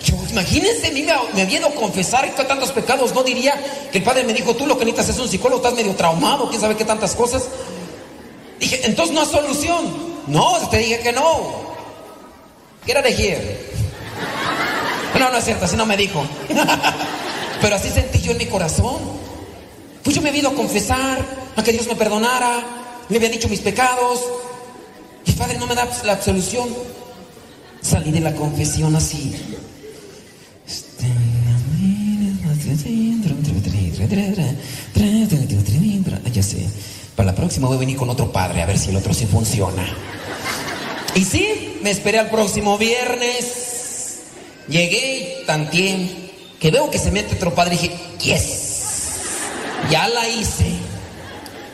[0.03, 3.15] Yo, imagínense, me, me a confesar que tantos pecados.
[3.15, 3.55] No diría
[3.93, 6.49] que el padre me dijo, tú lo que necesitas es un psicólogo, estás medio traumado,
[6.49, 7.45] quién sabe qué tantas cosas.
[8.59, 10.10] Dije, entonces no hay solución.
[10.31, 11.71] No, te dije que no.
[12.87, 13.59] Get out of here.
[15.19, 16.25] No, no es cierto, así no me dijo.
[17.61, 18.97] Pero así sentí yo en mi corazón.
[20.03, 21.19] Pues yo me había ido a confesar,
[21.57, 22.63] a que Dios me perdonara,
[23.09, 24.21] le había dicho mis pecados.
[25.27, 26.69] Y Padre no me da la absolución.
[27.83, 29.35] Salí de la confesión así.
[36.33, 36.67] Ya sé.
[37.21, 39.27] Para la próxima voy a venir con otro padre a ver si el otro sí
[39.27, 39.87] funciona.
[41.15, 44.21] Y sí, me esperé al próximo viernes.
[44.69, 46.31] Llegué y tanteé.
[46.59, 49.03] Que veo que se mete otro padre dije, yes.
[49.91, 50.73] Ya la hice.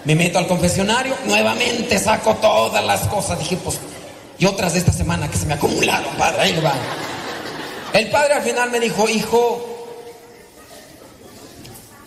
[0.04, 3.38] Me meto al confesionario, nuevamente saco todas las cosas.
[3.38, 3.78] Dije, pues,
[4.40, 6.74] y otras de esta semana que se me acumularon, padre, ahí va.
[7.92, 9.64] El padre al final me dijo, hijo,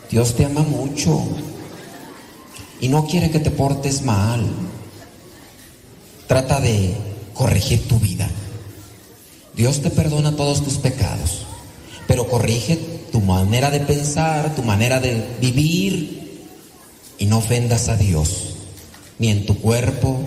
[0.09, 1.25] Dios te ama mucho
[2.81, 4.45] y no quiere que te portes mal.
[6.27, 6.95] Trata de
[7.33, 8.29] corregir tu vida.
[9.55, 11.45] Dios te perdona todos tus pecados,
[12.07, 12.77] pero corrige
[13.11, 16.47] tu manera de pensar, tu manera de vivir
[17.17, 18.55] y no ofendas a Dios,
[19.17, 20.19] ni en tu cuerpo,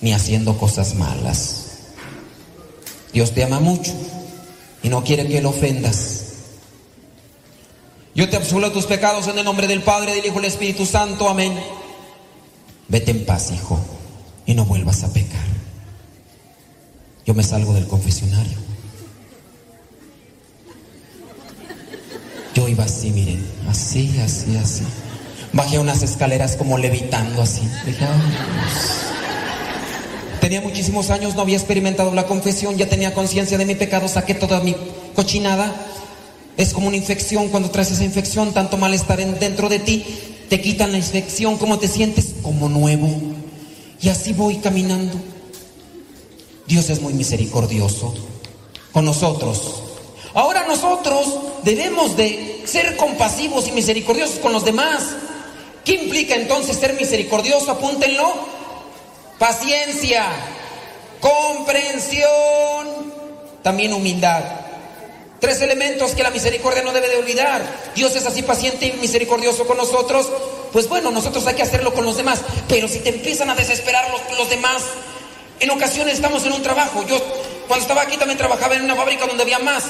[0.00, 1.66] ni haciendo cosas malas.
[3.12, 3.92] Dios te ama mucho
[4.82, 6.20] y no quiere que lo ofendas.
[8.14, 10.84] Yo te absolvo tus pecados en el nombre del Padre, del Hijo y del Espíritu
[10.84, 11.28] Santo.
[11.28, 11.58] Amén.
[12.90, 13.78] Vete en paz, hijo,
[14.46, 15.40] y no vuelvas a pecar.
[17.24, 18.58] Yo me salgo del confesionario.
[22.54, 24.82] Yo iba así, miren, así, así, así.
[25.52, 27.62] Bajé unas escaleras como levitando así.
[30.40, 34.34] Tenía muchísimos años, no había experimentado la confesión, ya tenía conciencia de mi pecado, saqué
[34.34, 34.74] toda mi
[35.14, 35.72] cochinada.
[36.56, 40.04] Es como una infección, cuando traes esa infección, tanto malestar en- dentro de ti,
[40.50, 42.34] te quitan la infección, ¿cómo te sientes?
[42.42, 43.08] Como nuevo.
[44.02, 45.16] Y así voy caminando.
[46.66, 48.12] Dios es muy misericordioso
[48.90, 49.84] con nosotros.
[50.34, 55.04] Ahora nosotros debemos de ser compasivos y misericordiosos con los demás.
[55.84, 57.70] ¿Qué implica entonces ser misericordioso?
[57.70, 58.34] Apúntenlo.
[59.38, 60.26] Paciencia,
[61.20, 63.12] comprensión,
[63.62, 64.59] también humildad.
[65.40, 67.62] Tres elementos que la misericordia no debe de olvidar.
[67.94, 70.30] Dios es así paciente y misericordioso con nosotros.
[70.72, 72.42] Pues bueno, nosotros hay que hacerlo con los demás.
[72.68, 74.82] Pero si te empiezan a desesperar los, los demás,
[75.58, 77.04] en ocasiones estamos en un trabajo.
[77.06, 77.18] Yo
[77.66, 79.84] cuando estaba aquí también trabajaba en una fábrica donde había más.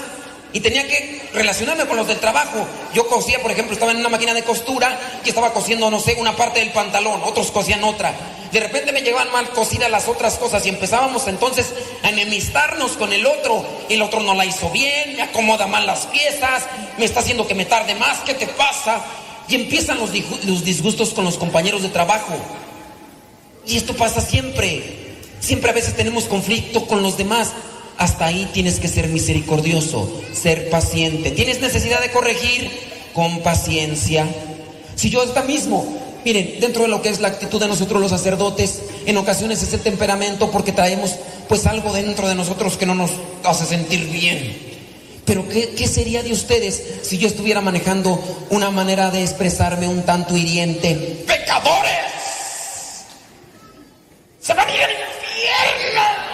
[0.52, 2.66] Y tenía que relacionarme con los del trabajo.
[2.92, 6.16] Yo cosía, por ejemplo, estaba en una máquina de costura y estaba cosiendo, no sé,
[6.18, 8.12] una parte del pantalón, otros cosían otra.
[8.52, 11.72] De repente me llegaban mal cocidas las otras cosas y empezábamos entonces
[12.02, 13.64] a enemistarnos con el otro.
[13.88, 16.64] El otro no la hizo bien, me acomoda mal las piezas,
[16.98, 19.04] me está haciendo que me tarde más, ¿qué te pasa?
[19.46, 20.10] Y empiezan los,
[20.44, 22.34] los disgustos con los compañeros de trabajo.
[23.66, 24.96] Y esto pasa siempre.
[25.40, 27.52] Siempre a veces tenemos conflicto con los demás.
[28.00, 31.32] Hasta ahí tienes que ser misericordioso, ser paciente.
[31.32, 32.70] ¿Tienes necesidad de corregir?
[33.12, 34.26] Con paciencia.
[34.94, 35.84] Si yo está mismo,
[36.24, 39.74] miren, dentro de lo que es la actitud de nosotros los sacerdotes, en ocasiones es
[39.74, 41.16] el temperamento porque traemos
[41.46, 43.10] pues algo dentro de nosotros que no nos
[43.44, 44.56] hace sentir bien.
[45.26, 48.18] Pero ¿qué, qué sería de ustedes si yo estuviera manejando
[48.48, 51.22] una manera de expresarme un tanto hiriente?
[51.26, 51.90] ¡Pecadores!
[54.40, 56.30] ¡Se van a ir al infierno!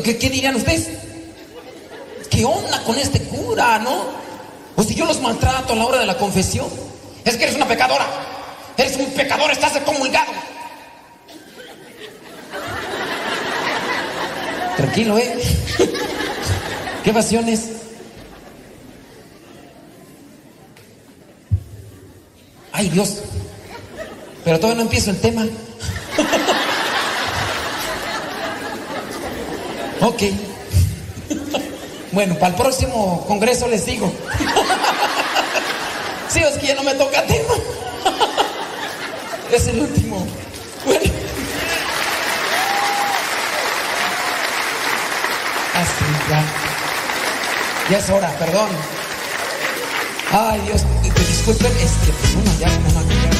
[0.00, 0.88] ¿Qué, qué dirían ustedes?
[2.30, 4.06] ¿Qué onda con este cura, no?
[4.76, 6.66] O si yo los maltrato a la hora de la confesión.
[7.24, 8.06] Es que eres una pecadora.
[8.76, 10.32] Eres un pecador, estás excomulgado.
[14.76, 15.34] Tranquilo, ¿eh?
[17.04, 17.68] ¿Qué pasiones?
[22.72, 23.18] Ay, Dios.
[24.44, 25.46] Pero todavía no empiezo el tema.
[30.02, 30.22] Ok.
[32.12, 34.12] Bueno, para el próximo congreso les digo.
[36.28, 37.54] sí, es que ya no me toca tema.
[39.50, 40.26] es el último.
[40.84, 41.00] Bueno.
[45.74, 46.44] Así, ya.
[47.90, 48.68] Ya es hora, perdón.
[50.32, 53.31] Ay, Dios, disculpen, es que pues uno ya como no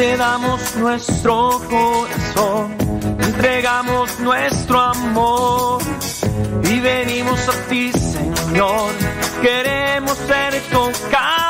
[0.00, 2.74] te damos nuestro corazón,
[3.18, 5.82] entregamos nuestro amor
[6.64, 8.92] y venimos a ti, Señor.
[9.42, 11.49] Queremos ser tocados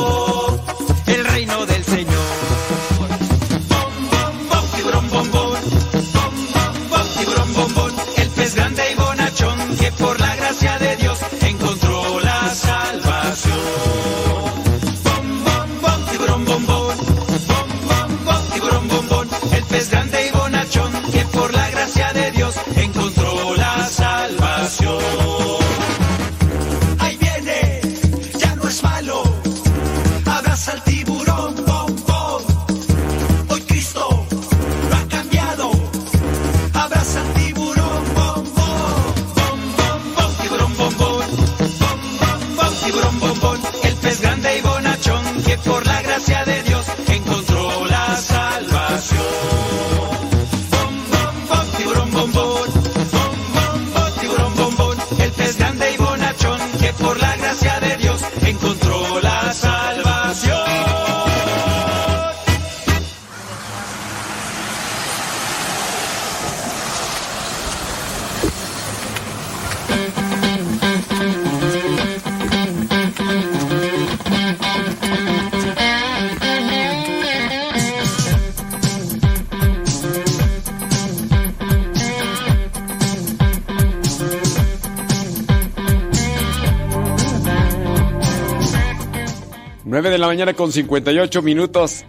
[90.01, 92.05] 9 de la mañana con 58 minutos.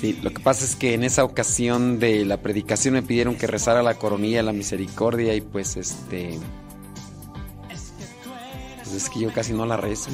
[0.00, 3.48] Sí, lo que pasa es que en esa ocasión de la predicación me pidieron que
[3.48, 6.38] rezara la coronilla, la misericordia y pues este...
[8.76, 10.10] Pues es que yo casi no la rezo.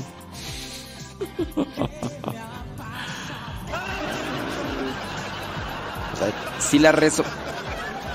[6.14, 7.24] O sí la rezo,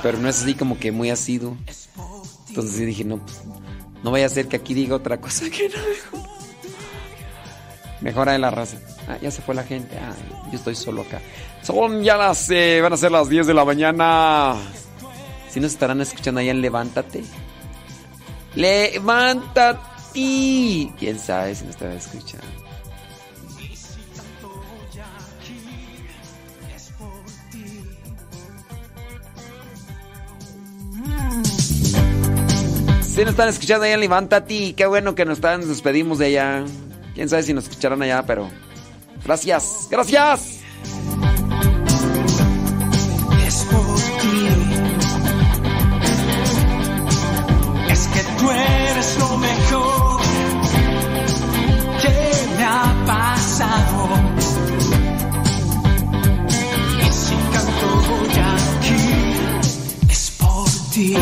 [0.01, 1.55] pero no es así como que muy asiduo.
[2.47, 3.43] Entonces dije, no, pues
[4.03, 6.38] no vaya a ser que aquí diga otra cosa que no
[8.01, 8.77] Mejora de la raza.
[9.07, 9.97] Ah, ya se fue la gente.
[9.97, 10.13] Ah,
[10.51, 11.19] yo estoy solo acá.
[11.63, 12.49] Son ya las.
[12.49, 14.55] eh, van a ser las 10 de la mañana.
[15.49, 17.23] Si nos estarán escuchando allá en Levántate.
[18.55, 19.79] ¡Levántate!
[20.97, 22.45] ¿Quién sabe si nos estarán escuchando?
[33.01, 34.73] Si nos están escuchando allá en Levántate.
[34.75, 36.63] Qué bueno que nos están, nos despedimos de allá.
[37.19, 38.49] Quién sabe si nos escucharán allá, pero.
[39.25, 40.59] Gracias, gracias.
[43.45, 44.47] es por ti.
[47.89, 50.21] Es que tú eres lo mejor
[52.01, 54.07] que me ha pasado.
[57.01, 61.17] Y si canto hoy aquí, es por ti.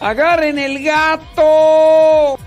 [0.00, 2.38] ¡Agarren el gato!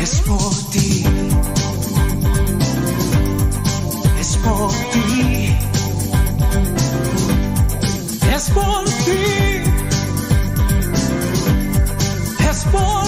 [0.00, 1.04] Es por ti.
[4.18, 5.54] Es por ti.
[8.32, 9.62] Es por ti.
[12.48, 13.07] Es por ti.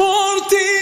[0.00, 0.79] Por ti.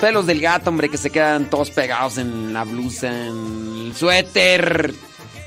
[0.00, 4.94] Pelos del gato, hombre, que se quedan todos pegados en la blusa, en el suéter.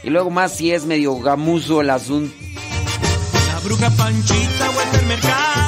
[0.04, 2.34] Y luego más si es medio gamuzo el asunto.
[3.54, 5.61] La bruja Panchita vuelve al mercado.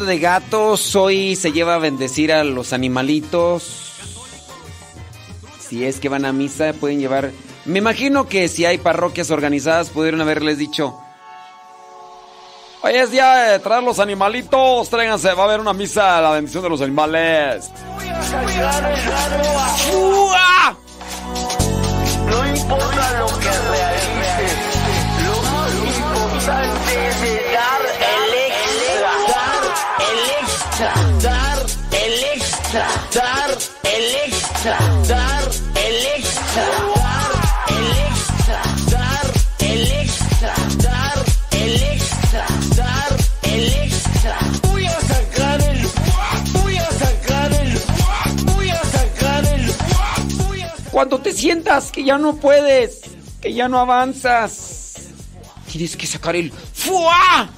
[0.00, 3.92] De gatos, hoy se lleva a bendecir a los animalitos.
[5.60, 7.32] Si es que van a misa, pueden llevar.
[7.66, 10.98] Me imagino que si hay parroquias organizadas, pudieron haberles dicho.
[12.82, 16.62] Hoy es día de traer los animalitos, tráiganse, va a haber una misa la bendición
[16.62, 17.70] de los animales.
[19.90, 20.76] ¡Fua!
[32.70, 33.50] Extra, dar
[33.82, 34.78] el extra,
[35.08, 35.42] dar
[35.74, 36.64] el extra,
[37.02, 37.32] dar
[37.68, 39.26] el extra, dar
[39.58, 44.38] el extra, dar el extra, dar el extra.
[44.62, 45.88] Voy a sacar el,
[46.52, 47.80] voy a sacar el,
[48.44, 49.72] voy a sacar el,
[50.92, 53.00] Cuando te sientas que ya no puedes,
[53.40, 54.94] que ya no avanzas,
[55.72, 57.50] tienes que sacar el ¡Fua!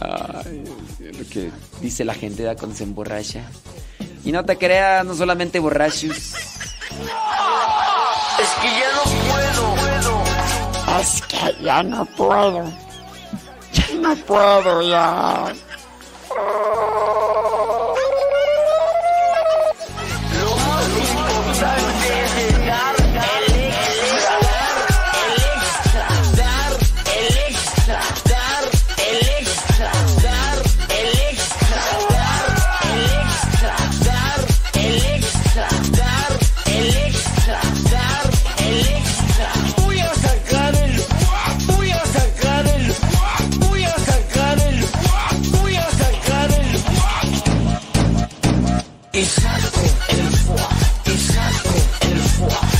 [0.00, 0.62] Ay,
[1.12, 1.50] lo que
[1.80, 3.42] dice la gente da cuando se emborracha.
[4.24, 6.16] Y no te creas, no solamente borrachos.
[8.38, 11.00] Es que ya no puedo.
[11.00, 12.64] Es que ya no puedo.
[13.72, 15.52] Ya no puedo, ya.
[49.16, 49.80] Y saco
[50.10, 50.66] el foie,
[51.06, 52.75] y saco el foie,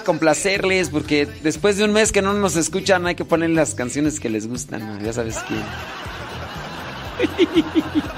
[0.00, 4.20] Complacerles, porque después de un mes que no nos escuchan, hay que poner las canciones
[4.20, 5.62] que les gustan, ya sabes quién.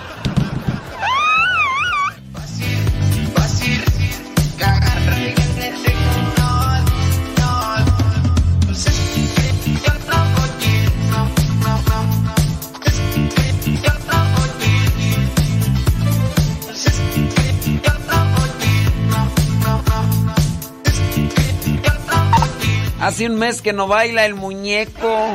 [23.18, 25.34] Hace un mes que no baila el muñeco.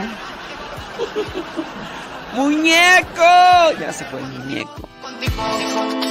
[2.33, 3.77] ¡Muñeco!
[3.77, 4.87] Ya se fue el muñeco.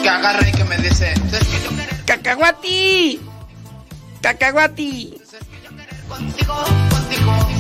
[0.02, 1.14] Que agarra y que me dice.
[2.04, 3.22] ¡Cacahuati!
[4.20, 5.14] ¡Cacahuati!
[6.10, 6.54] contigo,
[6.90, 7.51] contigo.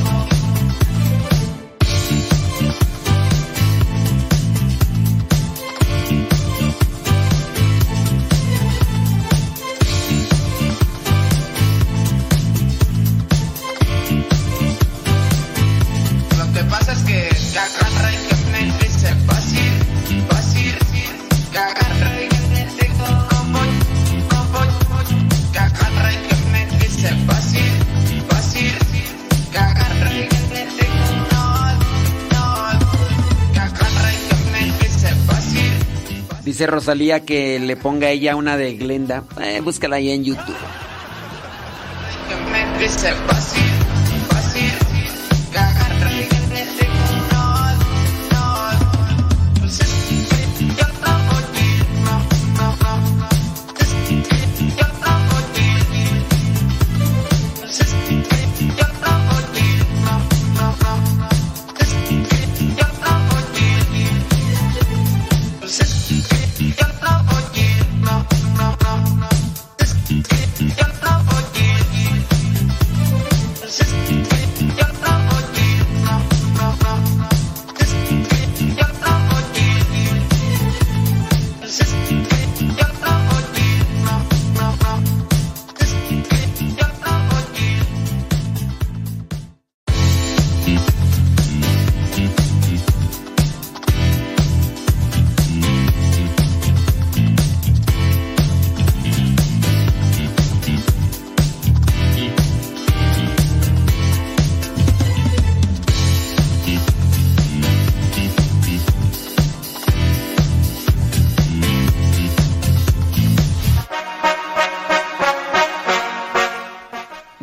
[36.52, 39.24] Dice Rosalía que le ponga ella una de Glenda.
[39.40, 40.54] Eh, búscala ahí en YouTube.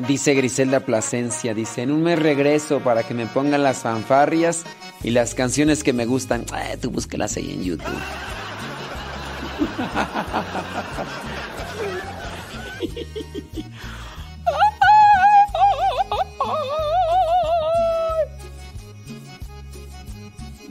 [0.10, 4.64] Dice Griselda Plasencia, dice, en un mes regreso para que me pongan las fanfarrias
[5.04, 6.46] y las canciones que me gustan.
[6.52, 7.86] Ah, tú búsquelas ahí en YouTube.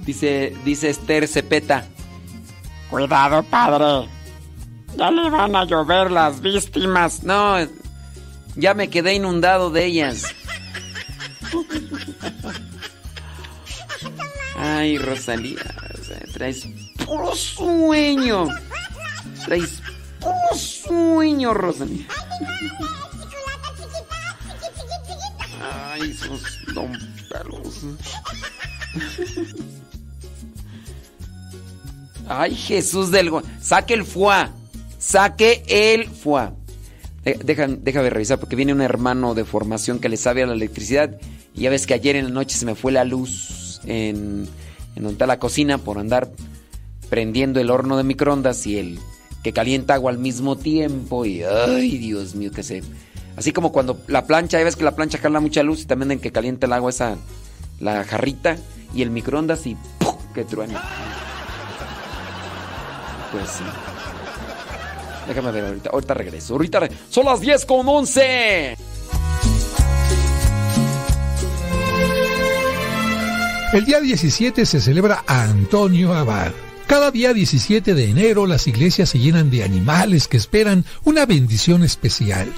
[0.05, 1.87] Dice, dice Esther Cepeta.
[2.91, 4.09] Cuidado, padre.
[4.97, 7.23] Ya le van a llover las víctimas.
[7.23, 7.57] No,
[8.57, 10.25] ya me quedé inundado de ellas.
[14.57, 15.75] Ay, Rosalía,
[16.33, 16.67] traes
[17.05, 18.49] puro sueño.
[19.45, 19.81] Traes
[20.21, 22.07] puro sueño, Rosalía.
[25.61, 26.43] Ay, esos
[26.75, 26.93] don
[27.29, 27.85] pelos.
[32.29, 33.31] Ay, Jesús del...
[33.61, 34.51] Saque el fuá.
[34.99, 36.58] Saque el fuá.
[37.29, 40.55] Eh, Deja, déjame revisar porque viene un hermano de formación que le sabe a la
[40.55, 41.21] electricidad.
[41.55, 44.49] Y ya ves que ayer en la noche se me fue la luz en,
[44.97, 46.31] en donde está la cocina por andar
[47.11, 48.99] prendiendo el horno de microondas y el
[49.43, 51.27] que calienta agua al mismo tiempo.
[51.27, 52.83] Y ay, Dios mío, que se.
[53.37, 56.13] Así como cuando la plancha, ya ves que la plancha jala mucha luz y también
[56.13, 57.19] en que calienta el agua esa,
[57.79, 58.57] la jarrita
[58.95, 60.17] y el microondas y ¡pum!
[60.35, 60.83] que truena.
[63.33, 63.65] Pues sí.
[65.29, 66.55] Déjame ver ahorita, ahorita regreso.
[66.55, 68.77] Ahorita re- son las 10 con 11.
[73.73, 76.53] El día 17 se celebra a Antonio Abad.
[76.87, 81.85] Cada día 17 de enero las iglesias se llenan de animales que esperan una bendición
[81.85, 82.51] especial.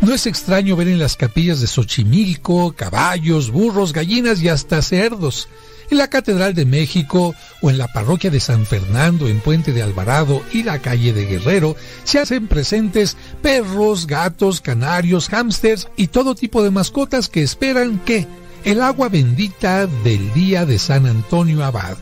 [0.00, 5.48] No es extraño ver en las capillas de Xochimilco caballos, burros, gallinas y hasta cerdos.
[5.90, 9.82] En la Catedral de México o en la parroquia de San Fernando en Puente de
[9.82, 16.34] Alvarado y la calle de Guerrero se hacen presentes perros, gatos, canarios, hámsters y todo
[16.34, 18.26] tipo de mascotas que esperan que
[18.64, 21.98] el agua bendita del día de San Antonio Abad.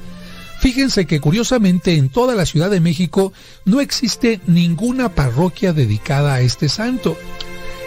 [0.60, 3.32] Fíjense que curiosamente en toda la Ciudad de México
[3.64, 7.16] no existe ninguna parroquia dedicada a este santo.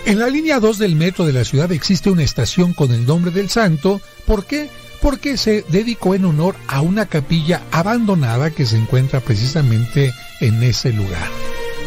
[0.05, 3.31] En la línea 2 del metro de la ciudad existe una estación con el nombre
[3.31, 4.01] del santo.
[4.27, 4.69] ¿Por qué?
[5.05, 10.91] Porque se dedicó en honor a una capilla abandonada que se encuentra precisamente en ese
[10.93, 11.29] lugar.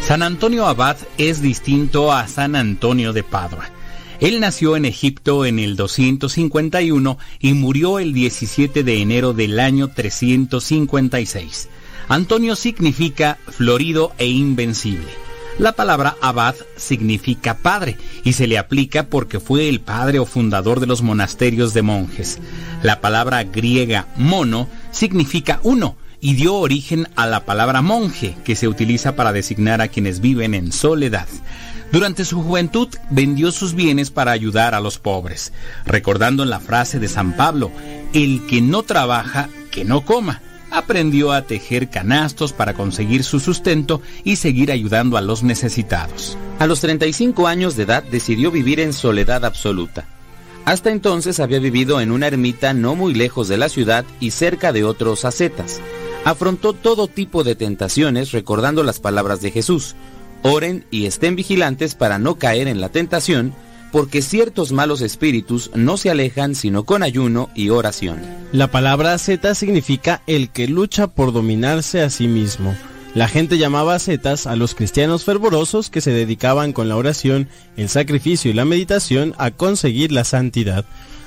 [0.01, 3.71] San Antonio Abad es distinto a San Antonio de Padua.
[4.21, 9.89] Él nació en Egipto en el 251 y murió el 17 de enero del año
[9.89, 11.67] 356.
[12.07, 15.28] Antonio significa florido e invencible.
[15.59, 20.79] La palabra abad significa padre y se le aplica porque fue el padre o fundador
[20.79, 22.39] de los monasterios de monjes.
[22.81, 28.69] La palabra griega mono significa uno y dio origen a la palabra monje que se
[28.69, 31.27] utiliza para designar a quienes viven en soledad.
[31.91, 35.51] Durante su juventud vendió sus bienes para ayudar a los pobres,
[35.85, 37.69] recordando la frase de San Pablo,
[38.13, 40.41] el que no trabaja, que no coma.
[40.71, 46.37] Aprendió a tejer canastos para conseguir su sustento y seguir ayudando a los necesitados.
[46.59, 50.05] A los 35 años de edad decidió vivir en soledad absoluta.
[50.65, 54.71] Hasta entonces había vivido en una ermita no muy lejos de la ciudad y cerca
[54.71, 55.81] de otros ascetas.
[56.25, 59.95] Afrontó todo tipo de tentaciones recordando las palabras de Jesús.
[60.43, 63.53] Oren y estén vigilantes para no caer en la tentación,
[63.91, 68.19] porque ciertos malos espíritus no se alejan sino con ayuno y oración.
[68.51, 72.75] La palabra Z significa el que lucha por dominarse a sí mismo.
[73.15, 77.89] La gente llamaba ascetas a los cristianos fervorosos que se dedicaban con la oración, el
[77.89, 80.85] sacrificio y la meditación a conseguir la santidad.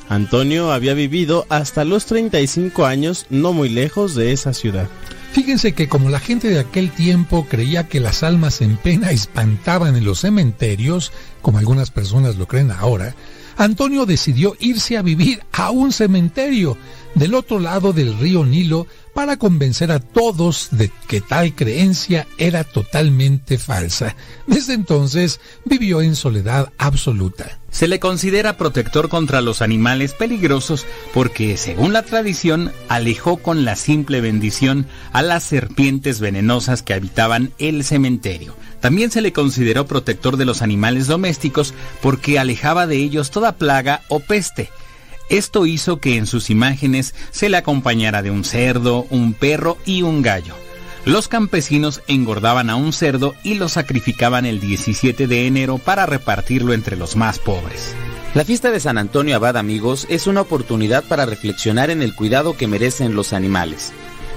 [0.09, 4.89] Antonio había vivido hasta los 35 años no muy lejos de esa ciudad.
[5.33, 9.97] Fíjense que como la gente de aquel tiempo creía que las almas en pena espantaban
[9.97, 11.11] en los cementerios,
[11.43, 13.15] como algunas personas lo creen ahora,
[13.57, 16.79] Antonio decidió irse a vivir a un cementerio
[17.15, 22.65] del otro lado del río Nilo para convencer a todos de que tal creencia era
[22.65, 24.17] totalmente falsa.
[24.47, 27.59] Desde entonces vivió en soledad absoluta.
[27.71, 33.77] Se le considera protector contra los animales peligrosos porque, según la tradición, alejó con la
[33.77, 38.55] simple bendición a las serpientes venenosas que habitaban el cementerio.
[38.81, 44.03] También se le consideró protector de los animales domésticos porque alejaba de ellos toda plaga
[44.09, 44.71] o peste.
[45.33, 50.03] Esto hizo que en sus imágenes se le acompañara de un cerdo, un perro y
[50.03, 50.55] un gallo.
[51.07, 56.75] Los campesinos engordaban a un cerdo y lo sacrificaban el 17 de enero para repartirlo
[56.75, 57.95] entre los más pobres.
[58.35, 62.55] La fiesta de San Antonio Abad, amigos, es una oportunidad para reflexionar en el cuidado
[62.55, 63.95] que merecen los animales.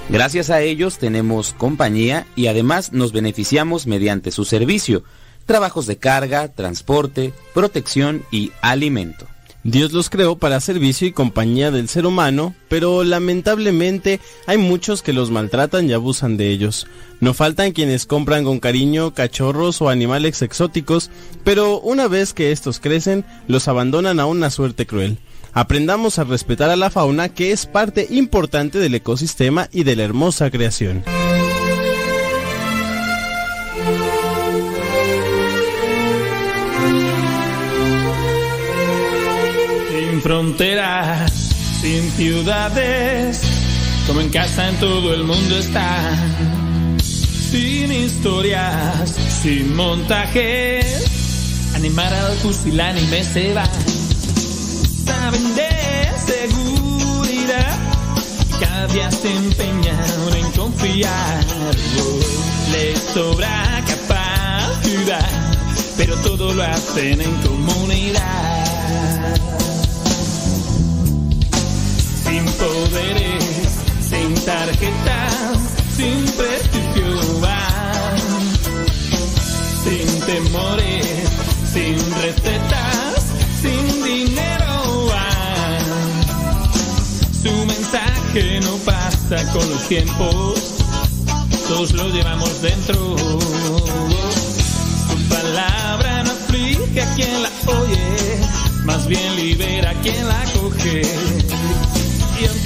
[0.08, 5.04] Gracias a ellos tenemos compañía y además nos beneficiamos mediante su servicio,
[5.44, 9.26] trabajos de carga, transporte, protección y alimento.
[9.66, 15.12] Dios los creó para servicio y compañía del ser humano, pero lamentablemente hay muchos que
[15.12, 16.86] los maltratan y abusan de ellos.
[17.18, 21.10] No faltan quienes compran con cariño cachorros o animales exóticos,
[21.42, 25.18] pero una vez que estos crecen, los abandonan a una suerte cruel.
[25.52, 30.04] Aprendamos a respetar a la fauna que es parte importante del ecosistema y de la
[30.04, 31.02] hermosa creación.
[40.26, 41.30] Fronteras,
[41.80, 43.42] sin ciudades,
[44.08, 46.98] como en casa en todo el mundo están.
[47.00, 49.08] Sin historias,
[49.40, 53.70] sin montajes, animar al pusilánime se va.
[55.04, 57.78] Saben de seguridad
[58.58, 61.44] cada día se empeñan en confiar.
[62.72, 65.28] Les sobra capacidad,
[65.96, 68.66] pero todo lo hacen en comunidad.
[72.58, 73.44] Poderes,
[74.08, 75.58] sin tarjetas,
[75.96, 78.16] sin prestigio van,
[79.84, 81.06] sin temores,
[81.72, 83.26] sin recetas,
[83.60, 85.82] sin dinero van.
[87.42, 90.60] Su mensaje no pasa con los tiempos,
[91.68, 93.16] todos lo llevamos dentro.
[95.08, 98.40] Su palabra no aflige a quien la oye,
[98.84, 101.02] más bien libera a quien la coge.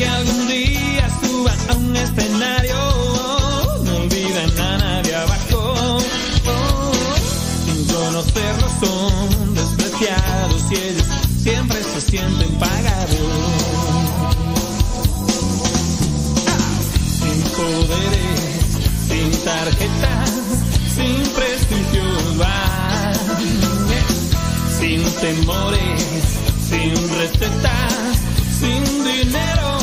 [0.01, 2.75] Aunque algún día suban a un escenario,
[3.85, 5.99] no olviden a nadie abajo.
[7.67, 11.07] Sin conocerlo son despreciados y ellos
[11.43, 13.19] siempre se sienten pagados.
[17.19, 18.67] Sin poderes,
[19.07, 20.31] sin tarjetas,
[20.95, 23.15] sin prestigios van.
[24.79, 26.03] Sin temores,
[26.71, 28.17] sin recetas,
[28.61, 29.80] sin dinero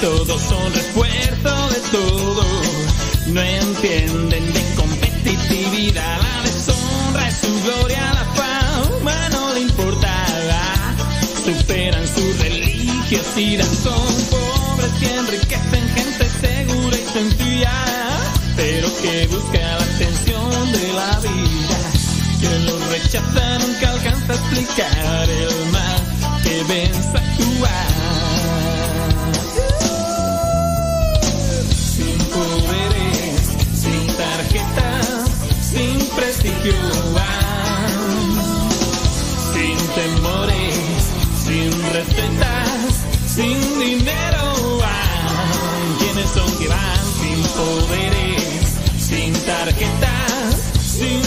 [0.00, 2.44] todos, son refuerzo de todo.
[3.26, 10.26] No entienden de competitividad, la deshonra es su gloria, la fama no le importa.
[11.44, 17.72] Superan su religiosidad, son pobres que enriquecen gente segura y sencilla,
[18.56, 21.78] pero que busca la atención de la vida.
[22.40, 27.99] Que los rechaza nunca alcanza a explicar el mal que ven actuar.
[37.14, 38.40] Van.
[39.54, 40.76] Sin temores,
[41.44, 45.98] sin recetas, sin dinero van.
[45.98, 51.22] ¿Quiénes son que van sin poderes, sin tarjetas, sin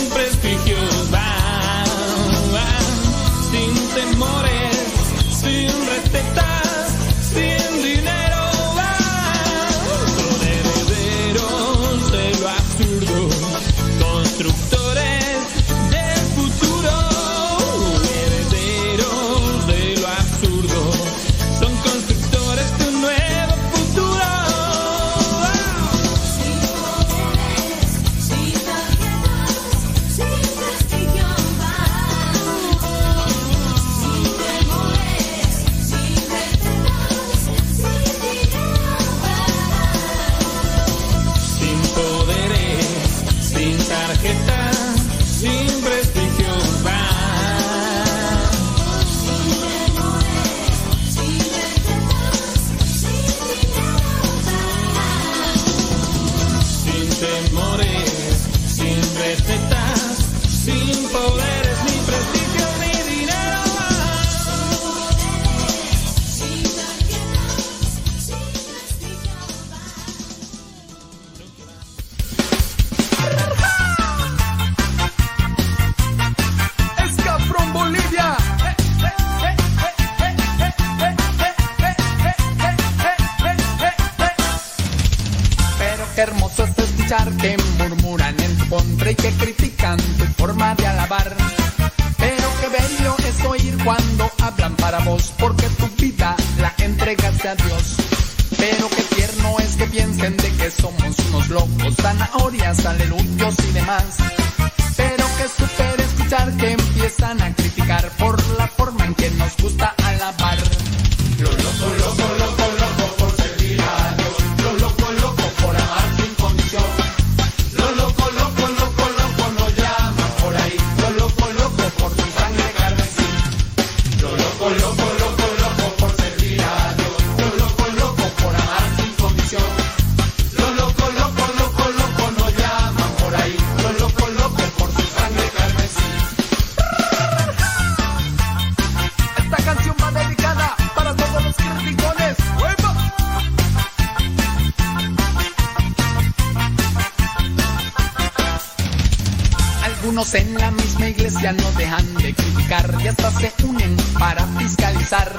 [151.44, 155.36] iglesia no dejan de criticar y hasta se unen para fiscalizar.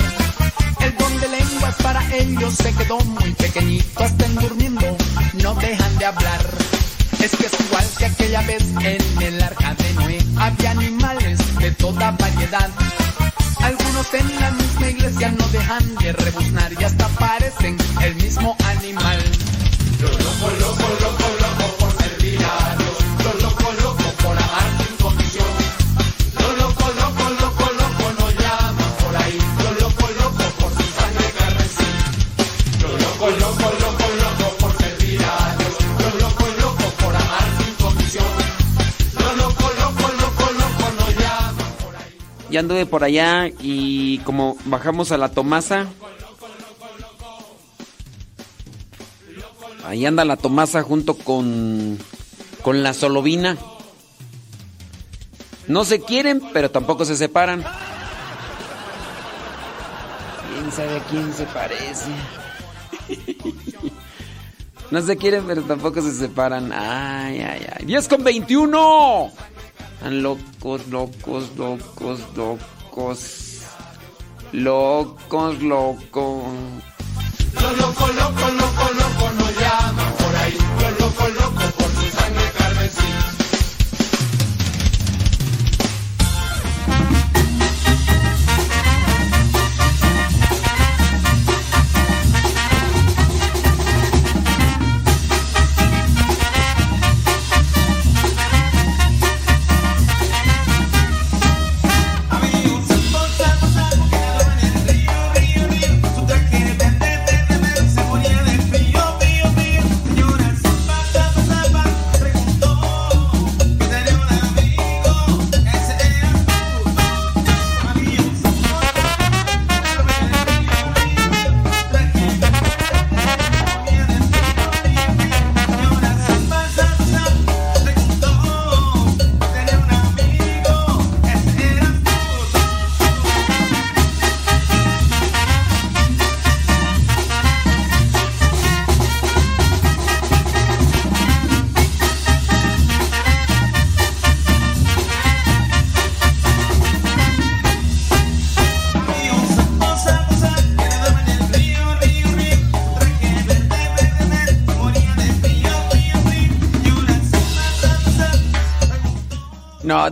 [0.81, 4.97] El don de lenguas para ellos se quedó muy pequeñito, estén durmiendo,
[5.42, 6.50] no dejan de hablar.
[7.23, 11.70] Es que es igual que aquella vez en el arca de Noé, había animales de
[11.73, 12.68] toda variedad.
[13.62, 19.33] Algunos en la misma iglesia no dejan de rebuznar y hasta parecen el mismo animal.
[42.55, 45.89] Ya anduve por allá y como bajamos a la Tomasa.
[49.84, 51.99] Ahí anda la Tomasa junto con,
[52.62, 53.58] con la Solovina.
[55.66, 57.65] No se quieren, pero tampoco se separan.
[60.52, 62.07] ¿Quién sabe a quién se parece?
[64.92, 66.70] No se quieren, pero tampoco se separan.
[66.73, 67.84] Ay, ay, ay.
[67.84, 69.33] 10 con 21.
[70.05, 73.62] Están locos, locos, locos, locos.
[74.52, 76.42] Locos, locos.
[77.55, 79.03] Lo loco, loco, loco, loco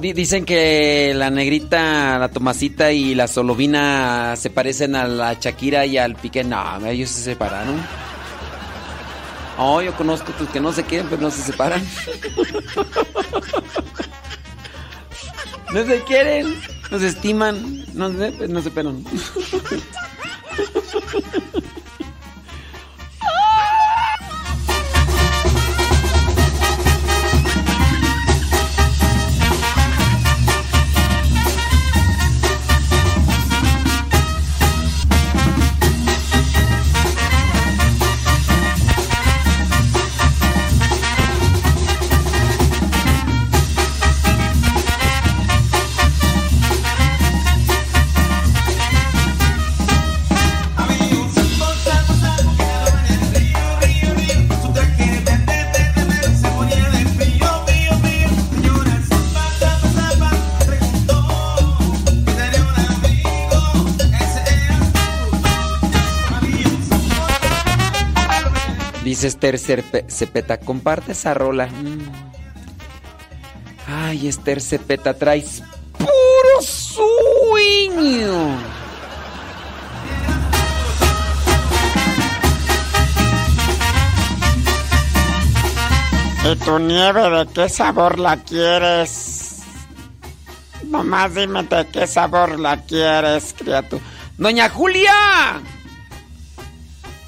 [0.03, 5.87] di- dicen que la negrita, la Tomasita y la Solovina se parecen a la Shakira
[5.87, 6.45] y al Piqué.
[6.45, 7.77] No, ellos se separaron.
[9.59, 11.83] Oh, yo conozco pues, que no se quieren, pero no se separan.
[15.73, 16.55] No se quieren,
[16.91, 19.05] no se estiman, no se, no se pelan.
[69.43, 71.69] Esther Cepeta, comparte esa rola.
[73.89, 75.65] Ay, Esther Cepeta, traes
[75.99, 78.57] puro sueño.
[86.45, 89.63] ¿Y tu nieve de qué sabor la quieres?
[90.85, 94.03] Nomás dime de qué sabor la quieres, criatura.
[94.39, 95.61] Doña Julia.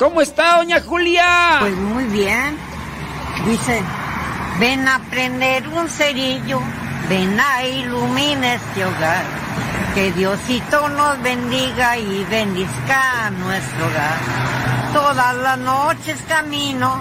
[0.04, 1.56] ¿Cómo está, doña Julia?
[1.60, 2.58] Pues muy bien.
[3.46, 3.80] Dice,
[4.60, 6.60] ven a prender un cerillo,
[7.08, 9.24] ven a iluminar este hogar.
[9.94, 14.18] Que Diosito nos bendiga y bendizca nuestro hogar.
[14.92, 17.00] Todas las noches camino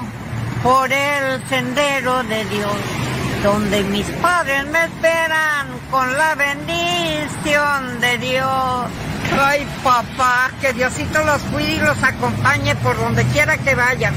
[0.63, 2.77] por el sendero de Dios,
[3.43, 8.87] donde mis padres me esperan con la bendición de Dios.
[9.37, 14.13] Ay, papá, que Diosito los cuide y los acompañe por donde quiera que vayan.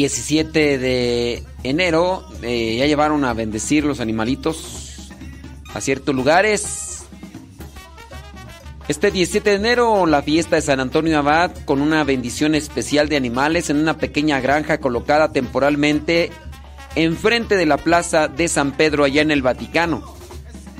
[0.00, 5.10] 17 de enero eh, ya llevaron a bendecir los animalitos
[5.74, 7.04] a ciertos lugares.
[8.88, 13.16] Este 17 de enero la fiesta de San Antonio Abad con una bendición especial de
[13.16, 16.30] animales en una pequeña granja colocada temporalmente
[16.94, 20.14] enfrente de la plaza de San Pedro allá en el Vaticano.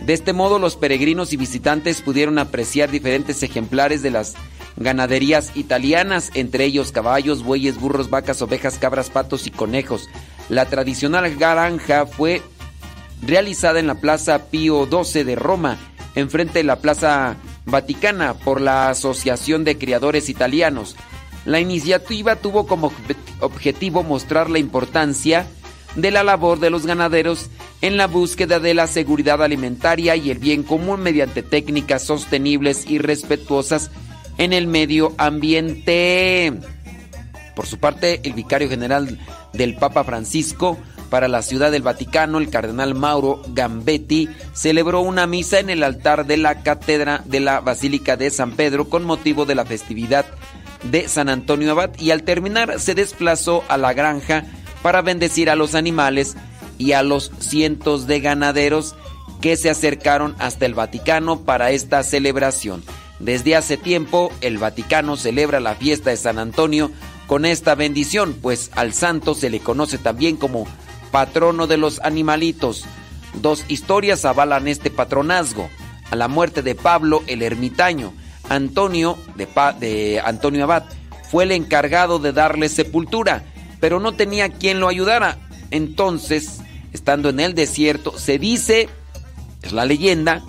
[0.03, 4.35] De este modo los peregrinos y visitantes pudieron apreciar diferentes ejemplares de las
[4.77, 10.09] ganaderías italianas, entre ellos caballos, bueyes, burros, vacas, ovejas, cabras, patos y conejos.
[10.49, 12.43] La tradicional granja fue
[13.23, 15.79] realizada en la Plaza Pío XII de Roma,
[16.15, 20.97] enfrente de la Plaza Vaticana, por la Asociación de Criadores Italianos.
[21.45, 25.47] La iniciativa tuvo como obje- objetivo mostrar la importancia
[25.97, 27.51] de la labor de los ganaderos
[27.83, 32.99] en la búsqueda de la seguridad alimentaria y el bien común mediante técnicas sostenibles y
[32.99, 33.91] respetuosas
[34.41, 36.53] en el medio ambiente.
[37.55, 39.19] Por su parte, el vicario general
[39.53, 40.79] del Papa Francisco
[41.11, 46.27] para la Ciudad del Vaticano, el cardenal Mauro Gambetti, celebró una misa en el altar
[46.27, 50.25] de la cátedra de la Basílica de San Pedro con motivo de la festividad
[50.85, 54.45] de San Antonio Abad y al terminar se desplazó a la granja
[54.83, 56.35] para bendecir a los animales
[56.79, 58.95] y a los cientos de ganaderos
[59.43, 62.83] que se acercaron hasta el Vaticano para esta celebración.
[63.21, 66.91] Desde hace tiempo, el Vaticano celebra la fiesta de San Antonio
[67.27, 70.67] con esta bendición, pues al santo se le conoce también como
[71.11, 72.87] patrono de los animalitos.
[73.35, 75.69] Dos historias avalan este patronazgo.
[76.11, 78.13] A la muerte de Pablo el ermitaño,
[78.49, 79.47] Antonio de,
[79.79, 80.85] de Antonio Abad
[81.31, 83.45] fue el encargado de darle sepultura,
[83.79, 85.39] pero no tenía quien lo ayudara.
[85.71, 86.61] Entonces,
[86.93, 88.89] estando en el desierto, se dice,
[89.63, 90.43] es la leyenda,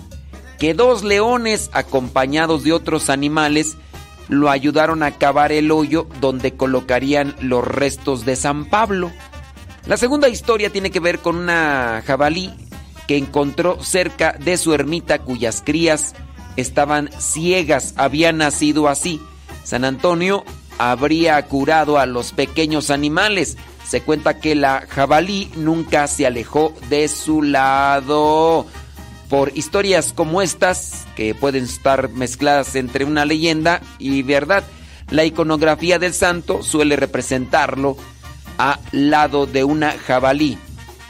[0.61, 3.77] que dos leones acompañados de otros animales
[4.30, 9.11] lo ayudaron a cavar el hoyo donde colocarían los restos de San Pablo.
[9.88, 12.53] La segunda historia tiene que ver con una jabalí
[13.07, 16.14] que encontró cerca de su ermita cuyas crías
[16.57, 19.19] estaban ciegas, habían nacido así.
[19.64, 20.43] San Antonio
[20.77, 23.57] habría curado a los pequeños animales.
[23.83, 28.67] Se cuenta que la jabalí nunca se alejó de su lado.
[29.32, 34.66] Por historias como estas, que pueden estar mezcladas entre una leyenda y verdad,
[35.10, 37.95] la iconografía del santo suele representarlo
[38.58, 40.58] al lado de una jabalí.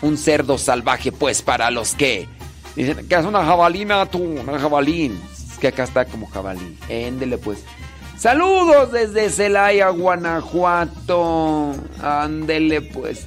[0.03, 2.27] un cerdo salvaje, pues, para los que
[2.75, 5.19] dicen que es una jabalina tú, una jabalín.
[5.33, 6.77] Es que acá está como jabalí.
[6.89, 7.63] Éndele, pues.
[8.17, 11.73] Saludos desde Celaya, Guanajuato.
[12.03, 13.25] Ándele, pues.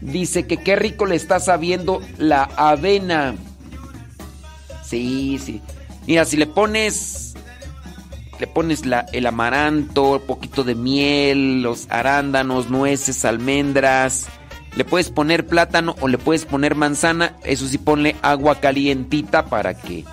[0.00, 3.36] Dice que qué rico le está sabiendo la avena.
[4.92, 5.62] Sí, sí.
[6.06, 7.32] Mira, si le pones.
[8.38, 14.26] Le pones el amaranto, un poquito de miel, los arándanos, nueces, almendras.
[14.76, 17.38] Le puedes poner plátano o le puedes poner manzana.
[17.42, 20.04] Eso sí, ponle agua calientita para que.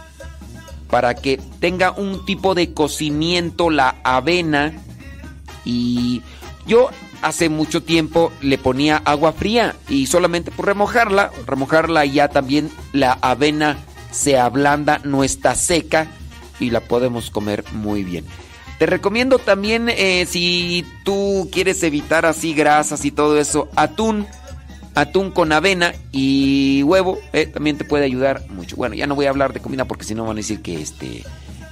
[0.90, 4.72] Para que tenga un tipo de cocimiento la avena.
[5.66, 6.22] Y
[6.68, 6.90] yo
[7.22, 13.18] hace mucho tiempo le ponía agua fría y solamente por remojarla, remojarla ya también la
[13.22, 13.78] avena
[14.12, 16.08] se ablanda, no está seca
[16.60, 18.26] y la podemos comer muy bien.
[18.80, 24.26] Te recomiendo también eh, si tú quieres evitar así grasas y todo eso, atún,
[24.96, 28.78] atún con avena y huevo, eh, también te puede ayudar mucho.
[28.78, 30.82] Bueno, ya no voy a hablar de comida porque si no van a decir que
[30.82, 31.26] este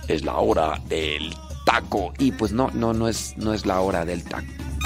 [0.09, 1.33] es la hora del
[1.65, 4.45] taco y pues no, no, no es, no es la hora del taco.
[4.45, 4.76] Taco,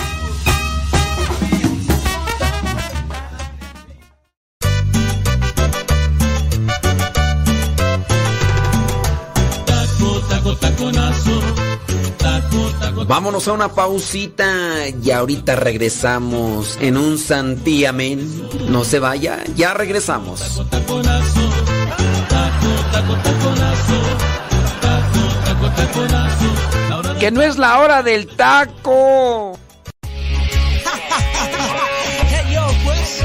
[10.82, 11.40] taconazo.
[12.18, 18.50] Taco, taco, Vámonos a una pausita y ahorita regresamos en un santiamén.
[18.70, 20.40] No se vaya, ya regresamos.
[20.40, 21.50] Taco, taconazo.
[25.44, 27.20] Taco, taconazo.
[27.20, 29.58] Que no es la hora del taco.
[32.34, 33.24] Hey yo, pues,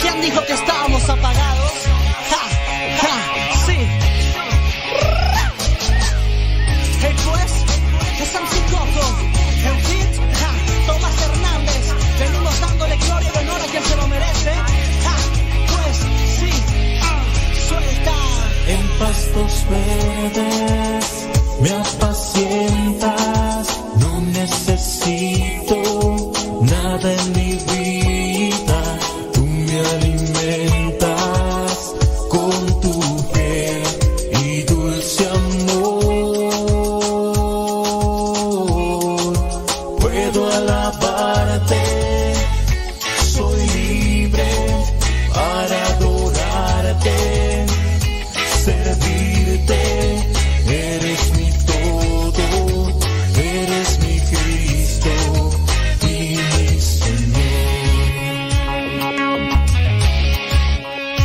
[0.00, 1.49] ¿quién dijo que estábamos apagados?
[24.40, 27.49] Necesito nada en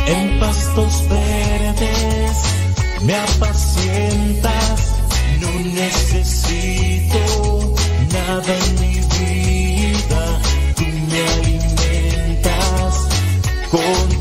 [0.06, 2.36] En pastos verdes.
[3.02, 4.94] Me apacientas,
[5.40, 7.18] no necesito
[8.12, 10.40] nada en mi vida,
[10.76, 12.94] tú me alimentas
[13.70, 14.15] con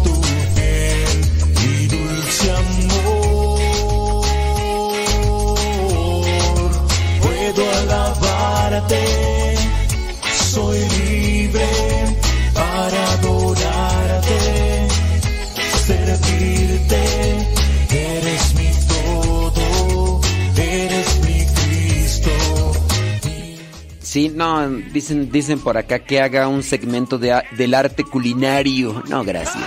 [24.16, 29.04] Sí, no, dicen, dicen por acá que haga un segmento de, del arte culinario.
[29.10, 29.62] No, gracias.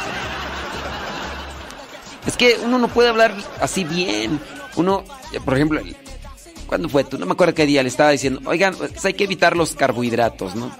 [2.27, 4.41] Es que uno no puede hablar así bien.
[4.77, 5.05] Uno,
[5.45, 5.83] por ejemplo,
[6.67, 7.05] ¿cuándo fue?
[7.05, 9.75] Tú no me acuerdo qué día le estaba diciendo, oigan, pues hay que evitar los
[9.75, 10.75] carbohidratos, ¿no?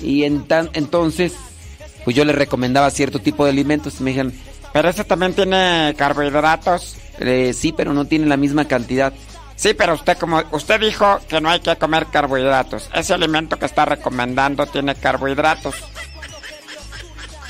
[0.00, 1.32] Y en tan- entonces,
[2.04, 4.00] pues yo le recomendaba cierto tipo de alimentos.
[4.00, 4.32] Me dijeron,
[4.72, 6.98] Pero ese también tiene carbohidratos.
[7.18, 9.12] "Eh, sí, pero no tiene la misma cantidad.
[9.64, 12.90] Sí, pero usted como usted dijo que no hay que comer carbohidratos.
[12.92, 15.76] Ese alimento que está recomendando tiene carbohidratos.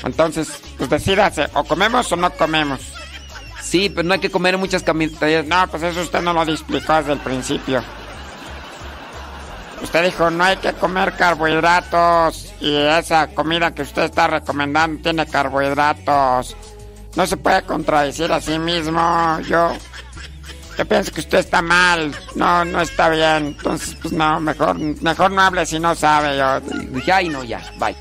[0.01, 2.79] Entonces, pues decídase, o comemos o no comemos.
[3.61, 5.45] Sí, pero no hay que comer muchas cantidades.
[5.45, 7.83] No, pues eso usted no lo explicó desde el principio.
[9.83, 12.53] Usted dijo, no hay que comer carbohidratos.
[12.61, 16.55] Y esa comida que usted está recomendando tiene carbohidratos.
[17.17, 19.37] No se puede contradecir a sí mismo.
[19.49, 19.73] Yo,
[20.77, 22.13] yo pienso que usted está mal.
[22.35, 23.47] No, no está bien.
[23.47, 26.37] Entonces, pues no, mejor, mejor no hable si no sabe.
[26.37, 26.59] Yo
[26.91, 27.95] dije, ay, no, ya, bye.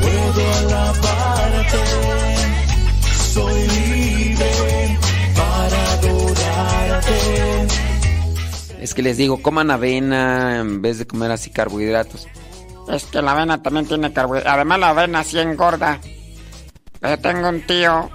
[0.00, 1.78] Puedo alabarte,
[3.32, 4.98] soy libre
[5.36, 7.66] para adorarte.
[8.80, 12.28] Es que les digo, coman avena en vez de comer así carbohidratos.
[12.90, 14.54] Es que la avena también tiene carbohidratos.
[14.54, 16.00] Además, la avena sí engorda.
[17.02, 18.10] Yo tengo un tío,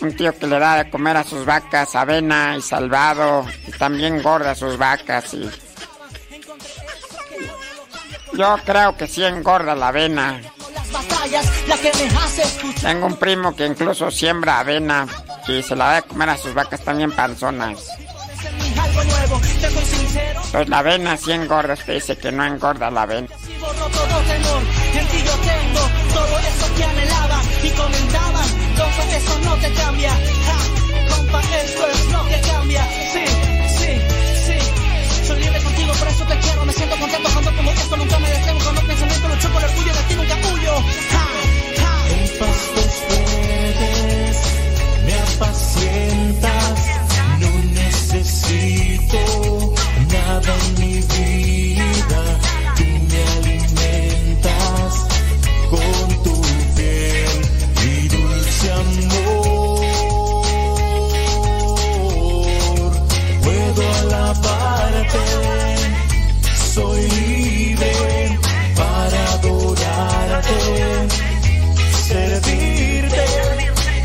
[0.00, 3.46] un tío que le da de comer a sus vacas avena y salvado.
[3.66, 5.34] Y también engorda a sus vacas.
[5.34, 5.50] Y...
[8.34, 10.40] Yo creo que sí engorda la avena.
[12.80, 15.06] Tengo un primo que incluso siembra avena
[15.46, 17.88] y se la da de comer a sus vacas también panzonas.
[20.50, 23.28] Pues la avena sí engorda, usted dice que no engorda la avena.
[28.72, 30.10] Borro todo temor, en ti yo tengo todo eso no te cambia.
[30.10, 30.58] Ja,
[31.16, 32.88] compa, esto es lo que cambia.
[33.12, 33.24] Sí,
[33.78, 33.92] sí,
[34.46, 34.56] sí.
[35.26, 36.64] Soy libre contigo, por eso te quiero.
[36.64, 38.64] Me siento contento cuando como esto nunca me detengo.
[38.64, 40.74] Con los pensamientos lucho por el orgullo de ti, nunca huyo.
[41.10, 41.26] Ja,
[41.80, 41.92] ja.
[42.08, 42.26] En
[43.08, 44.36] verdes
[45.06, 46.86] me apacientas,
[47.40, 49.18] no necesito
[50.10, 51.71] nada en mi vida.
[64.32, 65.18] Alabarte,
[66.74, 68.38] soy libre
[68.74, 70.58] para adorarte
[72.06, 73.24] servirte.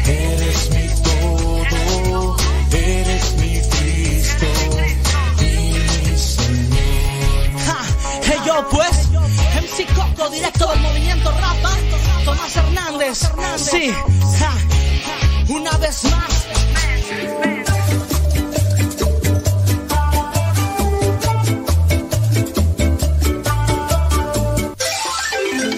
[0.06, 2.38] Eres mi todo,
[2.72, 4.46] eres mi Cristo
[5.40, 7.62] y mi Señor.
[7.66, 7.80] Ja,
[8.24, 9.10] hey yo pues,
[9.64, 11.74] MC Coco, directo del movimiento Rapa,
[12.26, 13.94] Tomás Hernández, sí,
[14.40, 14.54] ja,
[15.50, 17.67] una vez más.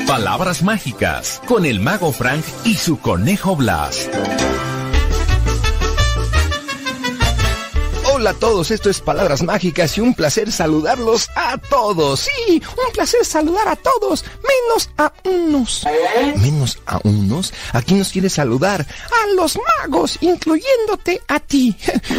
[0.10, 4.10] Palabras mágicas con el mago Frank y su conejo Blas.
[8.20, 12.28] Hola a todos, esto es Palabras Mágicas y un placer saludarlos a todos.
[12.28, 15.86] Sí, un placer saludar a todos, menos a unos.
[16.36, 17.54] ¿Menos a unos?
[17.72, 21.74] Aquí nos quiere saludar a los magos, incluyéndote a ti.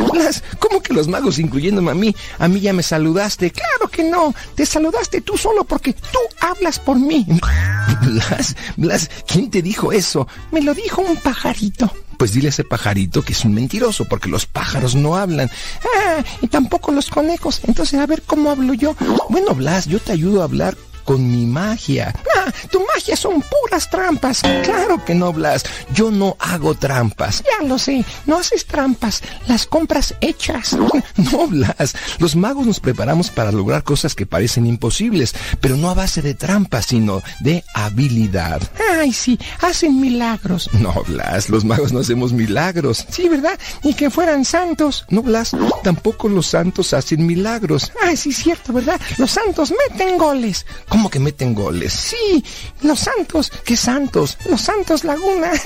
[0.58, 2.16] ¿cómo que los magos incluyéndome a mí?
[2.38, 3.50] A mí ya me saludaste.
[3.50, 7.26] Claro que no, te saludaste tú solo porque tú hablas por mí.
[8.06, 10.26] Blas, Blas, ¿quién te dijo eso?
[10.50, 11.92] Me lo dijo un pajarito.
[12.20, 15.50] Pues dile a ese pajarito que es un mentiroso, porque los pájaros no hablan.
[15.82, 17.62] Ah, y tampoco los conejos.
[17.66, 18.94] Entonces, a ver cómo hablo yo.
[19.30, 22.14] Bueno, Blas, yo te ayudo a hablar con mi magia.
[22.36, 24.40] Ah, tu magia son puras trampas.
[24.62, 25.64] Claro que no, Blas.
[25.94, 27.42] Yo no hago trampas.
[27.44, 28.04] Ya lo sé.
[28.26, 29.22] No haces trampas.
[29.46, 30.76] Las compras hechas.
[31.32, 31.94] No, Blas.
[32.18, 36.34] Los magos nos preparamos para lograr cosas que parecen imposibles, pero no a base de
[36.34, 38.60] trampas, sino de habilidad.
[38.98, 40.70] Ay, sí, hacen milagros.
[40.74, 43.06] No, Blas, los magos no hacemos milagros.
[43.10, 43.58] Sí, ¿verdad?
[43.82, 45.04] Ni que fueran santos.
[45.10, 47.92] No, Blas, tampoco los santos hacen milagros.
[48.02, 49.00] Ay, sí, cierto, ¿verdad?
[49.18, 50.64] Los santos meten goles.
[50.90, 51.92] ¿Cómo que meten goles?
[51.92, 52.44] Sí,
[52.82, 53.50] los santos.
[53.64, 54.36] ¿Qué santos?
[54.50, 55.52] Los santos Laguna.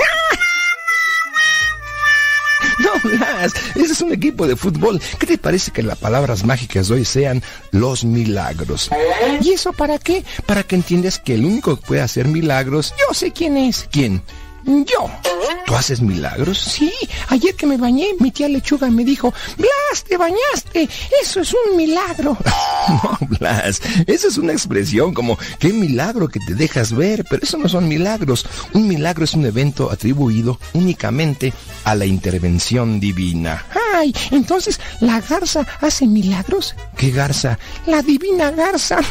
[2.78, 5.01] No, Blas, ese es un equipo de fútbol.
[5.19, 8.91] ¿Qué te parece que las palabras mágicas de hoy sean los milagros?
[9.41, 10.25] ¿Y eso para qué?
[10.44, 13.89] Para que entiendas que el único que puede hacer milagros, yo sé quién es.
[13.93, 14.23] ¿Quién?
[14.67, 15.10] Yo.
[15.67, 16.59] ¿Tú haces milagros?
[16.59, 16.93] Sí,
[17.28, 20.89] ayer que me bañé, mi tía Lechuga me dijo, Blas, te bañaste,
[21.23, 22.36] eso es un milagro.
[22.86, 27.57] No, Blas, esa es una expresión como, qué milagro que te dejas ver, pero eso
[27.57, 28.44] no son milagros.
[28.75, 33.65] Un milagro es un evento atribuido únicamente a la intervención divina.
[33.94, 36.75] Ay, entonces, ¿la garza hace milagros?
[36.99, 37.59] ¿Qué garza?
[37.86, 38.99] La divina garza.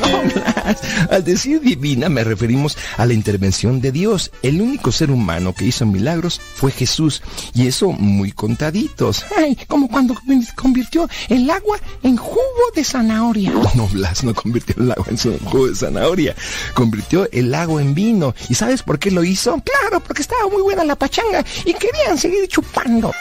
[0.00, 0.78] No, Blas,
[1.10, 4.30] al decir divina me referimos a la intervención de Dios.
[4.42, 7.22] El único ser humano que hizo milagros fue Jesús.
[7.54, 9.24] Y eso muy contaditos.
[9.36, 10.14] Ay, como cuando
[10.54, 12.40] convirtió el agua en jugo
[12.74, 13.52] de zanahoria.
[13.74, 16.34] No, Blas no convirtió el agua en jugo de zanahoria.
[16.74, 18.34] Convirtió el agua en vino.
[18.48, 19.62] ¿Y sabes por qué lo hizo?
[19.62, 23.12] Claro, porque estaba muy buena la pachanga y querían seguir chupando.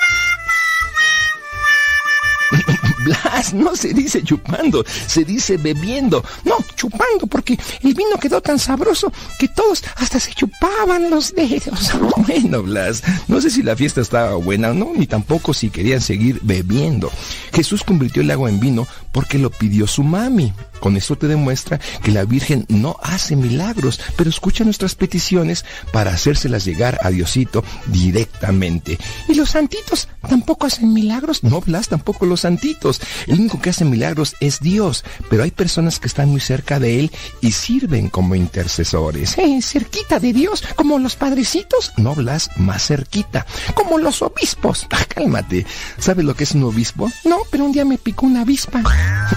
[3.07, 6.23] Blas, no se dice chupando, se dice bebiendo.
[6.43, 11.91] No, chupando, porque el vino quedó tan sabroso que todos hasta se chupaban los dedos.
[12.27, 16.01] Bueno, Blas, no sé si la fiesta estaba buena o no, ni tampoco si querían
[16.01, 17.09] seguir bebiendo.
[17.53, 20.51] Jesús convirtió el agua en vino porque lo pidió su mami.
[20.79, 26.11] Con eso te demuestra que la Virgen no hace milagros, pero escucha nuestras peticiones para
[26.11, 28.97] hacérselas llegar a Diosito directamente.
[29.27, 31.43] ¿Y los santitos tampoco hacen milagros?
[31.43, 33.01] No, Blas, tampoco los santitos.
[33.27, 36.99] El único que hace milagros es Dios, pero hay personas que están muy cerca de
[36.99, 39.37] Él y sirven como intercesores.
[39.37, 41.93] Eh, cerquita de Dios, como los padrecitos.
[41.97, 44.87] No, Blas, más cerquita, como los obispos.
[44.91, 45.65] Ah, cálmate.
[45.97, 47.11] ¿Sabes lo que es un obispo?
[47.25, 48.83] No, pero un día me picó una avispa.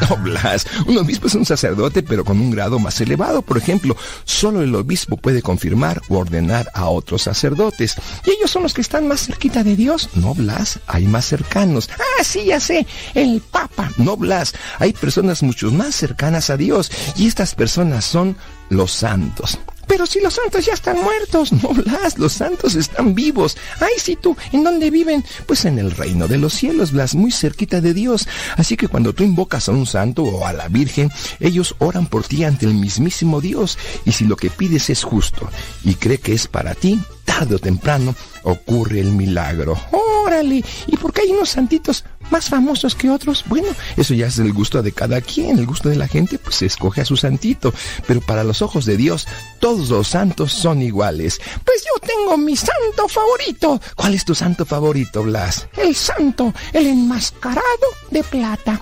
[0.08, 3.42] No, Blas, un obispo es un sacerdote, pero con un grado más elevado.
[3.42, 7.96] Por ejemplo, solo el obispo puede confirmar o ordenar a otros sacerdotes.
[8.26, 10.08] Y ellos son los que están más cerquita de Dios.
[10.14, 11.88] No, Blas, hay más cercanos.
[11.98, 12.84] Ah, sí, ya sé,
[13.14, 13.90] el Papa.
[13.96, 16.90] No, Blas, hay personas mucho más cercanas a Dios.
[17.16, 18.36] Y estas personas son
[18.70, 19.58] los santos.
[19.90, 23.56] Pero si los santos ya están muertos, no Blas, los santos están vivos.
[23.80, 25.24] Ay, si tú, ¿en dónde viven?
[25.46, 28.28] Pues en el reino de los cielos, Blas, muy cerquita de Dios.
[28.56, 32.22] Así que cuando tú invocas a un santo o a la Virgen, ellos oran por
[32.22, 33.78] ti ante el mismísimo Dios.
[34.04, 35.50] Y si lo que pides es justo
[35.84, 39.76] y cree que es para ti, tarde o temprano ocurre el milagro.
[40.24, 40.64] ¡Órale!
[40.86, 44.52] ¿Y por qué hay unos santitos más famosos que otros, bueno, eso ya es el
[44.52, 47.72] gusto de cada quien, el gusto de la gente, pues se escoge a su santito,
[48.06, 49.26] pero para los ojos de Dios,
[49.58, 51.40] todos los santos son iguales.
[51.64, 53.80] Pues yo tengo mi santo favorito.
[53.96, 55.66] ¿Cuál es tu santo favorito, Blas?
[55.76, 57.62] El santo, el enmascarado
[58.10, 58.80] de plata.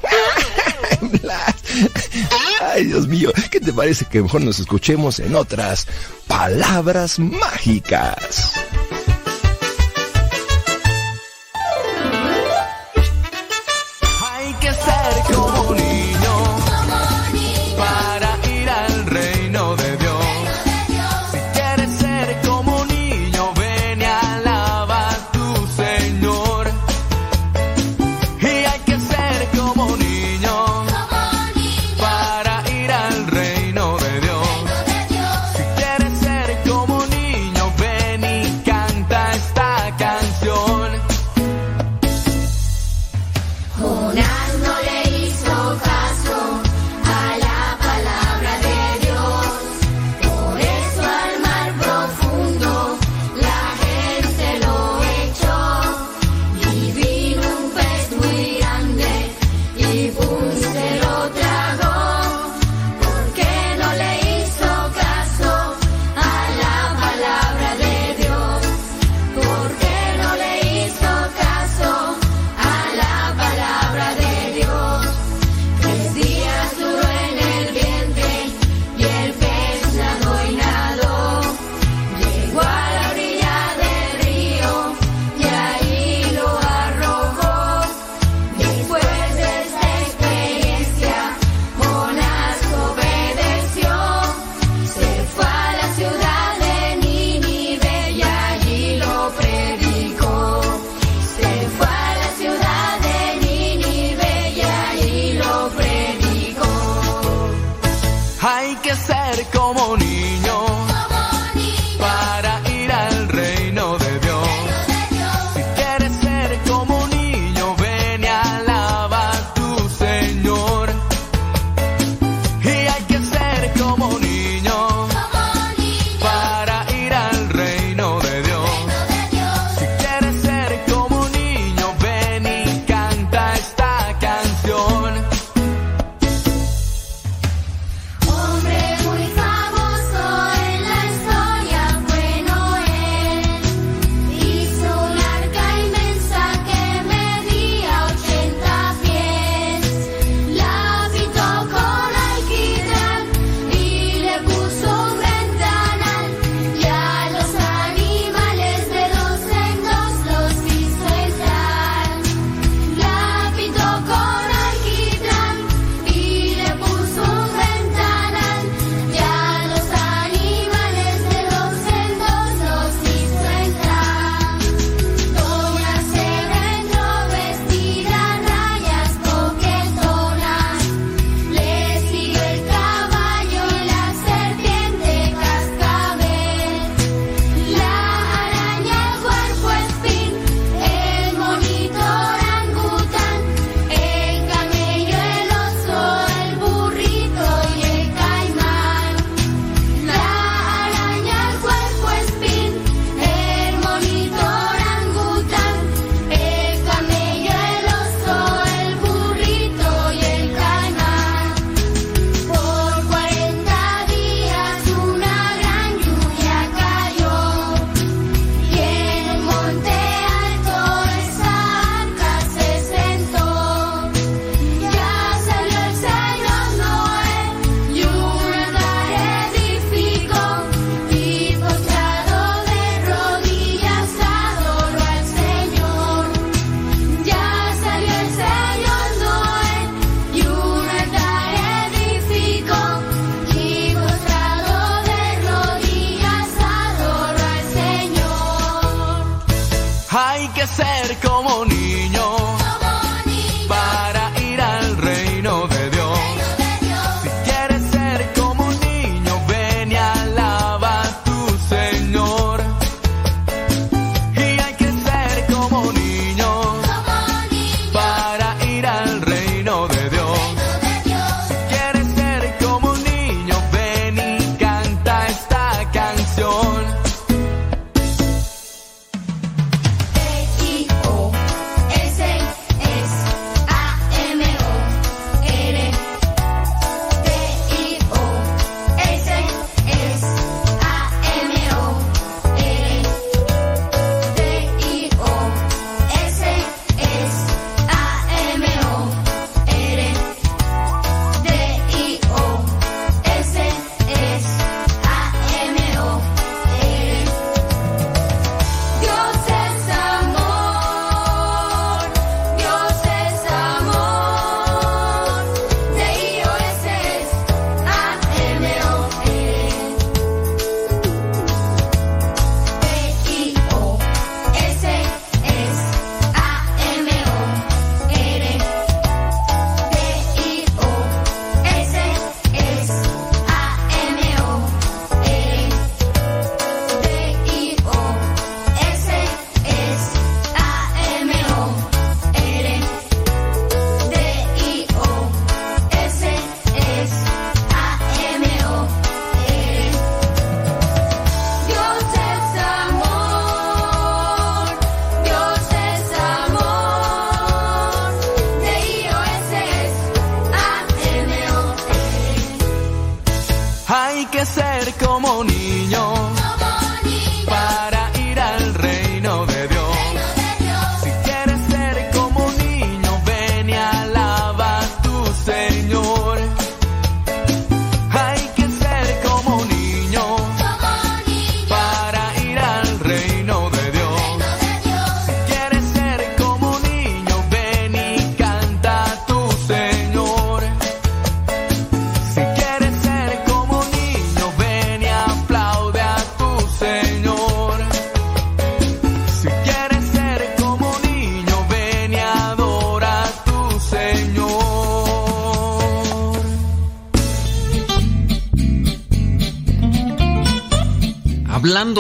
[1.01, 1.55] Blas.
[2.61, 5.87] Ay, Dios mío, ¿qué te parece que mejor nos escuchemos en otras
[6.27, 8.53] palabras mágicas?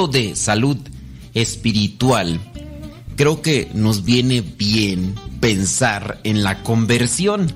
[0.06, 0.76] De salud
[1.34, 2.40] espiritual,
[3.16, 7.52] creo que nos viene bien pensar en la conversión.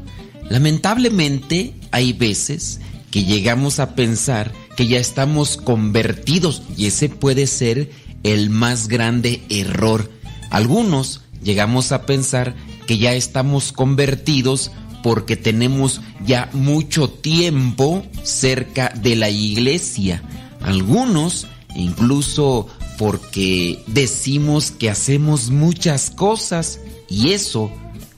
[0.49, 2.81] Lamentablemente hay veces
[3.11, 7.91] que llegamos a pensar que ya estamos convertidos y ese puede ser
[8.23, 10.11] el más grande error.
[10.51, 12.55] Algunos llegamos a pensar
[12.87, 14.73] que ya estamos convertidos
[15.03, 20.23] porque tenemos ya mucho tiempo cerca de la iglesia.
[20.61, 22.68] Algunos incluso
[22.99, 27.70] porque decimos que hacemos muchas cosas y eso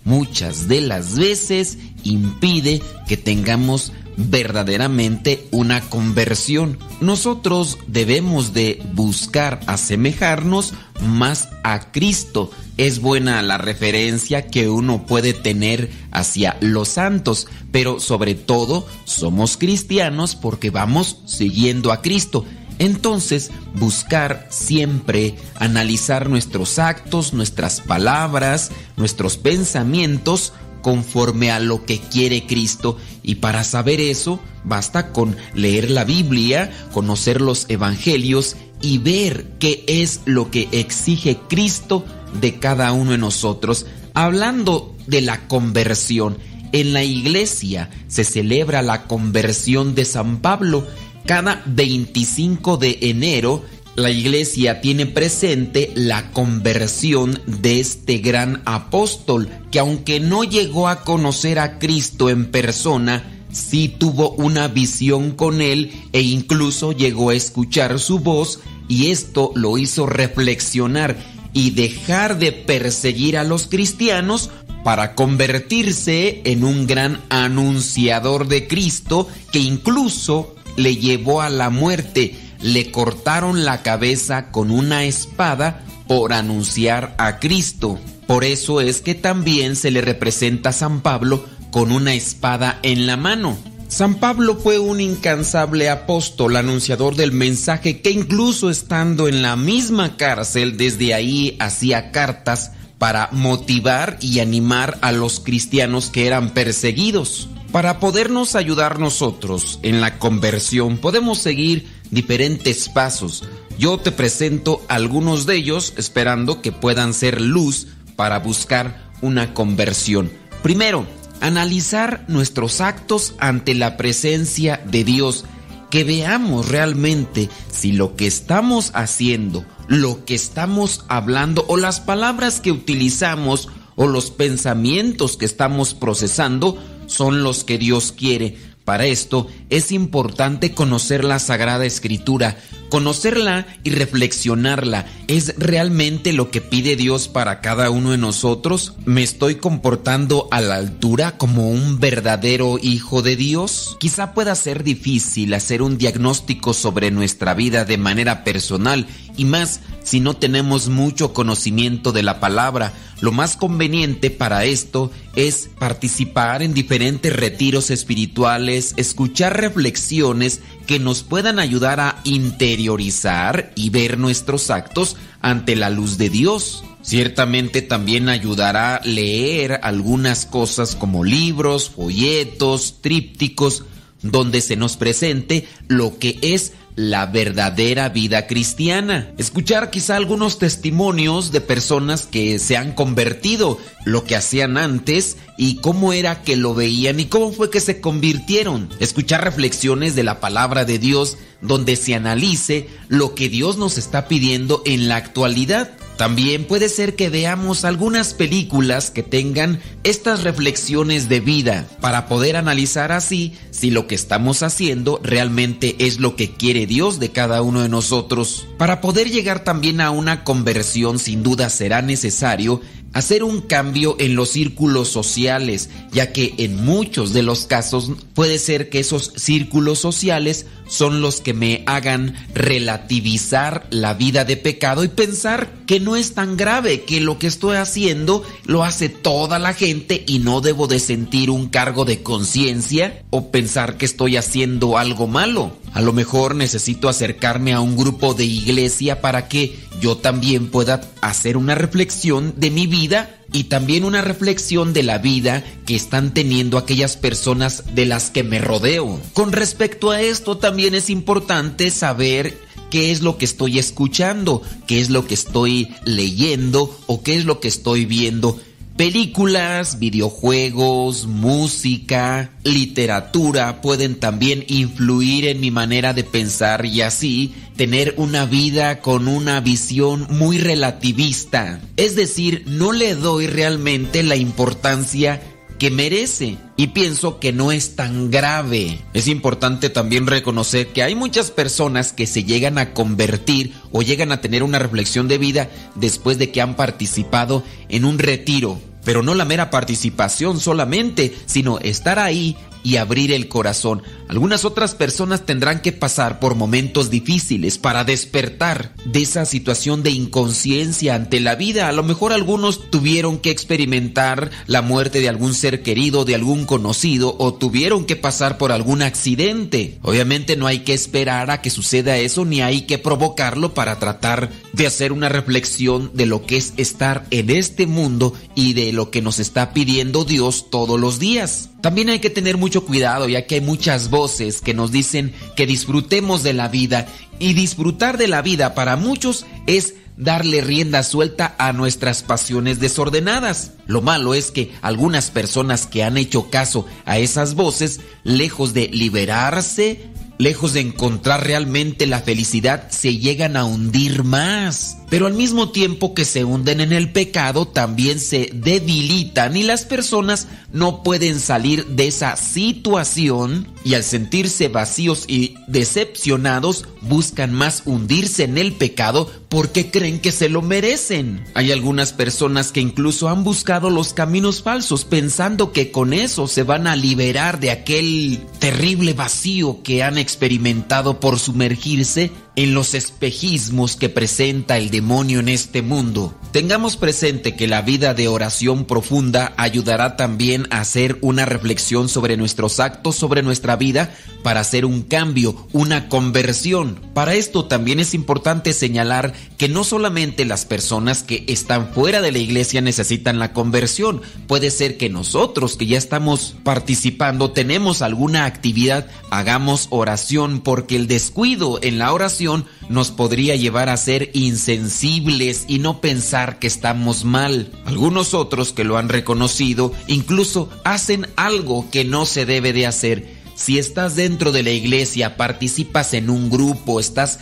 [0.05, 6.79] muchas de las veces impide que tengamos verdaderamente una conversión.
[7.01, 12.51] Nosotros debemos de buscar asemejarnos más a Cristo.
[12.77, 19.57] Es buena la referencia que uno puede tener hacia los santos, pero sobre todo somos
[19.57, 22.45] cristianos porque vamos siguiendo a Cristo.
[22.79, 32.47] Entonces, buscar siempre analizar nuestros actos, nuestras palabras, nuestros pensamientos conforme a lo que quiere
[32.47, 32.99] Cristo.
[33.23, 39.85] Y para saber eso, basta con leer la Biblia, conocer los evangelios y ver qué
[39.87, 42.05] es lo que exige Cristo
[42.41, 43.87] de cada uno de nosotros.
[44.13, 46.37] Hablando de la conversión,
[46.73, 50.87] en la iglesia se celebra la conversión de San Pablo.
[51.27, 53.65] Cada 25 de enero
[53.97, 61.03] la iglesia tiene presente la conversión de este gran apóstol, que aunque no llegó a
[61.03, 67.35] conocer a Cristo en persona, sí tuvo una visión con él e incluso llegó a
[67.35, 71.17] escuchar su voz y esto lo hizo reflexionar
[71.55, 74.51] y dejar de perseguir a los cristianos
[74.83, 82.37] para convertirse en un gran anunciador de Cristo que incluso le llevó a la muerte
[82.65, 87.99] le cortaron la cabeza con una espada por anunciar a Cristo.
[88.27, 93.07] Por eso es que también se le representa a San Pablo con una espada en
[93.07, 93.59] la mano.
[93.89, 100.17] San Pablo fue un incansable apóstol, anunciador del mensaje que incluso estando en la misma
[100.17, 107.51] cárcel desde ahí hacía cartas para motivar y animar a los cristianos que eran perseguidos.
[107.75, 113.43] Para podernos ayudar nosotros en la conversión podemos seguir diferentes pasos.
[113.77, 120.31] Yo te presento algunos de ellos esperando que puedan ser luz para buscar una conversión.
[120.63, 121.05] Primero,
[121.41, 125.45] analizar nuestros actos ante la presencia de Dios,
[125.91, 132.61] que veamos realmente si lo que estamos haciendo, lo que estamos hablando o las palabras
[132.61, 138.57] que utilizamos o los pensamientos que estamos procesando son los que Dios quiere.
[138.85, 142.59] Para esto es importante conocer la Sagrada Escritura.
[142.95, 148.95] Conocerla y reflexionarla es realmente lo que pide Dios para cada uno de nosotros.
[149.05, 153.97] ¿Me estoy comportando a la altura como un verdadero hijo de Dios?
[153.99, 159.81] Quizá pueda ser difícil hacer un diagnóstico sobre nuestra vida de manera personal y más
[160.05, 162.93] si no tenemos mucho conocimiento de la palabra.
[163.21, 171.23] Lo más conveniente para esto es participar en diferentes retiros espirituales, escuchar reflexiones que nos
[171.23, 176.85] puedan ayudar a interiorizar y ver nuestros actos ante la luz de Dios.
[177.03, 183.85] Ciertamente también ayudará leer algunas cosas como libros, folletos, trípticos,
[184.23, 189.33] donde se nos presente lo que es la verdadera vida cristiana.
[189.39, 195.77] Escuchar quizá algunos testimonios de personas que se han convertido, lo que hacían antes y
[195.77, 198.89] cómo era que lo veían y cómo fue que se convirtieron.
[199.01, 204.29] Escuchar reflexiones de la palabra de Dios donde se analice lo que Dios nos está
[204.29, 205.91] pidiendo en la actualidad.
[206.17, 212.57] También puede ser que veamos algunas películas que tengan estas reflexiones de vida para poder
[212.57, 217.63] analizar así si lo que estamos haciendo realmente es lo que quiere Dios de cada
[217.63, 218.67] uno de nosotros.
[218.79, 222.81] Para poder llegar también a una conversión sin duda será necesario
[223.15, 228.59] hacer un cambio en los círculos sociales, ya que en muchos de los casos puede
[228.59, 235.05] ser que esos círculos sociales son los que me hagan relativizar la vida de pecado
[235.05, 239.59] y pensar que no es tan grave, que lo que estoy haciendo lo hace toda
[239.59, 244.37] la gente y no debo de sentir un cargo de conciencia o pensar que estoy
[244.37, 245.73] haciendo algo malo.
[245.93, 251.01] A lo mejor necesito acercarme a un grupo de iglesia para que yo también pueda
[251.21, 253.04] hacer una reflexión de mi vida
[253.53, 258.43] y también una reflexión de la vida que están teniendo aquellas personas de las que
[258.43, 259.21] me rodeo.
[259.33, 262.59] Con respecto a esto también es importante saber
[262.91, 267.45] qué es lo que estoy escuchando, qué es lo que estoy leyendo o qué es
[267.45, 268.59] lo que estoy viendo.
[268.97, 278.15] Películas, videojuegos, música, literatura pueden también influir en mi manera de pensar y así tener
[278.19, 281.81] una vida con una visión muy relativista.
[281.97, 285.43] Es decir, no le doy realmente la importancia
[285.79, 289.01] que merece y pienso que no es tan grave.
[289.13, 294.33] Es importante también reconocer que hay muchas personas que se llegan a convertir o llegan
[294.33, 298.81] a tener una reflexión de vida después de que han participado en un retiro.
[299.05, 304.03] Pero no la mera participación solamente, sino estar ahí y abrir el corazón.
[304.29, 310.11] Algunas otras personas tendrán que pasar por momentos difíciles para despertar de esa situación de
[310.11, 311.89] inconsciencia ante la vida.
[311.89, 316.67] A lo mejor algunos tuvieron que experimentar la muerte de algún ser querido, de algún
[316.67, 319.99] conocido, o tuvieron que pasar por algún accidente.
[320.03, 324.51] Obviamente no hay que esperar a que suceda eso, ni hay que provocarlo para tratar
[324.73, 329.11] de hacer una reflexión de lo que es estar en este mundo y de lo
[329.11, 331.71] que nos está pidiendo Dios todos los días.
[331.81, 335.67] También hay que tener mucho cuidado ya que hay muchas voces que nos dicen que
[335.67, 337.07] disfrutemos de la vida
[337.39, 343.73] y disfrutar de la vida para muchos es darle rienda suelta a nuestras pasiones desordenadas.
[343.87, 348.89] Lo malo es que algunas personas que han hecho caso a esas voces, lejos de
[348.89, 354.99] liberarse, lejos de encontrar realmente la felicidad, se llegan a hundir más.
[355.15, 359.85] Pero al mismo tiempo que se hunden en el pecado, también se debilitan y las
[359.85, 367.83] personas no pueden salir de esa situación y al sentirse vacíos y decepcionados, buscan más
[367.85, 371.45] hundirse en el pecado porque creen que se lo merecen.
[371.55, 376.65] Hay algunas personas que incluso han buscado los caminos falsos pensando que con eso se
[376.65, 383.97] van a liberar de aquel terrible vacío que han experimentado por sumergirse en los espejismos
[383.97, 386.35] que presenta el demonio en este mundo.
[386.53, 392.37] Tengamos presente que la vida de oración profunda ayudará también a hacer una reflexión sobre
[392.37, 397.01] nuestros actos, sobre nuestra vida, para hacer un cambio, una conversión.
[397.13, 402.31] Para esto también es importante señalar que no solamente las personas que están fuera de
[402.31, 408.45] la iglesia necesitan la conversión, puede ser que nosotros que ya estamos participando, tenemos alguna
[408.45, 412.44] actividad, hagamos oración porque el descuido en la oración
[412.89, 417.71] nos podría llevar a ser insensibles y no pensar que estamos mal.
[417.87, 423.45] Algunos otros que lo han reconocido incluso hacen algo que no se debe de hacer.
[423.55, 427.39] Si estás dentro de la iglesia, participas en un grupo, estás